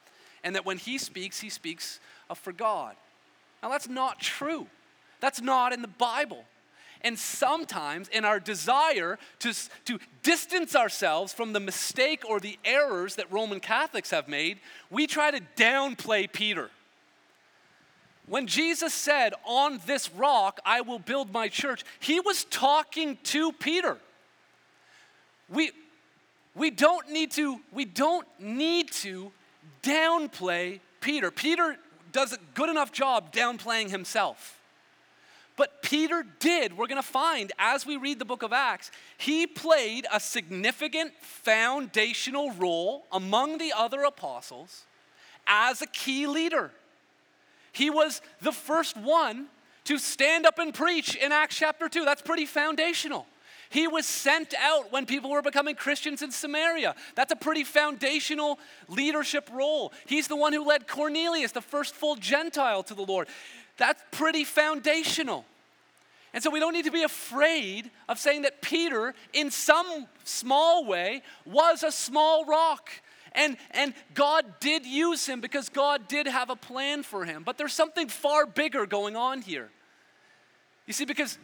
and 0.43 0.55
that 0.55 0.67
when 0.67 0.79
he 0.79 0.99
speaks, 0.99 1.41
he 1.41 1.51
speaks 1.51 2.01
for 2.35 2.53
God. 2.53 2.97
Now, 3.63 3.69
that's 3.69 3.89
not 3.89 4.21
true. 4.21 4.67
That's 5.21 5.41
not 5.41 5.73
in 5.73 5.83
the 5.83 5.89
Bible. 5.89 6.45
And 7.03 7.19
sometimes, 7.19 8.09
in 8.09 8.25
our 8.25 8.39
desire 8.39 9.19
to, 9.41 9.55
to 9.87 9.99
distance 10.23 10.77
ourselves 10.77 11.33
from 11.33 11.53
the 11.53 11.61
mistake 11.61 12.23
or 12.29 12.39
the 12.39 12.59
errors 12.65 13.17
that 13.17 13.31
Roman 13.33 13.61
Catholics 13.61 14.11
have 14.11 14.29
made, 14.29 14.59
we 14.91 15.07
try 15.07 15.31
to 15.31 15.41
downplay 15.57 16.33
Peter. 16.33 16.71
When 18.27 18.47
Jesus 18.47 18.95
said, 18.95 19.35
On 19.45 19.81
this 19.85 20.13
rock 20.13 20.61
I 20.65 20.81
will 20.81 21.01
build 21.01 21.33
my 21.33 21.49
church, 21.49 21.85
he 21.99 22.21
was 22.21 22.45
talking 22.45 23.19
to 23.25 23.53
Peter. 23.53 23.99
We, 25.53 25.73
we 26.55 26.71
don't 26.71 27.11
need 27.11 27.31
to, 27.33 27.61
we 27.73 27.85
don't 27.85 28.27
need 28.41 28.91
to 28.93 29.33
downplay 29.83 30.81
Peter. 31.01 31.31
Peter 31.31 31.77
does 32.13 32.33
a 32.33 32.39
good 32.55 32.71
enough 32.71 32.93
job 32.93 33.33
downplaying 33.33 33.91
himself. 33.91 34.59
But 35.57 35.83
Peter 35.83 36.25
did, 36.39 36.77
we're 36.77 36.87
gonna 36.87 37.03
find 37.03 37.53
as 37.59 37.85
we 37.85 37.97
read 37.97 38.19
the 38.19 38.25
book 38.25 38.43
of 38.43 38.53
Acts, 38.53 38.91
he 39.19 39.47
played 39.47 40.07
a 40.11 40.19
significant 40.19 41.13
foundational 41.21 42.53
role 42.53 43.05
among 43.13 43.59
the 43.59 43.73
other 43.77 44.03
apostles 44.03 44.85
as 45.47 45.83
a 45.83 45.87
key 45.87 46.27
leader. 46.27 46.71
He 47.73 47.91
was 47.91 48.23
the 48.41 48.53
first 48.53 48.97
one 48.97 49.47
to 49.85 49.99
stand 49.99 50.47
up 50.47 50.59
and 50.59 50.73
preach 50.73 51.17
in 51.17 51.33
Acts 51.33 51.57
chapter 51.57 51.89
2. 51.89 52.05
That's 52.05 52.23
pretty 52.23 52.47
foundational. 52.47 53.27
He 53.73 53.89
was 53.89 54.05
sent 54.05 54.53
out 54.55 54.93
when 54.93 55.07
people 55.07 55.31
were 55.31 55.41
becoming 55.41 55.75
Christians 55.75 56.21
in 56.21 56.31
Samaria. 56.31 56.95
That's 57.15 57.33
a 57.33 57.37
pretty 57.37 57.65
foundational 57.65 58.59
leadership 58.87 59.49
role. 59.51 59.95
He's 60.05 60.29
the 60.29 60.37
one 60.37 60.53
who 60.53 60.63
led 60.63 60.87
Cornelius, 60.87 61.53
the 61.53 61.63
first 61.63 61.95
full 61.95 62.17
Gentile, 62.17 62.83
to 62.83 62.95
the 62.95 63.03
Lord. 63.03 63.29
That's 63.79 64.03
pretty 64.11 64.45
foundational. 64.45 65.47
And 66.35 66.43
so 66.43 66.51
we 66.51 66.61
don't 66.61 66.75
need 66.75 66.85
to 66.85 66.91
be 66.91 67.03
afraid 67.03 67.91
of 68.11 68.19
saying 68.19 68.43
that 68.43 68.61
Peter, 68.61 69.15
in 69.33 69.51
some 69.51 70.07
small 70.23 70.85
way, 70.85 71.23
was 71.47 71.83
a 71.83 71.91
small 71.91 72.45
rock. 72.45 72.91
And, 73.33 73.57
and 73.71 73.95
God 74.13 74.45
did 74.61 74.85
use 74.85 75.25
him 75.25 75.41
because 75.41 75.71
God 75.71 76.09
did 76.09 76.27
have 76.27 76.51
a 76.51 76.57
plan 76.57 77.03
for 77.03 77.25
him. 77.25 77.43
But 77.43 77.57
there's 77.57 77.73
something 77.73 78.09
far 78.09 78.45
bigger 78.45 78.85
going 78.85 79.17
on 79.17 79.41
here. 79.41 79.71
You 80.87 80.93
see, 80.93 81.07
because 81.07 81.39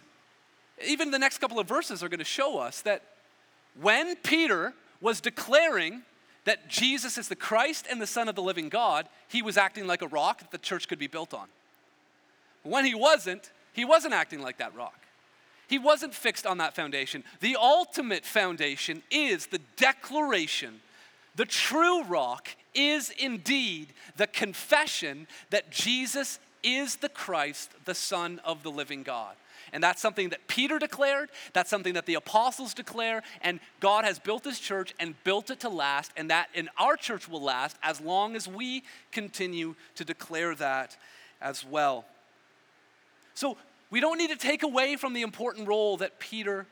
even 0.84 1.10
the 1.10 1.18
next 1.18 1.38
couple 1.38 1.58
of 1.58 1.66
verses 1.66 2.02
are 2.02 2.08
going 2.08 2.18
to 2.18 2.24
show 2.24 2.58
us 2.58 2.80
that 2.82 3.02
when 3.80 4.16
Peter 4.16 4.74
was 5.00 5.20
declaring 5.20 6.02
that 6.44 6.68
Jesus 6.68 7.18
is 7.18 7.28
the 7.28 7.36
Christ 7.36 7.86
and 7.90 8.00
the 8.00 8.06
Son 8.06 8.28
of 8.28 8.34
the 8.34 8.42
living 8.42 8.68
God, 8.68 9.08
he 9.28 9.42
was 9.42 9.56
acting 9.56 9.86
like 9.86 10.02
a 10.02 10.08
rock 10.08 10.40
that 10.40 10.50
the 10.50 10.58
church 10.58 10.88
could 10.88 10.98
be 10.98 11.06
built 11.06 11.34
on. 11.34 11.46
When 12.62 12.84
he 12.84 12.94
wasn't, 12.94 13.50
he 13.72 13.84
wasn't 13.84 14.14
acting 14.14 14.40
like 14.40 14.58
that 14.58 14.74
rock. 14.74 14.98
He 15.68 15.78
wasn't 15.78 16.14
fixed 16.14 16.46
on 16.46 16.58
that 16.58 16.74
foundation. 16.74 17.22
The 17.40 17.56
ultimate 17.56 18.24
foundation 18.24 19.02
is 19.10 19.46
the 19.46 19.60
declaration. 19.76 20.80
The 21.36 21.44
true 21.44 22.02
rock 22.04 22.48
is 22.74 23.10
indeed 23.10 23.88
the 24.16 24.26
confession 24.26 25.26
that 25.50 25.70
Jesus 25.70 26.38
is 26.62 26.96
the 26.96 27.08
Christ, 27.08 27.70
the 27.84 27.94
Son 27.94 28.40
of 28.44 28.62
the 28.62 28.70
living 28.70 29.02
God. 29.02 29.36
And 29.72 29.82
that's 29.82 30.00
something 30.00 30.30
that 30.30 30.46
Peter 30.48 30.78
declared, 30.78 31.30
that's 31.52 31.70
something 31.70 31.94
that 31.94 32.06
the 32.06 32.14
apostles 32.14 32.74
declare, 32.74 33.22
and 33.42 33.60
God 33.80 34.04
has 34.04 34.18
built 34.18 34.44
his 34.44 34.58
church 34.58 34.94
and 34.98 35.14
built 35.24 35.50
it 35.50 35.60
to 35.60 35.68
last, 35.68 36.12
and 36.16 36.30
that 36.30 36.48
in 36.54 36.68
our 36.78 36.96
church 36.96 37.28
will 37.28 37.42
last 37.42 37.76
as 37.82 38.00
long 38.00 38.36
as 38.36 38.48
we 38.48 38.82
continue 39.12 39.74
to 39.96 40.04
declare 40.04 40.54
that 40.54 40.96
as 41.40 41.64
well. 41.64 42.04
So 43.34 43.56
we 43.90 44.00
don't 44.00 44.18
need 44.18 44.30
to 44.30 44.36
take 44.36 44.62
away 44.62 44.96
from 44.96 45.12
the 45.12 45.22
important 45.22 45.68
role 45.68 45.96
that 45.98 46.18
Peter 46.18 46.66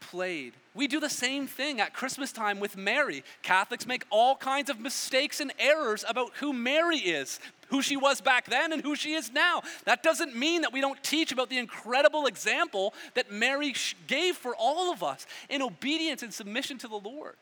played. 0.00 0.52
We 0.74 0.86
do 0.86 1.00
the 1.00 1.08
same 1.08 1.46
thing 1.46 1.80
at 1.80 1.94
Christmas 1.94 2.32
time 2.32 2.60
with 2.60 2.76
Mary. 2.76 3.22
Catholics 3.42 3.86
make 3.86 4.04
all 4.10 4.36
kinds 4.36 4.68
of 4.68 4.80
mistakes 4.80 5.40
and 5.40 5.52
errors 5.58 6.04
about 6.06 6.32
who 6.36 6.52
Mary 6.52 6.98
is, 6.98 7.38
who 7.74 7.82
she 7.82 7.96
was 7.96 8.20
back 8.20 8.46
then 8.46 8.72
and 8.72 8.82
who 8.82 8.94
she 8.94 9.14
is 9.14 9.32
now. 9.32 9.60
That 9.84 10.04
doesn't 10.04 10.36
mean 10.36 10.62
that 10.62 10.72
we 10.72 10.80
don't 10.80 11.02
teach 11.02 11.32
about 11.32 11.50
the 11.50 11.58
incredible 11.58 12.26
example 12.26 12.94
that 13.14 13.32
Mary 13.32 13.74
gave 14.06 14.36
for 14.36 14.54
all 14.54 14.92
of 14.92 15.02
us 15.02 15.26
in 15.48 15.60
obedience 15.60 16.22
and 16.22 16.32
submission 16.32 16.78
to 16.78 16.88
the 16.88 16.96
Lord. 16.96 17.34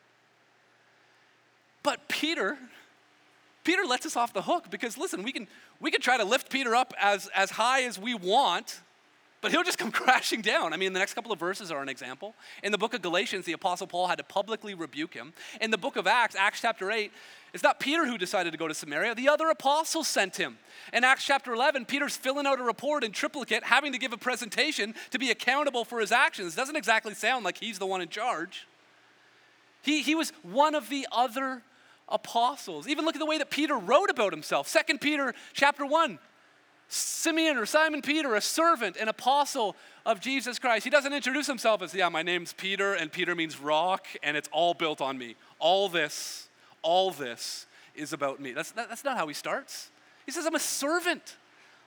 But 1.83 2.07
Peter, 2.07 2.57
Peter 3.63 3.83
lets 3.83 4.07
us 4.07 4.15
off 4.15 4.33
the 4.33 4.41
hook 4.41 4.71
because 4.71 4.97
listen, 4.97 5.21
we 5.21 5.31
can 5.31 5.47
we 5.79 5.91
can 5.91 6.01
try 6.01 6.17
to 6.17 6.25
lift 6.25 6.49
Peter 6.49 6.73
up 6.73 6.95
as, 6.99 7.29
as 7.35 7.51
high 7.51 7.83
as 7.83 7.99
we 7.99 8.15
want, 8.15 8.79
but 9.43 9.51
he'll 9.51 9.61
just 9.61 9.77
come 9.77 9.91
crashing 9.91 10.41
down. 10.41 10.73
I 10.73 10.77
mean, 10.77 10.93
the 10.93 10.99
next 10.99 11.13
couple 11.13 11.31
of 11.31 11.39
verses 11.39 11.69
are 11.69 11.83
an 11.83 11.89
example. 11.89 12.33
In 12.63 12.71
the 12.71 12.77
book 12.77 12.95
of 12.95 13.01
Galatians, 13.03 13.45
the 13.45 13.51
Apostle 13.51 13.85
Paul 13.85 14.07
had 14.07 14.17
to 14.17 14.23
publicly 14.23 14.73
rebuke 14.73 15.13
him. 15.13 15.33
In 15.61 15.69
the 15.69 15.77
book 15.77 15.97
of 15.97 16.07
Acts, 16.07 16.35
Acts 16.35 16.61
chapter 16.61 16.89
8, 16.89 17.11
it's 17.53 17.61
not 17.61 17.79
Peter 17.79 18.07
who 18.07 18.17
decided 18.17 18.51
to 18.53 18.57
go 18.57 18.69
to 18.69 18.73
Samaria, 18.73 19.13
the 19.13 19.27
other 19.29 19.49
apostles 19.49 20.07
sent 20.07 20.37
him. 20.37 20.57
In 20.93 21.03
Acts 21.03 21.25
chapter 21.25 21.53
11, 21.53 21.85
Peter's 21.85 22.15
filling 22.15 22.47
out 22.47 22.59
a 22.59 22.63
report 22.63 23.03
in 23.03 23.11
triplicate, 23.11 23.65
having 23.65 23.91
to 23.91 23.99
give 23.99 24.13
a 24.13 24.17
presentation 24.17 24.95
to 25.11 25.19
be 25.19 25.29
accountable 25.29 25.83
for 25.83 25.99
his 25.99 26.11
actions. 26.11 26.55
Doesn't 26.55 26.77
exactly 26.77 27.13
sound 27.13 27.43
like 27.43 27.57
he's 27.57 27.77
the 27.77 27.85
one 27.85 28.01
in 28.01 28.07
charge. 28.07 28.65
He, 29.81 30.01
he 30.01 30.15
was 30.15 30.31
one 30.41 30.73
of 30.73 30.89
the 30.89 31.05
other 31.11 31.63
apostles. 32.07 32.87
Even 32.87 33.03
look 33.03 33.15
at 33.15 33.19
the 33.19 33.25
way 33.25 33.37
that 33.37 33.49
Peter 33.49 33.75
wrote 33.75 34.09
about 34.09 34.31
himself. 34.31 34.69
Second 34.69 35.01
Peter 35.01 35.35
chapter 35.53 35.85
1. 35.85 36.17
Simeon 36.87 37.57
or 37.57 37.65
Simon 37.65 38.01
Peter, 38.01 38.35
a 38.35 38.41
servant, 38.41 38.97
an 38.97 39.07
apostle 39.07 39.75
of 40.05 40.19
Jesus 40.19 40.59
Christ. 40.59 40.83
He 40.83 40.89
doesn't 40.89 41.13
introduce 41.13 41.47
himself 41.47 41.81
as, 41.81 41.93
yeah, 41.93 42.09
my 42.09 42.21
name's 42.21 42.53
Peter, 42.53 42.93
and 42.93 43.11
Peter 43.11 43.35
means 43.35 43.59
rock, 43.59 44.05
and 44.21 44.37
it's 44.37 44.49
all 44.51 44.73
built 44.73 45.01
on 45.01 45.17
me. 45.17 45.35
All 45.59 45.89
this, 45.89 46.49
all 46.81 47.11
this 47.11 47.65
is 47.95 48.13
about 48.13 48.39
me. 48.39 48.51
That's, 48.51 48.71
that, 48.71 48.89
that's 48.89 49.03
not 49.03 49.17
how 49.17 49.27
he 49.27 49.33
starts. 49.33 49.89
He 50.25 50.31
says, 50.31 50.45
I'm 50.45 50.55
a 50.55 50.59
servant. 50.59 51.37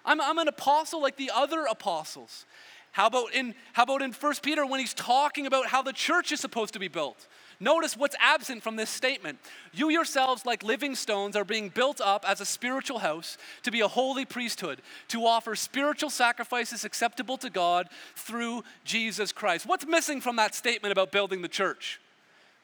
I'm, 0.04 0.20
I'm 0.20 0.38
an 0.38 0.48
apostle 0.48 1.00
like 1.02 1.16
the 1.16 1.30
other 1.34 1.66
apostles. 1.66 2.46
How 2.92 3.08
about 3.08 3.34
in 3.34 3.54
how 3.74 3.82
about 3.82 4.00
in 4.00 4.10
1 4.10 4.34
Peter 4.42 4.64
when 4.64 4.80
he's 4.80 4.94
talking 4.94 5.46
about 5.46 5.66
how 5.66 5.82
the 5.82 5.92
church 5.92 6.32
is 6.32 6.40
supposed 6.40 6.72
to 6.72 6.78
be 6.78 6.88
built? 6.88 7.26
Notice 7.58 7.96
what's 7.96 8.16
absent 8.20 8.62
from 8.62 8.76
this 8.76 8.90
statement. 8.90 9.38
You 9.72 9.88
yourselves, 9.88 10.44
like 10.44 10.62
living 10.62 10.94
stones, 10.94 11.36
are 11.36 11.44
being 11.44 11.70
built 11.70 12.00
up 12.00 12.24
as 12.28 12.40
a 12.40 12.46
spiritual 12.46 12.98
house 12.98 13.38
to 13.62 13.70
be 13.70 13.80
a 13.80 13.88
holy 13.88 14.26
priesthood, 14.26 14.82
to 15.08 15.24
offer 15.24 15.54
spiritual 15.56 16.10
sacrifices 16.10 16.84
acceptable 16.84 17.38
to 17.38 17.48
God 17.48 17.88
through 18.14 18.62
Jesus 18.84 19.32
Christ. 19.32 19.66
What's 19.66 19.86
missing 19.86 20.20
from 20.20 20.36
that 20.36 20.54
statement 20.54 20.92
about 20.92 21.12
building 21.12 21.40
the 21.40 21.48
church? 21.48 21.98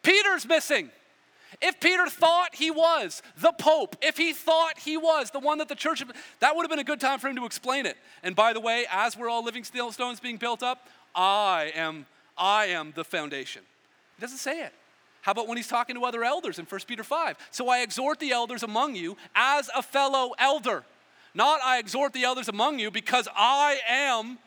Peter's 0.03 0.47
missing. 0.47 0.91
If 1.61 1.81
Peter 1.81 2.07
thought 2.09 2.55
he 2.55 2.71
was 2.71 3.23
the 3.39 3.53
Pope, 3.53 3.97
if 4.03 4.17
he 4.17 4.33
thought 4.33 4.79
he 4.79 4.97
was 4.97 5.31
the 5.31 5.39
one 5.39 5.59
that 5.59 5.69
the 5.69 5.75
church, 5.75 6.03
that 6.41 6.57
would 6.57 6.63
have 6.63 6.71
been 6.71 6.79
a 6.79 6.85
good 6.85 7.01
time 7.01 7.19
for 7.19 7.29
him 7.29 7.37
to 7.37 7.45
explain 7.45 7.87
it. 7.87 7.97
And 8.23 8.35
by 8.35 8.53
the 8.53 8.61
way, 8.61 8.87
as 8.91 9.17
we're 9.17 9.29
all 9.29 9.45
living 9.45 9.65
stones 9.65 10.21
being 10.21 10.39
built 10.39 10.63
up, 10.63 10.89
I 11.15 11.73
am, 11.75 12.07
I 12.37 12.67
am 12.67 12.93
the 12.95 13.05
foundation. 13.05 13.63
He 14.17 14.21
doesn't 14.21 14.39
say 14.39 14.63
it. 14.63 14.73
How 15.23 15.33
about 15.33 15.49
when 15.49 15.57
he's 15.57 15.69
talking 15.69 15.97
to 15.97 16.05
other 16.05 16.25
elders 16.25 16.59
in 16.59 16.67
1 16.67 16.81
Peter 16.87 17.05
5? 17.05 17.37
So 17.53 17.69
I 17.69 17.79
exhort 17.79 18.19
the 18.19 18.33
elders 18.33 18.65
among 18.65 18.97
you 18.97 19.17
as 19.35 19.71
a 19.75 19.83
fellow 19.83 20.33
elder. 20.39 20.85
Not 21.33 21.61
I 21.65 21.79
exhort 21.79 22.13
the 22.13 22.25
elders 22.25 22.49
among 22.49 22.81
you 22.81 22.91
because 22.91 23.29
I 23.35 23.79
am 23.89 24.39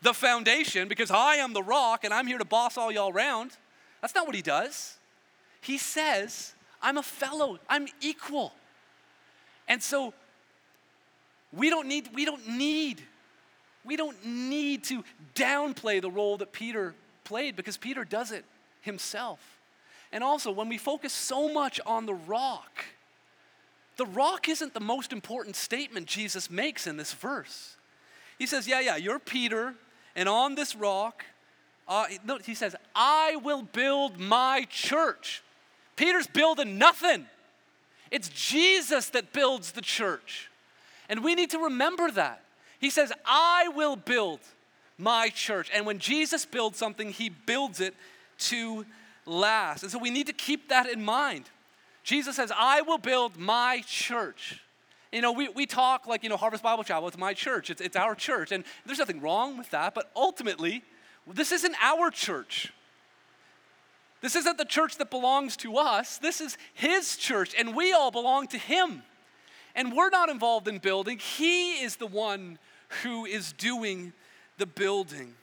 the 0.00 0.14
foundation, 0.14 0.88
because 0.88 1.10
I 1.10 1.36
am 1.36 1.52
the 1.52 1.62
rock 1.62 2.04
and 2.04 2.12
I'm 2.12 2.26
here 2.26 2.38
to 2.38 2.44
boss 2.44 2.78
all 2.78 2.90
y'all 2.90 3.12
around. 3.12 3.52
That's 4.00 4.14
not 4.14 4.26
what 4.26 4.34
he 4.34 4.42
does. 4.42 4.96
He 5.60 5.76
says, 5.76 6.54
I'm 6.82 6.96
a 6.96 7.02
fellow, 7.02 7.58
I'm 7.68 7.86
equal. 8.00 8.52
And 9.68 9.82
so 9.82 10.14
we 11.52 11.68
don't 11.68 11.86
need, 11.86 12.08
we 12.14 12.24
don't 12.24 12.48
need, 12.48 13.02
we 13.84 13.96
don't 13.96 14.24
need 14.24 14.84
to 14.84 15.04
downplay 15.34 16.00
the 16.00 16.10
role 16.10 16.38
that 16.38 16.52
Peter 16.52 16.94
played 17.24 17.56
because 17.56 17.76
Peter 17.76 18.04
does 18.04 18.32
it 18.32 18.44
himself. 18.80 19.53
And 20.14 20.22
also, 20.22 20.52
when 20.52 20.68
we 20.68 20.78
focus 20.78 21.12
so 21.12 21.52
much 21.52 21.80
on 21.84 22.06
the 22.06 22.14
rock, 22.14 22.84
the 23.96 24.06
rock 24.06 24.48
isn't 24.48 24.72
the 24.72 24.78
most 24.78 25.12
important 25.12 25.56
statement 25.56 26.06
Jesus 26.06 26.48
makes 26.48 26.86
in 26.86 26.96
this 26.96 27.12
verse. 27.12 27.74
He 28.38 28.46
says, 28.46 28.68
Yeah, 28.68 28.78
yeah, 28.78 28.94
you're 28.94 29.18
Peter, 29.18 29.74
and 30.14 30.28
on 30.28 30.54
this 30.54 30.76
rock, 30.76 31.24
uh, 31.88 32.06
no, 32.24 32.38
he 32.38 32.54
says, 32.54 32.76
I 32.94 33.36
will 33.42 33.62
build 33.62 34.20
my 34.20 34.66
church. 34.70 35.42
Peter's 35.96 36.28
building 36.28 36.78
nothing. 36.78 37.26
It's 38.12 38.28
Jesus 38.28 39.08
that 39.10 39.32
builds 39.32 39.72
the 39.72 39.82
church. 39.82 40.48
And 41.08 41.24
we 41.24 41.34
need 41.34 41.50
to 41.50 41.58
remember 41.58 42.12
that. 42.12 42.40
He 42.78 42.90
says, 42.90 43.12
I 43.26 43.66
will 43.74 43.96
build 43.96 44.38
my 44.96 45.28
church. 45.28 45.70
And 45.74 45.84
when 45.84 45.98
Jesus 45.98 46.46
builds 46.46 46.78
something, 46.78 47.10
he 47.10 47.30
builds 47.30 47.80
it 47.80 47.94
to 48.38 48.86
last. 49.26 49.82
And 49.82 49.92
so 49.92 49.98
we 49.98 50.10
need 50.10 50.26
to 50.26 50.32
keep 50.32 50.68
that 50.68 50.88
in 50.88 51.04
mind. 51.04 51.50
Jesus 52.02 52.36
says, 52.36 52.52
I 52.54 52.82
will 52.82 52.98
build 52.98 53.38
my 53.38 53.82
church. 53.86 54.60
You 55.10 55.22
know, 55.22 55.32
we, 55.32 55.48
we 55.48 55.64
talk 55.64 56.06
like, 56.06 56.22
you 56.22 56.28
know, 56.28 56.36
Harvest 56.36 56.62
Bible 56.62 56.84
Chapel, 56.84 57.08
it's 57.08 57.16
my 57.16 57.34
church, 57.34 57.70
it's, 57.70 57.80
it's 57.80 57.96
our 57.96 58.14
church. 58.14 58.52
And 58.52 58.64
there's 58.84 58.98
nothing 58.98 59.20
wrong 59.20 59.56
with 59.56 59.70
that, 59.70 59.94
but 59.94 60.10
ultimately, 60.16 60.82
this 61.26 61.52
isn't 61.52 61.74
our 61.80 62.10
church. 62.10 62.72
This 64.20 64.36
isn't 64.36 64.58
the 64.58 64.64
church 64.64 64.96
that 64.96 65.10
belongs 65.10 65.56
to 65.58 65.76
us. 65.76 66.18
This 66.18 66.40
is 66.40 66.58
His 66.72 67.16
church, 67.16 67.54
and 67.58 67.76
we 67.76 67.92
all 67.92 68.10
belong 68.10 68.46
to 68.48 68.58
Him. 68.58 69.02
And 69.74 69.92
we're 69.92 70.10
not 70.10 70.28
involved 70.28 70.66
in 70.66 70.78
building, 70.78 71.18
He 71.18 71.82
is 71.82 71.96
the 71.96 72.06
one 72.06 72.58
who 73.02 73.24
is 73.24 73.52
doing 73.52 74.12
the 74.58 74.66
building. 74.66 75.34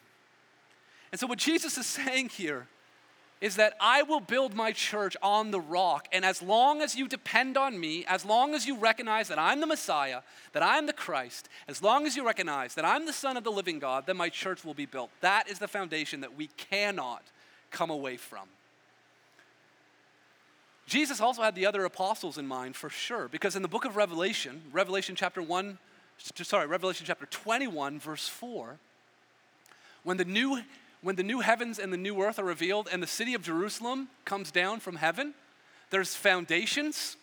And 1.11 1.19
so, 1.19 1.27
what 1.27 1.39
Jesus 1.39 1.77
is 1.77 1.85
saying 1.85 2.29
here 2.29 2.67
is 3.41 3.55
that 3.55 3.73
I 3.81 4.03
will 4.03 4.19
build 4.19 4.53
my 4.53 4.71
church 4.71 5.17
on 5.21 5.49
the 5.49 5.59
rock. 5.59 6.07
And 6.11 6.23
as 6.23 6.43
long 6.43 6.81
as 6.81 6.95
you 6.95 7.07
depend 7.07 7.57
on 7.57 7.79
me, 7.79 8.05
as 8.05 8.23
long 8.23 8.53
as 8.53 8.67
you 8.67 8.77
recognize 8.77 9.27
that 9.29 9.39
I'm 9.39 9.59
the 9.59 9.67
Messiah, 9.67 10.21
that 10.53 10.61
I'm 10.61 10.85
the 10.85 10.93
Christ, 10.93 11.49
as 11.67 11.81
long 11.81 12.05
as 12.05 12.15
you 12.15 12.23
recognize 12.23 12.75
that 12.75 12.85
I'm 12.85 13.07
the 13.07 13.13
Son 13.13 13.37
of 13.37 13.43
the 13.43 13.51
living 13.51 13.79
God, 13.79 14.05
then 14.05 14.15
my 14.15 14.29
church 14.29 14.63
will 14.63 14.75
be 14.75 14.85
built. 14.85 15.09
That 15.21 15.49
is 15.49 15.57
the 15.57 15.67
foundation 15.67 16.21
that 16.21 16.37
we 16.37 16.47
cannot 16.55 17.23
come 17.71 17.89
away 17.89 18.17
from. 18.17 18.47
Jesus 20.85 21.19
also 21.19 21.41
had 21.41 21.55
the 21.55 21.65
other 21.65 21.85
apostles 21.85 22.37
in 22.37 22.45
mind 22.45 22.75
for 22.75 22.89
sure, 22.89 23.27
because 23.27 23.55
in 23.55 23.63
the 23.63 23.67
book 23.67 23.85
of 23.85 23.95
Revelation, 23.95 24.61
Revelation 24.71 25.15
chapter 25.15 25.41
1, 25.41 25.79
sorry, 26.43 26.67
Revelation 26.67 27.05
chapter 27.07 27.25
21, 27.25 27.99
verse 27.99 28.27
4, 28.27 28.77
when 30.03 30.17
the 30.17 30.25
new 30.25 30.61
when 31.01 31.15
the 31.15 31.23
new 31.23 31.39
heavens 31.39 31.79
and 31.79 31.91
the 31.91 31.97
new 31.97 32.21
earth 32.21 32.37
are 32.39 32.43
revealed 32.43 32.87
and 32.91 33.01
the 33.01 33.07
city 33.07 33.33
of 33.33 33.41
Jerusalem 33.41 34.07
comes 34.25 34.51
down 34.51 34.79
from 34.79 34.97
heaven, 34.97 35.33
there's 35.89 36.15
foundations, 36.15 37.17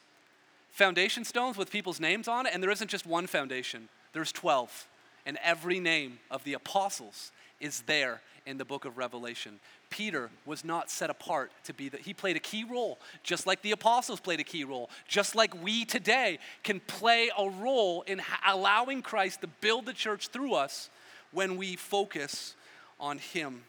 foundation 0.70 1.24
stones 1.24 1.57
with 1.57 1.70
people's 1.70 2.01
names 2.01 2.29
on 2.29 2.47
it, 2.47 2.53
and 2.53 2.62
there 2.62 2.70
isn't 2.70 2.91
just 2.91 3.07
one 3.07 3.26
foundation, 3.26 3.89
there's 4.12 4.33
12. 4.33 4.89
And 5.26 5.39
every 5.43 5.79
name 5.79 6.18
of 6.31 6.43
the 6.45 6.55
apostles 6.55 7.33
is 7.61 7.83
there 7.83 8.20
in 8.47 8.57
the 8.57 8.64
book 8.64 8.85
of 8.85 8.97
Revelation. 8.97 9.61
Peter 9.91 10.31
was 10.47 10.64
not 10.64 10.91
set 10.91 11.11
apart 11.11 11.53
to 11.64 11.74
be 11.74 11.89
that 11.89 12.01
he 12.01 12.14
played 12.14 12.37
a 12.37 12.41
key 12.41 12.64
role, 12.64 12.99
just 13.22 13.47
like 13.47 13.62
the 13.62 13.72
apostles 13.72 14.20
played 14.20 14.41
a 14.41 14.45
key 14.45 14.64
role, 14.64 14.91
just 15.07 15.35
like 15.35 15.62
we 15.62 15.85
today 15.85 16.39
can 16.62 16.81
play 16.81 17.31
a 17.39 17.49
role 17.49 18.03
in 18.03 18.22
allowing 18.47 19.03
Christ 19.03 19.43
to 19.43 19.47
build 19.47 19.87
the 19.87 19.93
church 19.93 20.29
through 20.29 20.55
us 20.55 20.89
when 21.31 21.57
we 21.57 21.76
focus 21.76 22.55
on 22.99 23.18
him. 23.18 23.62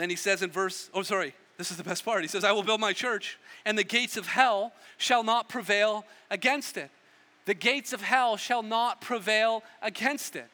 Then 0.00 0.08
he 0.08 0.16
says 0.16 0.42
in 0.42 0.50
verse, 0.50 0.88
oh, 0.94 1.02
sorry, 1.02 1.34
this 1.58 1.70
is 1.70 1.76
the 1.76 1.84
best 1.84 2.06
part. 2.06 2.22
He 2.22 2.26
says, 2.26 2.42
I 2.42 2.52
will 2.52 2.62
build 2.62 2.80
my 2.80 2.94
church, 2.94 3.38
and 3.66 3.76
the 3.76 3.84
gates 3.84 4.16
of 4.16 4.26
hell 4.26 4.72
shall 4.96 5.22
not 5.22 5.50
prevail 5.50 6.06
against 6.30 6.78
it. 6.78 6.90
The 7.44 7.52
gates 7.52 7.92
of 7.92 8.00
hell 8.00 8.38
shall 8.38 8.62
not 8.62 9.02
prevail 9.02 9.62
against 9.82 10.36
it. 10.36 10.48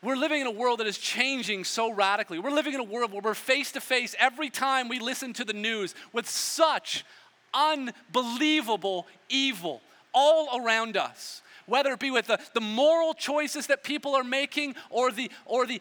We're 0.00 0.14
living 0.14 0.42
in 0.42 0.46
a 0.46 0.52
world 0.52 0.78
that 0.78 0.86
is 0.86 0.96
changing 0.96 1.64
so 1.64 1.92
radically. 1.92 2.38
We're 2.38 2.52
living 2.52 2.74
in 2.74 2.78
a 2.78 2.84
world 2.84 3.12
where 3.12 3.20
we're 3.20 3.34
face 3.34 3.72
to 3.72 3.80
face 3.80 4.14
every 4.16 4.48
time 4.48 4.88
we 4.88 5.00
listen 5.00 5.32
to 5.32 5.44
the 5.44 5.52
news 5.52 5.96
with 6.12 6.30
such 6.30 7.04
unbelievable 7.52 9.08
evil 9.28 9.82
all 10.14 10.62
around 10.62 10.96
us 10.96 11.42
whether 11.66 11.92
it 11.92 11.98
be 11.98 12.10
with 12.10 12.26
the, 12.26 12.38
the 12.54 12.60
moral 12.60 13.12
choices 13.12 13.66
that 13.66 13.84
people 13.84 14.14
are 14.14 14.24
making 14.24 14.74
or 14.88 15.10
the, 15.10 15.30
or 15.44 15.66
the 15.66 15.80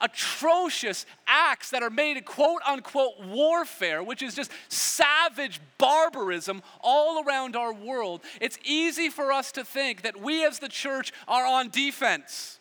atrocious 0.00 1.06
acts 1.26 1.70
that 1.70 1.82
are 1.82 1.90
made 1.90 2.16
in 2.16 2.24
quote 2.24 2.62
unquote 2.66 3.20
warfare, 3.24 4.02
which 4.02 4.22
is 4.22 4.34
just 4.34 4.50
savage 4.68 5.60
barbarism 5.78 6.62
all 6.80 7.24
around 7.24 7.56
our 7.56 7.72
world, 7.72 8.22
it's 8.40 8.58
easy 8.64 9.08
for 9.08 9.32
us 9.32 9.52
to 9.52 9.64
think 9.64 10.02
that 10.02 10.20
we 10.20 10.44
as 10.44 10.58
the 10.58 10.68
church 10.68 11.12
are 11.28 11.46
on 11.46 11.68
defense. 11.70 12.58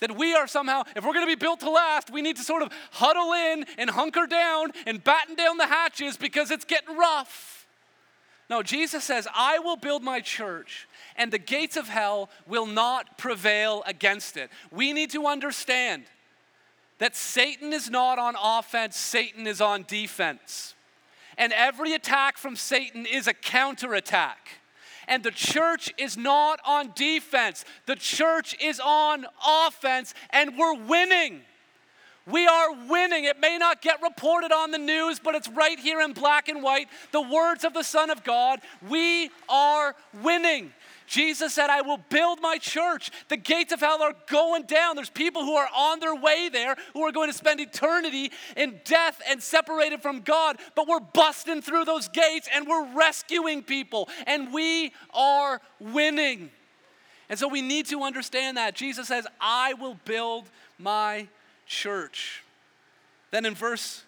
That 0.00 0.16
we 0.16 0.34
are 0.34 0.46
somehow, 0.46 0.84
if 0.94 1.04
we're 1.04 1.14
gonna 1.14 1.26
be 1.26 1.34
built 1.34 1.60
to 1.60 1.70
last, 1.70 2.10
we 2.10 2.22
need 2.22 2.36
to 2.36 2.42
sort 2.42 2.62
of 2.62 2.72
huddle 2.92 3.32
in 3.32 3.66
and 3.76 3.90
hunker 3.90 4.26
down 4.26 4.70
and 4.86 5.02
batten 5.02 5.34
down 5.34 5.56
the 5.56 5.66
hatches 5.66 6.16
because 6.16 6.50
it's 6.50 6.64
getting 6.64 6.96
rough. 6.96 7.66
No, 8.48 8.62
Jesus 8.62 9.04
says, 9.04 9.28
I 9.34 9.58
will 9.58 9.76
build 9.76 10.02
my 10.02 10.20
church 10.20 10.88
and 11.16 11.32
the 11.32 11.38
gates 11.38 11.76
of 11.76 11.88
hell 11.88 12.30
will 12.46 12.64
not 12.64 13.18
prevail 13.18 13.82
against 13.86 14.36
it. 14.36 14.50
We 14.70 14.92
need 14.92 15.10
to 15.10 15.26
understand 15.26 16.04
that 16.98 17.16
Satan 17.16 17.72
is 17.72 17.90
not 17.90 18.18
on 18.18 18.34
offense, 18.40 18.96
Satan 18.96 19.46
is 19.46 19.60
on 19.60 19.84
defense. 19.86 20.74
And 21.36 21.52
every 21.52 21.94
attack 21.94 22.36
from 22.36 22.56
Satan 22.56 23.06
is 23.06 23.26
a 23.26 23.34
counterattack. 23.34 24.48
And 25.06 25.22
the 25.22 25.30
church 25.30 25.92
is 25.96 26.16
not 26.16 26.60
on 26.66 26.92
defense, 26.94 27.64
the 27.86 27.96
church 27.96 28.56
is 28.60 28.80
on 28.80 29.26
offense, 29.46 30.12
and 30.30 30.58
we're 30.58 30.74
winning. 30.74 31.42
We 32.30 32.46
are 32.46 32.74
winning. 32.88 33.24
It 33.24 33.40
may 33.40 33.56
not 33.56 33.80
get 33.80 34.02
reported 34.02 34.52
on 34.52 34.70
the 34.70 34.78
news, 34.78 35.18
but 35.18 35.34
it's 35.34 35.48
right 35.48 35.78
here 35.78 36.00
in 36.02 36.12
black 36.12 36.48
and 36.48 36.62
white. 36.62 36.88
The 37.10 37.22
words 37.22 37.64
of 37.64 37.72
the 37.72 37.82
Son 37.82 38.10
of 38.10 38.22
God. 38.22 38.60
We 38.86 39.30
are 39.48 39.94
winning. 40.22 40.72
Jesus 41.08 41.54
said, 41.54 41.70
I 41.70 41.80
will 41.80 41.98
build 42.10 42.40
my 42.40 42.58
church. 42.58 43.10
The 43.28 43.38
gates 43.38 43.72
of 43.72 43.80
hell 43.80 44.02
are 44.02 44.14
going 44.28 44.64
down. 44.64 44.94
There's 44.94 45.08
people 45.08 45.42
who 45.42 45.54
are 45.54 45.68
on 45.74 46.00
their 46.00 46.14
way 46.14 46.50
there 46.52 46.76
who 46.92 47.02
are 47.02 47.12
going 47.12 47.30
to 47.30 47.36
spend 47.36 47.60
eternity 47.60 48.30
in 48.56 48.80
death 48.84 49.20
and 49.28 49.42
separated 49.42 50.02
from 50.02 50.20
God. 50.20 50.58
But 50.76 50.86
we're 50.86 51.00
busting 51.00 51.62
through 51.62 51.86
those 51.86 52.08
gates 52.08 52.48
and 52.54 52.68
we're 52.68 52.92
rescuing 52.92 53.62
people 53.62 54.08
and 54.26 54.52
we 54.52 54.92
are 55.14 55.62
winning. 55.80 56.50
And 57.30 57.38
so 57.38 57.48
we 57.48 57.62
need 57.62 57.86
to 57.86 58.02
understand 58.02 58.58
that. 58.58 58.76
Jesus 58.76 59.08
says, 59.08 59.26
I 59.40 59.74
will 59.74 59.98
build 60.04 60.50
my 60.78 61.26
church. 61.66 62.44
Then 63.30 63.46
in 63.46 63.54
verse 63.54 64.04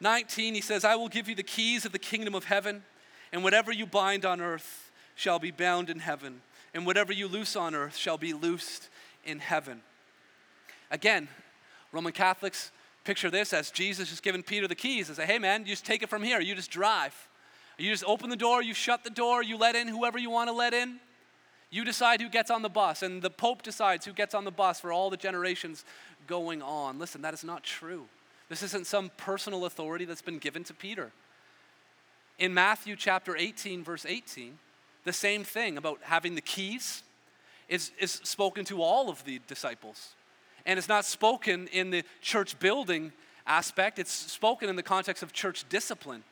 19, 0.00 0.54
he 0.54 0.60
says, 0.62 0.84
I 0.84 0.94
will 0.96 1.08
give 1.08 1.28
you 1.28 1.34
the 1.34 1.42
keys 1.42 1.84
of 1.84 1.92
the 1.92 1.98
kingdom 1.98 2.34
of 2.34 2.44
heaven, 2.44 2.84
and 3.32 3.42
whatever 3.42 3.72
you 3.72 3.84
bind 3.84 4.24
on 4.24 4.40
earth 4.40 4.87
shall 5.18 5.40
be 5.40 5.50
bound 5.50 5.90
in 5.90 5.98
heaven, 5.98 6.40
and 6.72 6.86
whatever 6.86 7.12
you 7.12 7.26
loose 7.26 7.56
on 7.56 7.74
earth 7.74 7.96
shall 7.96 8.16
be 8.16 8.32
loosed 8.32 8.88
in 9.24 9.40
heaven. 9.40 9.80
Again, 10.92 11.26
Roman 11.90 12.12
Catholics 12.12 12.70
picture 13.02 13.28
this 13.28 13.52
as 13.52 13.72
Jesus 13.72 14.10
just 14.10 14.22
giving 14.22 14.44
Peter 14.44 14.68
the 14.68 14.76
keys 14.76 15.08
and 15.08 15.16
say, 15.16 15.26
hey 15.26 15.40
man, 15.40 15.62
you 15.62 15.70
just 15.70 15.84
take 15.84 16.04
it 16.04 16.08
from 16.08 16.22
here, 16.22 16.40
you 16.40 16.54
just 16.54 16.70
drive. 16.70 17.14
You 17.78 17.90
just 17.90 18.04
open 18.06 18.30
the 18.30 18.36
door, 18.36 18.62
you 18.62 18.74
shut 18.74 19.02
the 19.02 19.10
door, 19.10 19.42
you 19.42 19.56
let 19.56 19.74
in 19.74 19.88
whoever 19.88 20.18
you 20.18 20.30
want 20.30 20.48
to 20.50 20.52
let 20.52 20.72
in. 20.72 21.00
You 21.70 21.84
decide 21.84 22.20
who 22.20 22.28
gets 22.28 22.50
on 22.50 22.62
the 22.62 22.68
bus, 22.68 23.02
and 23.02 23.20
the 23.20 23.28
Pope 23.28 23.62
decides 23.62 24.06
who 24.06 24.12
gets 24.12 24.34
on 24.34 24.44
the 24.44 24.52
bus 24.52 24.80
for 24.80 24.92
all 24.92 25.10
the 25.10 25.16
generations 25.16 25.84
going 26.28 26.62
on. 26.62 26.98
Listen, 26.98 27.22
that 27.22 27.34
is 27.34 27.42
not 27.42 27.64
true. 27.64 28.06
This 28.48 28.62
isn't 28.62 28.86
some 28.86 29.10
personal 29.16 29.64
authority 29.64 30.04
that's 30.04 30.22
been 30.22 30.38
given 30.38 30.62
to 30.64 30.74
Peter. 30.74 31.10
In 32.38 32.54
Matthew 32.54 32.94
chapter 32.94 33.36
18, 33.36 33.82
verse 33.82 34.06
18, 34.06 34.58
the 35.08 35.12
same 35.12 35.42
thing 35.42 35.76
about 35.76 35.98
having 36.02 36.34
the 36.34 36.40
keys 36.40 37.02
is, 37.68 37.90
is 37.98 38.12
spoken 38.24 38.64
to 38.66 38.82
all 38.82 39.10
of 39.10 39.24
the 39.24 39.40
disciples. 39.46 40.14
And 40.66 40.78
it's 40.78 40.88
not 40.88 41.04
spoken 41.04 41.68
in 41.68 41.90
the 41.90 42.04
church 42.20 42.58
building 42.58 43.12
aspect, 43.46 43.98
it's 43.98 44.12
spoken 44.12 44.68
in 44.68 44.76
the 44.76 44.82
context 44.82 45.22
of 45.22 45.32
church 45.32 45.64
discipline. 45.68 46.22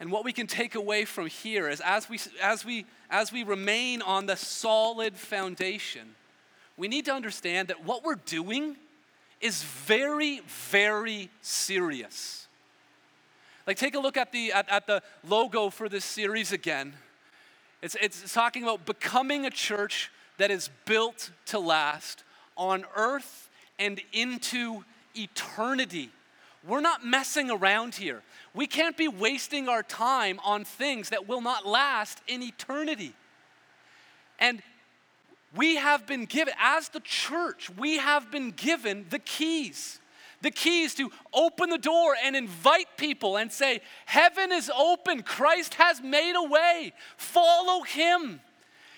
And 0.00 0.10
what 0.10 0.24
we 0.24 0.32
can 0.32 0.46
take 0.46 0.74
away 0.74 1.04
from 1.04 1.26
here 1.26 1.68
is 1.68 1.82
as 1.82 2.08
we, 2.08 2.18
as 2.42 2.64
we, 2.64 2.86
as 3.10 3.30
we 3.30 3.42
remain 3.42 4.00
on 4.00 4.24
the 4.24 4.36
solid 4.36 5.16
foundation, 5.16 6.14
we 6.78 6.88
need 6.88 7.04
to 7.04 7.12
understand 7.12 7.68
that 7.68 7.84
what 7.84 8.02
we're 8.02 8.14
doing 8.14 8.76
is 9.42 9.62
very, 9.62 10.40
very 10.70 11.28
serious. 11.42 12.48
Like, 13.66 13.76
take 13.76 13.94
a 13.94 14.00
look 14.00 14.16
at 14.16 14.32
the, 14.32 14.52
at, 14.52 14.68
at 14.70 14.86
the 14.86 15.02
logo 15.22 15.68
for 15.68 15.88
this 15.88 16.04
series 16.04 16.52
again. 16.52 16.94
It's, 17.82 17.96
it's 18.00 18.32
talking 18.32 18.62
about 18.62 18.84
becoming 18.84 19.46
a 19.46 19.50
church 19.50 20.10
that 20.38 20.50
is 20.50 20.70
built 20.84 21.30
to 21.46 21.58
last 21.58 22.24
on 22.56 22.84
earth 22.94 23.48
and 23.78 24.00
into 24.12 24.84
eternity. 25.14 26.10
We're 26.66 26.80
not 26.80 27.04
messing 27.04 27.50
around 27.50 27.94
here. 27.94 28.22
We 28.54 28.66
can't 28.66 28.96
be 28.96 29.08
wasting 29.08 29.68
our 29.68 29.82
time 29.82 30.40
on 30.44 30.64
things 30.64 31.08
that 31.08 31.26
will 31.26 31.40
not 31.40 31.66
last 31.66 32.20
in 32.26 32.42
eternity. 32.42 33.14
And 34.38 34.62
we 35.56 35.76
have 35.76 36.06
been 36.06 36.26
given, 36.26 36.54
as 36.60 36.90
the 36.90 37.00
church, 37.00 37.70
we 37.70 37.98
have 37.98 38.30
been 38.30 38.50
given 38.50 39.06
the 39.10 39.18
keys. 39.18 40.00
The 40.42 40.50
key 40.50 40.82
is 40.82 40.94
to 40.94 41.10
open 41.32 41.70
the 41.70 41.78
door 41.78 42.14
and 42.22 42.34
invite 42.34 42.96
people 42.96 43.36
and 43.36 43.52
say, 43.52 43.80
Heaven 44.06 44.52
is 44.52 44.70
open. 44.74 45.22
Christ 45.22 45.74
has 45.74 46.00
made 46.00 46.34
a 46.34 46.48
way. 46.48 46.92
Follow 47.16 47.82
him. 47.82 48.40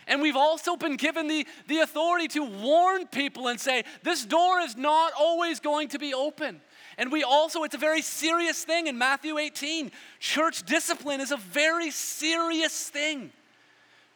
And 0.07 0.20
we've 0.20 0.36
also 0.36 0.76
been 0.76 0.97
given 0.97 1.28
the, 1.28 1.47
the 1.68 1.78
authority 1.78 2.28
to 2.28 2.45
warn 2.45 3.07
people 3.07 3.49
and 3.49 3.59
say, 3.59 3.84
This 4.03 4.24
door 4.24 4.61
is 4.61 4.76
not 4.76 5.12
always 5.18 5.61
going 5.61 5.88
to 5.88 5.99
be 5.99 6.14
open. 6.14 6.61
And 6.99 7.11
we 7.11 7.24
also, 7.24 7.64
it's 7.64 7.74
a 7.74 7.78
very 7.78 8.03
serious 8.03 8.64
thing 8.64 8.86
in 8.86 8.99
Matthew 8.99 9.38
18. 9.38 9.90
Church 10.20 10.62
discipline 10.64 11.20
is 11.20 11.32
a 11.32 11.36
very 11.36 11.90
serious 11.90 12.88
thing 12.88 13.32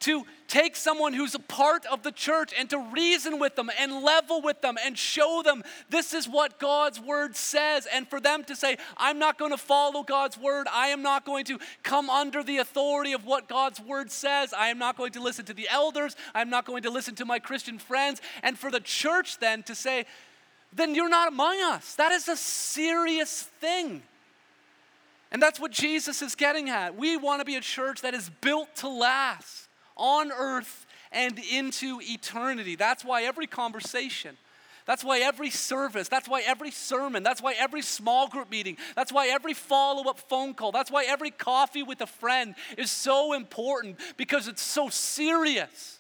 to 0.01 0.25
take 0.47 0.77
someone 0.77 1.13
who's 1.13 1.35
a 1.35 1.41
part 1.41 1.87
of 1.87 2.03
the 2.03 2.13
church 2.13 2.53
and 2.57 2.69
to 2.71 2.79
reason 2.93 3.39
with 3.39 3.57
them 3.57 3.71
and 3.79 4.03
level 4.03 4.43
with 4.43 4.61
them 4.61 4.77
and 4.85 4.97
show 4.97 5.43
them 5.45 5.63
this 5.91 6.15
is 6.15 6.29
what 6.29 6.59
God's 6.59 7.01
word 7.01 7.35
says. 7.35 7.87
And 7.93 8.07
for 8.09 8.21
them 8.21 8.45
to 8.45 8.55
say, 8.55 8.77
I'm 8.97 9.19
not 9.19 9.39
going 9.39 9.51
to 9.51 9.57
follow 9.57 10.03
God's 10.03 10.39
word. 10.39 10.67
I 10.73 10.89
am 10.89 11.03
not 11.03 11.25
going 11.25 11.45
to 11.47 11.59
come 11.83 12.11
under 12.11 12.43
the 12.43 12.59
authority 12.59 13.13
of 13.13 13.25
what 13.25 13.49
God's 13.49 13.81
word 13.81 14.11
says. 14.11 14.53
I 14.53 14.69
am 14.69 14.79
not 14.79 14.97
going 14.97 15.13
to 15.13 15.23
listen 15.23 15.45
to 15.47 15.55
the 15.55 15.69
elders. 15.69 16.15
I'm 16.35 16.51
not 16.51 16.67
going 16.67 16.83
to 16.83 16.91
listen 16.91 17.15
to 17.17 17.25
my 17.25 17.39
Christian 17.39 17.79
friends. 17.79 18.21
And 18.43 18.59
for 18.59 18.71
the 18.71 18.81
church 18.81 19.39
then 19.39 19.63
to 19.65 19.75
say, 19.75 20.05
then 20.73 20.95
you're 20.95 21.09
not 21.09 21.29
among 21.29 21.61
us. 21.63 21.95
That 21.95 22.13
is 22.13 22.29
a 22.29 22.37
serious 22.37 23.43
thing. 23.43 24.03
And 25.33 25.43
that's 25.43 25.59
what 25.59 25.73
Jesus 25.73 26.23
is 26.23 26.35
getting 26.35 26.69
at. 26.69 26.97
We 26.97 27.17
want 27.17 27.41
to 27.41 27.45
be 27.45 27.57
a 27.57 27.61
church 27.61 28.03
that 28.03 28.15
is 28.15 28.31
built 28.41 28.75
to 28.77 28.89
last 28.89 29.66
on 29.97 30.33
earth 30.33 30.87
and 31.13 31.39
into 31.53 32.01
eternity. 32.03 32.77
That's 32.77 33.05
why 33.05 33.23
every 33.23 33.47
conversation, 33.47 34.37
that's 34.85 35.03
why 35.03 35.21
every 35.21 35.51
service, 35.51 36.09
that's 36.09 36.29
why 36.29 36.43
every 36.47 36.71
sermon, 36.71 37.23
that's 37.23 37.43
why 37.43 37.55
every 37.59 37.83
small 37.83 38.29
group 38.29 38.51
meeting, 38.51 38.77
that's 38.95 39.13
why 39.13 39.29
every 39.29 39.55
follow 39.55 40.09
up 40.09 40.19
phone 40.19 40.55
call, 40.55 40.73
that's 40.73 40.91
why 40.91 41.05
every 41.09 41.31
coffee 41.31 41.83
with 41.83 42.01
a 42.01 42.07
friend 42.07 42.55
is 42.77 42.91
so 42.91 43.33
important 43.33 43.99
because 44.17 44.49
it's 44.49 44.63
so 44.63 44.89
serious. 44.89 45.99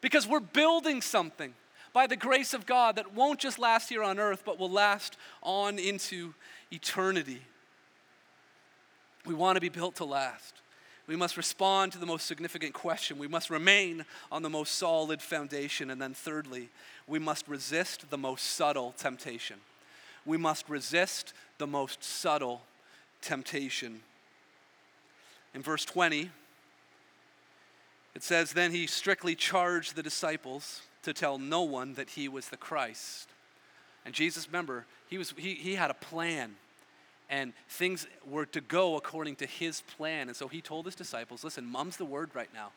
Because 0.00 0.26
we're 0.26 0.40
building 0.40 1.02
something 1.02 1.54
by 1.92 2.06
the 2.06 2.16
grace 2.16 2.54
of 2.54 2.66
God 2.66 2.96
that 2.96 3.14
won't 3.14 3.40
just 3.40 3.58
last 3.58 3.88
here 3.88 4.02
on 4.02 4.18
earth, 4.18 4.42
but 4.44 4.58
will 4.58 4.70
last 4.70 5.16
on 5.42 5.78
into 5.78 6.34
eternity. 6.70 7.42
We 9.26 9.34
want 9.34 9.56
to 9.56 9.60
be 9.60 9.68
built 9.68 9.96
to 9.96 10.04
last. 10.04 10.59
We 11.10 11.16
must 11.16 11.36
respond 11.36 11.90
to 11.90 11.98
the 11.98 12.06
most 12.06 12.24
significant 12.28 12.72
question. 12.72 13.18
We 13.18 13.26
must 13.26 13.50
remain 13.50 14.04
on 14.30 14.42
the 14.42 14.48
most 14.48 14.76
solid 14.76 15.20
foundation. 15.20 15.90
And 15.90 16.00
then, 16.00 16.14
thirdly, 16.14 16.68
we 17.08 17.18
must 17.18 17.48
resist 17.48 18.10
the 18.10 18.16
most 18.16 18.44
subtle 18.44 18.94
temptation. 18.96 19.56
We 20.24 20.36
must 20.36 20.68
resist 20.68 21.32
the 21.58 21.66
most 21.66 22.04
subtle 22.04 22.62
temptation. 23.22 24.02
In 25.52 25.62
verse 25.62 25.84
20, 25.84 26.30
it 28.14 28.22
says, 28.22 28.52
Then 28.52 28.70
he 28.70 28.86
strictly 28.86 29.34
charged 29.34 29.96
the 29.96 30.04
disciples 30.04 30.82
to 31.02 31.12
tell 31.12 31.38
no 31.38 31.62
one 31.62 31.94
that 31.94 32.10
he 32.10 32.28
was 32.28 32.50
the 32.50 32.56
Christ. 32.56 33.26
And 34.04 34.14
Jesus, 34.14 34.46
remember, 34.46 34.86
he, 35.08 35.18
was, 35.18 35.34
he, 35.36 35.54
he 35.54 35.74
had 35.74 35.90
a 35.90 35.94
plan 35.94 36.54
and 37.30 37.52
things 37.68 38.06
were 38.26 38.44
to 38.46 38.60
go 38.60 38.96
according 38.96 39.36
to 39.36 39.46
his 39.46 39.82
plan. 39.82 40.28
And 40.28 40.36
so 40.36 40.48
he 40.48 40.60
told 40.60 40.84
his 40.84 40.96
disciples, 40.96 41.44
listen, 41.44 41.64
mum's 41.64 41.96
the 41.96 42.04
word 42.04 42.30
right 42.34 42.52
now. 42.52 42.72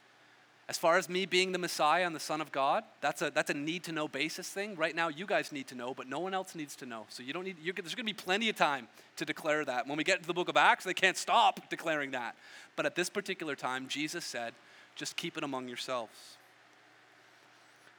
As 0.69 0.77
far 0.77 0.97
as 0.97 1.09
me 1.09 1.25
being 1.25 1.51
the 1.51 1.57
Messiah 1.57 2.05
and 2.05 2.15
the 2.15 2.21
Son 2.21 2.39
of 2.39 2.51
God, 2.51 2.85
that's 3.01 3.21
a, 3.21 3.31
that's 3.31 3.49
a 3.49 3.53
need 3.53 3.83
to 3.85 3.91
know 3.91 4.07
basis 4.07 4.47
thing. 4.47 4.75
Right 4.77 4.95
now, 4.95 5.09
you 5.09 5.25
guys 5.25 5.51
need 5.51 5.67
to 5.67 5.75
know, 5.75 5.93
but 5.93 6.07
no 6.07 6.19
one 6.19 6.33
else 6.33 6.55
needs 6.55 6.75
to 6.77 6.85
know. 6.85 7.05
So 7.09 7.21
you 7.21 7.33
don't 7.33 7.43
need, 7.43 7.57
there's 7.61 7.95
going 7.95 8.05
to 8.05 8.13
be 8.13 8.13
plenty 8.13 8.47
of 8.47 8.55
time 8.55 8.87
to 9.17 9.25
declare 9.25 9.65
that. 9.65 9.87
When 9.87 9.97
we 9.97 10.05
get 10.05 10.21
to 10.21 10.27
the 10.27 10.33
book 10.33 10.47
of 10.47 10.55
Acts, 10.55 10.85
they 10.85 10.93
can't 10.93 11.17
stop 11.17 11.69
declaring 11.69 12.11
that. 12.11 12.35
But 12.77 12.85
at 12.85 12.95
this 12.95 13.09
particular 13.09 13.55
time, 13.55 13.87
Jesus 13.89 14.23
said, 14.23 14.53
just 14.95 15.17
keep 15.17 15.35
it 15.37 15.43
among 15.43 15.67
yourselves. 15.67 16.37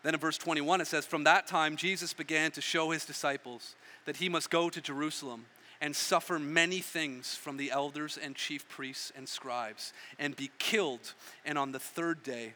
Then 0.02 0.14
in 0.14 0.20
verse 0.20 0.38
21, 0.38 0.80
it 0.80 0.86
says, 0.86 1.04
From 1.04 1.24
that 1.24 1.46
time, 1.46 1.76
Jesus 1.76 2.14
began 2.14 2.50
to 2.52 2.60
show 2.60 2.90
his 2.90 3.04
disciples 3.04 3.74
that 4.04 4.16
he 4.18 4.28
must 4.28 4.50
go 4.50 4.70
to 4.70 4.80
Jerusalem 4.80 5.46
and 5.80 5.94
suffer 5.94 6.38
many 6.38 6.80
things 6.80 7.34
from 7.34 7.56
the 7.56 7.70
elders 7.70 8.18
and 8.20 8.34
chief 8.34 8.68
priests 8.68 9.12
and 9.16 9.28
scribes, 9.28 9.92
and 10.18 10.36
be 10.36 10.50
killed, 10.58 11.14
and 11.44 11.58
on 11.58 11.72
the 11.72 11.78
third 11.78 12.22
day 12.22 12.54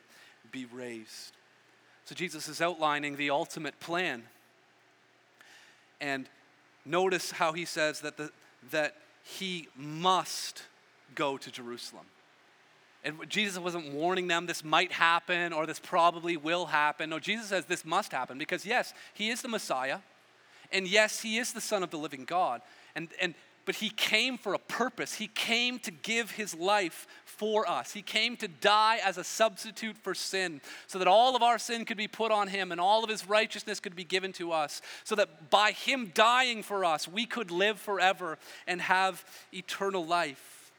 be 0.50 0.64
raised. 0.64 1.32
So 2.04 2.14
Jesus 2.14 2.48
is 2.48 2.62
outlining 2.62 3.16
the 3.16 3.30
ultimate 3.30 3.78
plan. 3.80 4.22
And 6.00 6.26
notice 6.84 7.32
how 7.32 7.52
he 7.52 7.64
says 7.64 8.00
that, 8.00 8.16
the, 8.16 8.30
that 8.70 8.96
he 9.24 9.68
must 9.76 10.62
go 11.14 11.36
to 11.36 11.50
Jerusalem. 11.50 12.06
And 13.04 13.28
Jesus 13.28 13.58
wasn't 13.58 13.92
warning 13.92 14.26
them 14.26 14.46
this 14.46 14.64
might 14.64 14.92
happen 14.92 15.52
or 15.52 15.66
this 15.66 15.78
probably 15.78 16.36
will 16.36 16.66
happen. 16.66 17.10
No, 17.10 17.18
Jesus 17.18 17.46
says 17.46 17.66
this 17.66 17.84
must 17.84 18.12
happen 18.12 18.38
because, 18.38 18.66
yes, 18.66 18.92
he 19.14 19.28
is 19.28 19.42
the 19.42 19.48
Messiah. 19.48 19.98
And 20.72 20.86
yes, 20.86 21.20
he 21.20 21.38
is 21.38 21.52
the 21.52 21.60
Son 21.60 21.82
of 21.82 21.90
the 21.90 21.96
living 21.96 22.24
God. 22.24 22.60
And, 22.94 23.08
and, 23.20 23.34
but 23.64 23.76
he 23.76 23.90
came 23.90 24.38
for 24.38 24.54
a 24.54 24.58
purpose. 24.58 25.14
He 25.14 25.28
came 25.28 25.78
to 25.80 25.90
give 25.90 26.30
his 26.30 26.54
life 26.54 27.06
for 27.24 27.68
us. 27.68 27.92
He 27.92 28.00
came 28.00 28.36
to 28.38 28.48
die 28.48 28.98
as 29.04 29.18
a 29.18 29.24
substitute 29.24 29.96
for 29.98 30.14
sin 30.14 30.60
so 30.86 30.98
that 30.98 31.06
all 31.06 31.36
of 31.36 31.42
our 31.42 31.58
sin 31.58 31.84
could 31.84 31.98
be 31.98 32.08
put 32.08 32.32
on 32.32 32.48
him 32.48 32.72
and 32.72 32.80
all 32.80 33.04
of 33.04 33.10
his 33.10 33.28
righteousness 33.28 33.78
could 33.78 33.94
be 33.94 34.04
given 34.04 34.32
to 34.32 34.52
us. 34.52 34.80
So 35.04 35.14
that 35.16 35.50
by 35.50 35.72
him 35.72 36.12
dying 36.14 36.62
for 36.62 36.84
us, 36.84 37.06
we 37.06 37.26
could 37.26 37.50
live 37.50 37.78
forever 37.78 38.38
and 38.66 38.80
have 38.80 39.24
eternal 39.52 40.04
life. 40.04 40.72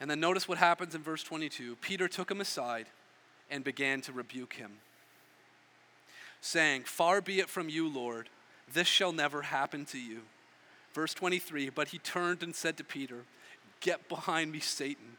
And 0.00 0.10
then 0.10 0.20
notice 0.20 0.48
what 0.48 0.58
happens 0.58 0.94
in 0.94 1.02
verse 1.02 1.22
22. 1.22 1.76
Peter 1.80 2.08
took 2.08 2.30
him 2.30 2.40
aside 2.40 2.86
and 3.50 3.62
began 3.62 4.00
to 4.00 4.12
rebuke 4.12 4.54
him, 4.54 4.72
saying, 6.40 6.84
Far 6.84 7.20
be 7.20 7.38
it 7.38 7.48
from 7.48 7.68
you, 7.68 7.88
Lord. 7.88 8.28
This 8.72 8.86
shall 8.86 9.12
never 9.12 9.42
happen 9.42 9.84
to 9.86 9.98
you. 9.98 10.20
Verse 10.92 11.14
23 11.14 11.70
But 11.70 11.88
he 11.88 11.98
turned 11.98 12.42
and 12.42 12.54
said 12.54 12.76
to 12.76 12.84
Peter, 12.84 13.24
Get 13.80 14.08
behind 14.08 14.52
me, 14.52 14.60
Satan. 14.60 15.16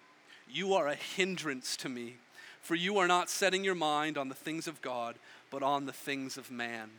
You 0.50 0.74
are 0.74 0.88
a 0.88 0.96
hindrance 0.96 1.76
to 1.78 1.90
me, 1.90 2.16
for 2.62 2.76
you 2.76 2.98
are 2.98 3.08
not 3.08 3.30
setting 3.30 3.64
your 3.64 3.76
mind 3.76 4.18
on 4.18 4.30
the 4.30 4.36
things 4.36 4.68
of 4.68 4.82
God, 4.82 5.16
but 5.50 5.64
on 5.64 5.86
the 5.86 5.94
things 5.94 6.38
of 6.38 6.52
man. 6.52 6.90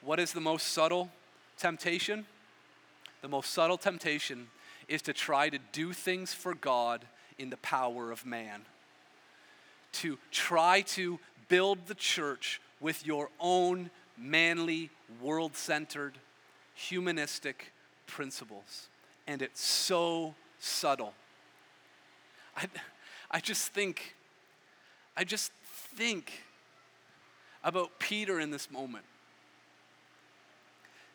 What 0.00 0.20
is 0.20 0.32
the 0.32 0.40
most 0.40 0.68
subtle 0.68 1.10
temptation? 1.56 2.26
The 3.20 3.28
most 3.28 3.52
subtle 3.52 3.78
temptation 3.78 4.48
is 4.86 5.02
to 5.02 5.12
try 5.12 5.48
to 5.50 5.58
do 5.72 5.92
things 5.92 6.32
for 6.32 6.54
God 6.54 7.04
in 7.38 7.50
the 7.50 7.56
power 7.58 8.10
of 8.10 8.24
man. 8.24 8.62
To 9.92 10.18
try 10.30 10.82
to 10.82 11.18
build 11.48 11.86
the 11.86 11.94
church 11.94 12.60
with 12.80 13.04
your 13.04 13.30
own 13.40 13.90
manly, 14.18 14.90
world 15.20 15.56
centered, 15.56 16.18
humanistic 16.74 17.72
principles. 18.06 18.88
And 19.26 19.42
it's 19.42 19.64
so 19.64 20.34
subtle. 20.58 21.14
I, 22.56 22.66
I 23.30 23.40
just 23.40 23.72
think, 23.72 24.14
I 25.16 25.24
just 25.24 25.52
think 25.96 26.32
about 27.62 27.98
Peter 27.98 28.40
in 28.40 28.50
this 28.50 28.70
moment. 28.70 29.04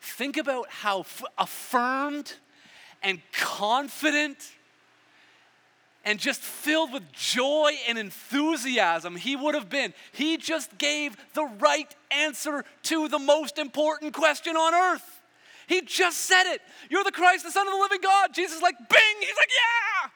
Think 0.00 0.36
about 0.36 0.68
how 0.68 1.00
f- 1.00 1.24
affirmed 1.38 2.34
and 3.02 3.20
confident 3.32 4.38
and 6.04 6.18
just 6.18 6.40
filled 6.40 6.92
with 6.92 7.10
joy 7.12 7.72
and 7.88 7.98
enthusiasm 7.98 9.16
he 9.16 9.36
would 9.36 9.54
have 9.54 9.70
been. 9.70 9.94
He 10.12 10.36
just 10.36 10.76
gave 10.78 11.16
the 11.32 11.44
right 11.58 11.92
answer 12.10 12.64
to 12.84 13.08
the 13.08 13.18
most 13.18 13.58
important 13.58 14.12
question 14.12 14.56
on 14.56 14.74
earth. 14.74 15.22
He 15.66 15.80
just 15.80 16.18
said 16.18 16.44
it. 16.52 16.60
You're 16.90 17.04
the 17.04 17.10
Christ, 17.10 17.44
the 17.44 17.50
Son 17.50 17.66
of 17.66 17.72
the 17.72 17.80
living 17.80 18.00
God. 18.02 18.34
Jesus 18.34 18.56
is 18.56 18.62
like, 18.62 18.76
bing, 18.76 19.16
he's 19.20 19.36
like, 19.36 19.50
yeah. 19.50 20.10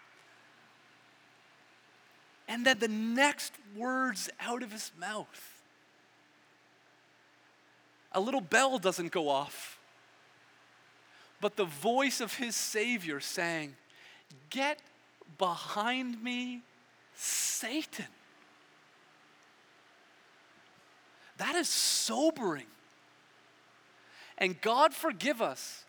And 2.48 2.66
then 2.66 2.78
the 2.78 2.88
next 2.88 3.52
words 3.76 4.28
out 4.40 4.62
of 4.62 4.72
his 4.72 4.90
mouth, 4.98 5.62
a 8.12 8.20
little 8.20 8.40
bell 8.40 8.78
doesn't 8.78 9.12
go 9.12 9.28
off, 9.28 9.78
but 11.40 11.56
the 11.56 11.66
voice 11.66 12.20
of 12.20 12.34
his 12.34 12.56
Savior 12.56 13.20
saying, 13.20 13.76
Get 14.50 14.80
behind 15.36 16.22
me, 16.22 16.62
Satan. 17.14 18.06
That 21.38 21.54
is 21.54 21.68
sobering. 21.68 22.66
And 24.38 24.60
God 24.60 24.94
forgive 24.94 25.42
us 25.42 25.84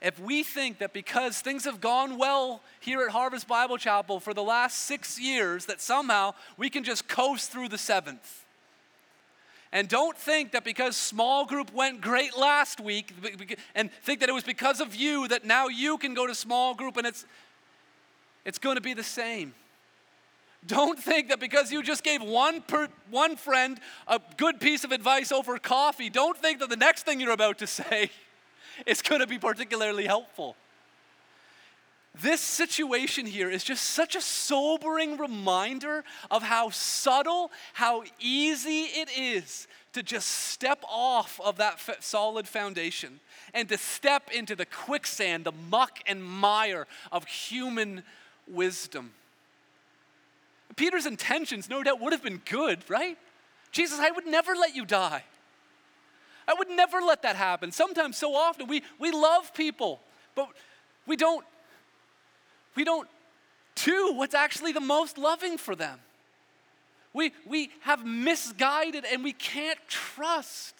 if 0.00 0.18
we 0.18 0.42
think 0.42 0.78
that 0.78 0.92
because 0.92 1.40
things 1.40 1.64
have 1.64 1.80
gone 1.80 2.18
well 2.18 2.60
here 2.80 3.02
at 3.02 3.10
Harvest 3.10 3.46
Bible 3.46 3.78
Chapel 3.78 4.18
for 4.18 4.34
the 4.34 4.42
last 4.42 4.80
six 4.80 5.20
years, 5.20 5.66
that 5.66 5.80
somehow 5.80 6.34
we 6.56 6.68
can 6.68 6.82
just 6.82 7.06
coast 7.06 7.52
through 7.52 7.68
the 7.68 7.78
seventh. 7.78 8.44
And 9.70 9.88
don't 9.88 10.18
think 10.18 10.52
that 10.52 10.64
because 10.64 10.96
small 10.96 11.46
group 11.46 11.72
went 11.72 12.00
great 12.00 12.36
last 12.36 12.80
week 12.80 13.14
and 13.74 13.90
think 14.02 14.20
that 14.20 14.28
it 14.28 14.32
was 14.32 14.44
because 14.44 14.80
of 14.80 14.94
you 14.94 15.28
that 15.28 15.46
now 15.46 15.68
you 15.68 15.96
can 15.96 16.12
go 16.12 16.26
to 16.26 16.34
small 16.34 16.74
group 16.74 16.96
and 16.98 17.06
it's 17.06 17.24
it's 18.44 18.58
going 18.58 18.76
to 18.76 18.82
be 18.82 18.94
the 18.94 19.04
same. 19.04 19.54
Don't 20.66 20.98
think 20.98 21.28
that 21.28 21.40
because 21.40 21.72
you 21.72 21.82
just 21.82 22.04
gave 22.04 22.22
one, 22.22 22.62
per, 22.62 22.88
one 23.10 23.36
friend 23.36 23.80
a 24.06 24.20
good 24.36 24.60
piece 24.60 24.84
of 24.84 24.92
advice 24.92 25.32
over 25.32 25.58
coffee, 25.58 26.08
don't 26.08 26.38
think 26.38 26.60
that 26.60 26.68
the 26.68 26.76
next 26.76 27.04
thing 27.04 27.20
you're 27.20 27.32
about 27.32 27.58
to 27.58 27.66
say 27.66 28.10
is 28.86 29.02
going 29.02 29.20
to 29.20 29.26
be 29.26 29.38
particularly 29.38 30.06
helpful. 30.06 30.56
This 32.20 32.40
situation 32.40 33.24
here 33.24 33.48
is 33.50 33.64
just 33.64 33.84
such 33.84 34.14
a 34.14 34.20
sobering 34.20 35.16
reminder 35.16 36.04
of 36.30 36.42
how 36.42 36.68
subtle, 36.68 37.50
how 37.72 38.04
easy 38.20 38.82
it 38.82 39.08
is 39.16 39.66
to 39.94 40.02
just 40.02 40.28
step 40.28 40.84
off 40.88 41.40
of 41.42 41.56
that 41.56 41.80
solid 42.00 42.46
foundation 42.46 43.18
and 43.54 43.68
to 43.70 43.78
step 43.78 44.30
into 44.30 44.54
the 44.54 44.66
quicksand, 44.66 45.44
the 45.44 45.52
muck 45.70 46.00
and 46.06 46.22
mire 46.22 46.86
of 47.10 47.24
human 47.26 48.02
wisdom. 48.52 49.12
Peter's 50.76 51.06
intentions, 51.06 51.68
no 51.68 51.82
doubt, 51.82 52.00
would 52.00 52.12
have 52.12 52.22
been 52.22 52.40
good, 52.48 52.78
right? 52.88 53.18
Jesus, 53.72 53.98
I 53.98 54.10
would 54.10 54.26
never 54.26 54.54
let 54.54 54.74
you 54.74 54.84
die. 54.84 55.24
I 56.46 56.54
would 56.54 56.68
never 56.68 57.00
let 57.00 57.22
that 57.22 57.36
happen. 57.36 57.72
Sometimes, 57.72 58.16
so 58.16 58.34
often, 58.34 58.66
we, 58.66 58.82
we 58.98 59.10
love 59.10 59.54
people, 59.54 60.00
but 60.34 60.48
we 61.06 61.16
don't, 61.16 61.44
we 62.74 62.84
don't 62.84 63.08
do 63.74 64.14
what's 64.14 64.34
actually 64.34 64.72
the 64.72 64.80
most 64.80 65.18
loving 65.18 65.56
for 65.56 65.74
them. 65.74 65.98
We, 67.14 67.32
we 67.46 67.70
have 67.80 68.04
misguided 68.04 69.04
and 69.04 69.22
we 69.22 69.32
can't 69.32 69.78
trust 69.88 70.74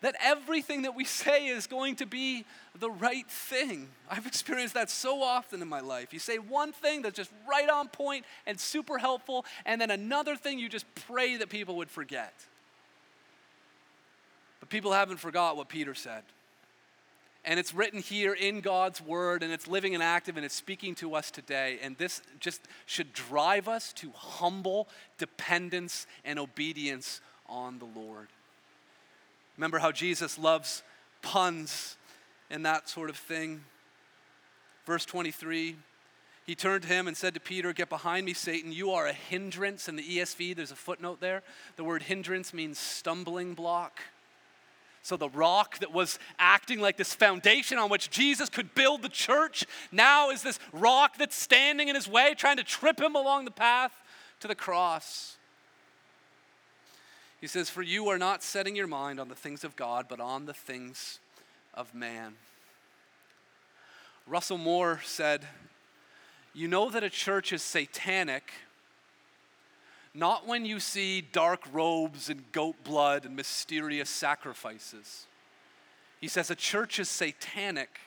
that 0.00 0.14
everything 0.20 0.82
that 0.82 0.94
we 0.94 1.04
say 1.04 1.46
is 1.46 1.66
going 1.66 1.96
to 1.96 2.06
be 2.06 2.44
the 2.78 2.90
right 2.90 3.28
thing. 3.28 3.88
I've 4.08 4.26
experienced 4.26 4.74
that 4.74 4.90
so 4.90 5.22
often 5.22 5.60
in 5.60 5.68
my 5.68 5.80
life. 5.80 6.12
You 6.12 6.18
say 6.18 6.38
one 6.38 6.72
thing 6.72 7.02
that's 7.02 7.16
just 7.16 7.32
right 7.48 7.68
on 7.68 7.88
point 7.88 8.24
and 8.46 8.58
super 8.60 8.98
helpful, 8.98 9.44
and 9.66 9.80
then 9.80 9.90
another 9.90 10.36
thing 10.36 10.58
you 10.58 10.68
just 10.68 10.86
pray 11.06 11.36
that 11.36 11.48
people 11.48 11.76
would 11.76 11.90
forget. 11.90 12.32
But 14.60 14.68
people 14.68 14.92
haven't 14.92 15.18
forgot 15.18 15.56
what 15.56 15.68
Peter 15.68 15.94
said. 15.94 16.22
And 17.44 17.58
it's 17.58 17.72
written 17.72 18.00
here 18.00 18.34
in 18.34 18.60
God's 18.60 19.00
word, 19.00 19.42
and 19.42 19.52
it's 19.52 19.66
living 19.66 19.94
and 19.94 20.02
active, 20.02 20.36
and 20.36 20.44
it's 20.44 20.54
speaking 20.54 20.94
to 20.96 21.14
us 21.14 21.30
today. 21.30 21.78
And 21.82 21.96
this 21.96 22.20
just 22.40 22.60
should 22.86 23.12
drive 23.12 23.68
us 23.68 23.92
to 23.94 24.10
humble 24.12 24.88
dependence 25.16 26.06
and 26.24 26.38
obedience 26.38 27.20
on 27.48 27.78
the 27.78 27.86
Lord. 27.86 28.28
Remember 29.58 29.78
how 29.78 29.92
Jesus 29.92 30.38
loves 30.38 30.82
puns 31.20 31.98
and 32.48 32.64
that 32.64 32.88
sort 32.88 33.10
of 33.10 33.16
thing. 33.16 33.60
Verse 34.86 35.04
23 35.04 35.76
he 36.48 36.54
turned 36.54 36.80
to 36.84 36.88
him 36.88 37.06
and 37.06 37.14
said 37.14 37.34
to 37.34 37.40
Peter, 37.40 37.74
Get 37.74 37.90
behind 37.90 38.24
me, 38.24 38.32
Satan. 38.32 38.72
You 38.72 38.92
are 38.92 39.06
a 39.06 39.12
hindrance. 39.12 39.86
In 39.86 39.96
the 39.96 40.02
ESV, 40.02 40.56
there's 40.56 40.70
a 40.70 40.76
footnote 40.76 41.20
there. 41.20 41.42
The 41.76 41.84
word 41.84 42.04
hindrance 42.04 42.54
means 42.54 42.78
stumbling 42.78 43.52
block. 43.52 44.00
So 45.02 45.18
the 45.18 45.28
rock 45.28 45.78
that 45.80 45.92
was 45.92 46.18
acting 46.38 46.80
like 46.80 46.96
this 46.96 47.14
foundation 47.14 47.76
on 47.76 47.90
which 47.90 48.08
Jesus 48.08 48.48
could 48.48 48.74
build 48.74 49.02
the 49.02 49.10
church 49.10 49.66
now 49.92 50.30
is 50.30 50.40
this 50.40 50.58
rock 50.72 51.18
that's 51.18 51.36
standing 51.36 51.88
in 51.88 51.94
his 51.94 52.08
way, 52.08 52.34
trying 52.34 52.56
to 52.56 52.64
trip 52.64 52.98
him 52.98 53.14
along 53.14 53.44
the 53.44 53.50
path 53.50 53.92
to 54.40 54.48
the 54.48 54.54
cross. 54.54 55.37
He 57.40 57.46
says, 57.46 57.70
For 57.70 57.82
you 57.82 58.08
are 58.08 58.18
not 58.18 58.42
setting 58.42 58.74
your 58.74 58.86
mind 58.86 59.20
on 59.20 59.28
the 59.28 59.34
things 59.34 59.64
of 59.64 59.76
God, 59.76 60.06
but 60.08 60.20
on 60.20 60.46
the 60.46 60.54
things 60.54 61.20
of 61.74 61.94
man. 61.94 62.34
Russell 64.26 64.58
Moore 64.58 65.00
said, 65.04 65.46
You 66.52 66.68
know 66.68 66.90
that 66.90 67.04
a 67.04 67.10
church 67.10 67.52
is 67.52 67.62
satanic 67.62 68.52
not 70.14 70.46
when 70.46 70.64
you 70.64 70.80
see 70.80 71.20
dark 71.20 71.62
robes 71.72 72.28
and 72.28 72.50
goat 72.50 72.82
blood 72.82 73.24
and 73.24 73.36
mysterious 73.36 74.10
sacrifices. 74.10 75.26
He 76.20 76.26
says 76.26 76.50
a 76.50 76.56
church 76.56 76.98
is 76.98 77.08
satanic 77.08 78.00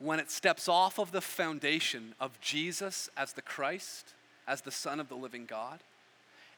when 0.00 0.18
it 0.18 0.32
steps 0.32 0.68
off 0.68 0.98
of 0.98 1.12
the 1.12 1.20
foundation 1.20 2.14
of 2.18 2.40
Jesus 2.40 3.08
as 3.16 3.34
the 3.34 3.42
Christ, 3.42 4.14
as 4.48 4.62
the 4.62 4.72
Son 4.72 4.98
of 4.98 5.08
the 5.08 5.14
living 5.14 5.44
God 5.46 5.80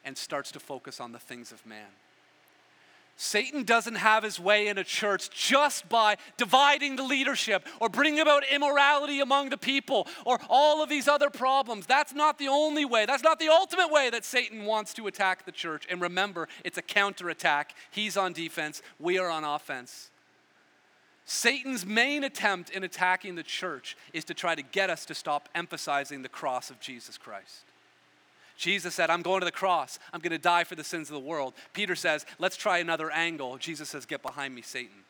and 0.03 0.17
starts 0.17 0.51
to 0.51 0.59
focus 0.59 0.99
on 0.99 1.11
the 1.11 1.19
things 1.19 1.51
of 1.51 1.65
man. 1.65 1.89
Satan 3.17 3.63
doesn't 3.63 3.95
have 3.95 4.23
his 4.23 4.39
way 4.39 4.67
in 4.67 4.79
a 4.79 4.83
church 4.83 5.29
just 5.29 5.87
by 5.87 6.17
dividing 6.37 6.95
the 6.95 7.03
leadership 7.03 7.67
or 7.79 7.87
bringing 7.87 8.19
about 8.19 8.43
immorality 8.51 9.19
among 9.19 9.49
the 9.49 9.57
people 9.57 10.07
or 10.25 10.39
all 10.49 10.81
of 10.81 10.89
these 10.89 11.07
other 11.07 11.29
problems. 11.29 11.85
That's 11.85 12.13
not 12.13 12.39
the 12.39 12.47
only 12.47 12.83
way. 12.83 13.05
That's 13.05 13.21
not 13.21 13.37
the 13.37 13.49
ultimate 13.49 13.91
way 13.91 14.09
that 14.09 14.25
Satan 14.25 14.65
wants 14.65 14.93
to 14.95 15.05
attack 15.05 15.45
the 15.45 15.51
church. 15.51 15.85
And 15.87 16.01
remember, 16.01 16.47
it's 16.63 16.79
a 16.79 16.81
counterattack. 16.81 17.75
He's 17.91 18.17
on 18.17 18.33
defense, 18.33 18.81
we 18.99 19.19
are 19.19 19.29
on 19.29 19.43
offense. 19.43 20.09
Satan's 21.23 21.85
main 21.85 22.23
attempt 22.23 22.71
in 22.71 22.83
attacking 22.83 23.35
the 23.35 23.43
church 23.43 23.95
is 24.13 24.25
to 24.25 24.33
try 24.33 24.55
to 24.55 24.63
get 24.63 24.89
us 24.89 25.05
to 25.05 25.13
stop 25.13 25.47
emphasizing 25.53 26.23
the 26.23 26.29
cross 26.29 26.71
of 26.71 26.79
Jesus 26.79 27.17
Christ. 27.17 27.70
Jesus 28.61 28.93
said, 28.93 29.09
I'm 29.09 29.23
going 29.23 29.39
to 29.41 29.45
the 29.45 29.51
cross. 29.51 29.97
I'm 30.13 30.19
going 30.19 30.33
to 30.33 30.37
die 30.37 30.65
for 30.65 30.75
the 30.75 30.83
sins 30.83 31.09
of 31.09 31.15
the 31.15 31.19
world. 31.19 31.55
Peter 31.73 31.95
says, 31.95 32.27
Let's 32.37 32.55
try 32.55 32.77
another 32.77 33.09
angle. 33.09 33.57
Jesus 33.57 33.89
says, 33.89 34.05
Get 34.05 34.21
behind 34.21 34.53
me, 34.53 34.61
Satan. 34.61 35.03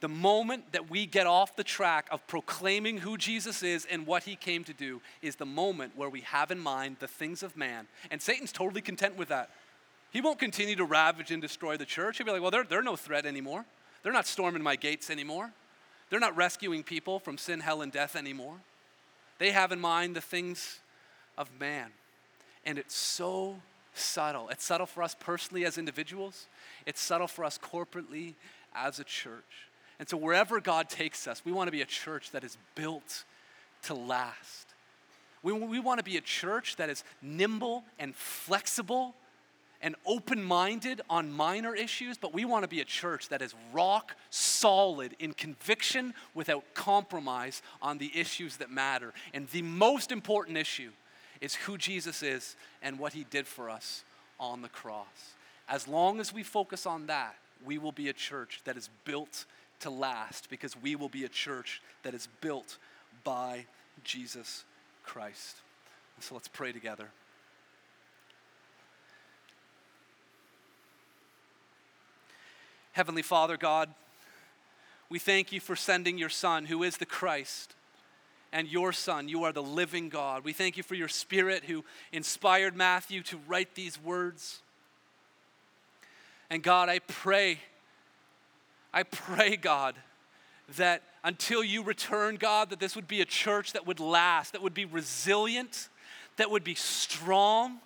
The 0.00 0.10
moment 0.10 0.72
that 0.72 0.90
we 0.90 1.06
get 1.06 1.26
off 1.26 1.56
the 1.56 1.64
track 1.64 2.06
of 2.10 2.24
proclaiming 2.26 2.98
who 2.98 3.16
Jesus 3.16 3.62
is 3.62 3.86
and 3.90 4.06
what 4.06 4.24
he 4.24 4.36
came 4.36 4.62
to 4.64 4.74
do 4.74 5.00
is 5.22 5.36
the 5.36 5.46
moment 5.46 5.96
where 5.96 6.10
we 6.10 6.20
have 6.20 6.50
in 6.50 6.58
mind 6.58 6.98
the 7.00 7.08
things 7.08 7.42
of 7.42 7.56
man. 7.56 7.88
And 8.10 8.20
Satan's 8.20 8.52
totally 8.52 8.82
content 8.82 9.16
with 9.16 9.28
that. 9.28 9.48
He 10.10 10.20
won't 10.20 10.38
continue 10.38 10.76
to 10.76 10.84
ravage 10.84 11.30
and 11.30 11.40
destroy 11.40 11.78
the 11.78 11.86
church. 11.86 12.18
He'll 12.18 12.26
be 12.26 12.32
like, 12.32 12.42
well, 12.42 12.50
they're, 12.50 12.64
they're 12.64 12.82
no 12.82 12.94
threat 12.94 13.24
anymore. 13.24 13.64
They're 14.02 14.12
not 14.12 14.26
storming 14.26 14.62
my 14.62 14.76
gates 14.76 15.08
anymore. 15.08 15.50
They're 16.10 16.20
not 16.20 16.36
rescuing 16.36 16.82
people 16.82 17.20
from 17.20 17.38
sin, 17.38 17.60
hell, 17.60 17.80
and 17.80 17.90
death 17.90 18.16
anymore. 18.16 18.56
They 19.38 19.52
have 19.52 19.72
in 19.72 19.80
mind 19.80 20.14
the 20.14 20.20
things 20.20 20.80
of 21.38 21.48
man. 21.58 21.90
And 22.68 22.78
it's 22.78 22.94
so 22.94 23.56
subtle. 23.94 24.50
It's 24.50 24.62
subtle 24.62 24.84
for 24.84 25.02
us 25.02 25.16
personally 25.18 25.64
as 25.64 25.78
individuals, 25.78 26.48
it's 26.84 27.00
subtle 27.00 27.26
for 27.26 27.46
us 27.46 27.58
corporately 27.58 28.34
as 28.74 28.98
a 28.98 29.04
church. 29.04 29.70
And 29.98 30.06
so, 30.06 30.18
wherever 30.18 30.60
God 30.60 30.90
takes 30.90 31.26
us, 31.26 31.42
we 31.46 31.50
want 31.50 31.68
to 31.68 31.72
be 31.72 31.80
a 31.80 31.86
church 31.86 32.30
that 32.32 32.44
is 32.44 32.58
built 32.74 33.24
to 33.84 33.94
last. 33.94 34.66
We, 35.42 35.54
we 35.54 35.80
want 35.80 35.98
to 35.98 36.04
be 36.04 36.18
a 36.18 36.20
church 36.20 36.76
that 36.76 36.90
is 36.90 37.04
nimble 37.22 37.84
and 37.98 38.14
flexible 38.14 39.14
and 39.80 39.96
open 40.04 40.42
minded 40.42 41.00
on 41.08 41.32
minor 41.32 41.74
issues, 41.74 42.18
but 42.18 42.34
we 42.34 42.44
want 42.44 42.64
to 42.64 42.68
be 42.68 42.82
a 42.82 42.84
church 42.84 43.30
that 43.30 43.40
is 43.40 43.54
rock 43.72 44.14
solid 44.28 45.16
in 45.18 45.32
conviction 45.32 46.12
without 46.34 46.64
compromise 46.74 47.62
on 47.80 47.96
the 47.96 48.10
issues 48.14 48.58
that 48.58 48.70
matter. 48.70 49.14
And 49.32 49.48
the 49.48 49.62
most 49.62 50.12
important 50.12 50.58
issue 50.58 50.90
is 51.40 51.54
who 51.54 51.78
Jesus 51.78 52.22
is 52.22 52.56
and 52.82 52.98
what 52.98 53.12
he 53.12 53.24
did 53.24 53.46
for 53.46 53.70
us 53.70 54.02
on 54.40 54.62
the 54.62 54.68
cross. 54.68 55.34
As 55.68 55.86
long 55.86 56.20
as 56.20 56.32
we 56.32 56.42
focus 56.42 56.86
on 56.86 57.06
that, 57.06 57.36
we 57.64 57.78
will 57.78 57.92
be 57.92 58.08
a 58.08 58.12
church 58.12 58.60
that 58.64 58.76
is 58.76 58.88
built 59.04 59.44
to 59.80 59.90
last 59.90 60.48
because 60.50 60.80
we 60.80 60.96
will 60.96 61.08
be 61.08 61.24
a 61.24 61.28
church 61.28 61.82
that 62.02 62.14
is 62.14 62.28
built 62.40 62.78
by 63.24 63.66
Jesus 64.04 64.64
Christ. 65.04 65.56
So 66.20 66.34
let's 66.34 66.48
pray 66.48 66.72
together. 66.72 67.10
Heavenly 72.92 73.22
Father, 73.22 73.56
God, 73.56 73.94
we 75.08 75.20
thank 75.20 75.52
you 75.52 75.60
for 75.60 75.76
sending 75.76 76.18
your 76.18 76.28
Son, 76.28 76.66
who 76.66 76.82
is 76.82 76.96
the 76.96 77.06
Christ 77.06 77.74
and 78.52 78.68
your 78.68 78.92
Son. 78.92 79.28
You 79.28 79.44
are 79.44 79.52
the 79.52 79.62
living 79.62 80.08
God. 80.08 80.44
We 80.44 80.52
thank 80.52 80.76
you 80.76 80.82
for 80.82 80.94
your 80.94 81.08
Spirit 81.08 81.64
who 81.64 81.84
inspired 82.12 82.76
Matthew 82.76 83.22
to 83.24 83.38
write 83.46 83.74
these 83.74 84.02
words. 84.02 84.60
And 86.50 86.62
God, 86.62 86.88
I 86.88 87.00
pray, 87.00 87.58
I 88.92 89.02
pray, 89.02 89.56
God, 89.56 89.96
that 90.76 91.02
until 91.24 91.62
you 91.62 91.82
return, 91.82 92.36
God, 92.36 92.70
that 92.70 92.80
this 92.80 92.96
would 92.96 93.08
be 93.08 93.20
a 93.20 93.26
church 93.26 93.72
that 93.72 93.86
would 93.86 94.00
last, 94.00 94.52
that 94.52 94.62
would 94.62 94.74
be 94.74 94.84
resilient, 94.84 95.88
that 96.36 96.50
would 96.50 96.64
be 96.64 96.74
strong, 96.74 97.78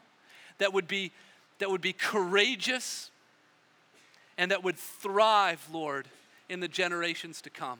that 0.58 0.72
would 0.72 0.86
be, 0.86 1.10
that 1.58 1.70
would 1.70 1.80
be 1.80 1.92
courageous, 1.92 3.10
and 4.38 4.50
that 4.50 4.62
would 4.62 4.76
thrive, 4.76 5.66
Lord, 5.72 6.06
in 6.48 6.60
the 6.60 6.68
generations 6.68 7.40
to 7.42 7.50
come. 7.50 7.78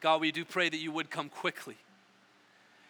God, 0.00 0.20
we 0.20 0.32
do 0.32 0.44
pray 0.44 0.68
that 0.68 0.78
you 0.78 0.92
would 0.92 1.10
come 1.10 1.28
quickly. 1.28 1.76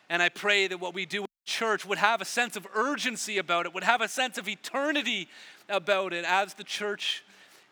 And 0.09 0.23
I 0.23 0.29
pray 0.29 0.69
that 0.69 0.79
what 0.79 0.95
we 0.95 1.07
do 1.07 1.23
in 1.23 1.29
church 1.45 1.85
would 1.85 1.99
have 1.99 2.21
a 2.21 2.25
sense 2.25 2.57
of 2.57 2.67
urgency 2.75 3.39
about 3.39 3.67
it, 3.67 3.75
would 3.75 3.85
have 3.85 4.01
a 4.01 4.09
sense 4.09 4.39
of 4.39 4.49
eternity 4.49 5.29
about 5.69 6.13
it 6.13 6.25
as 6.25 6.55
the 6.55 6.65
church 6.65 7.25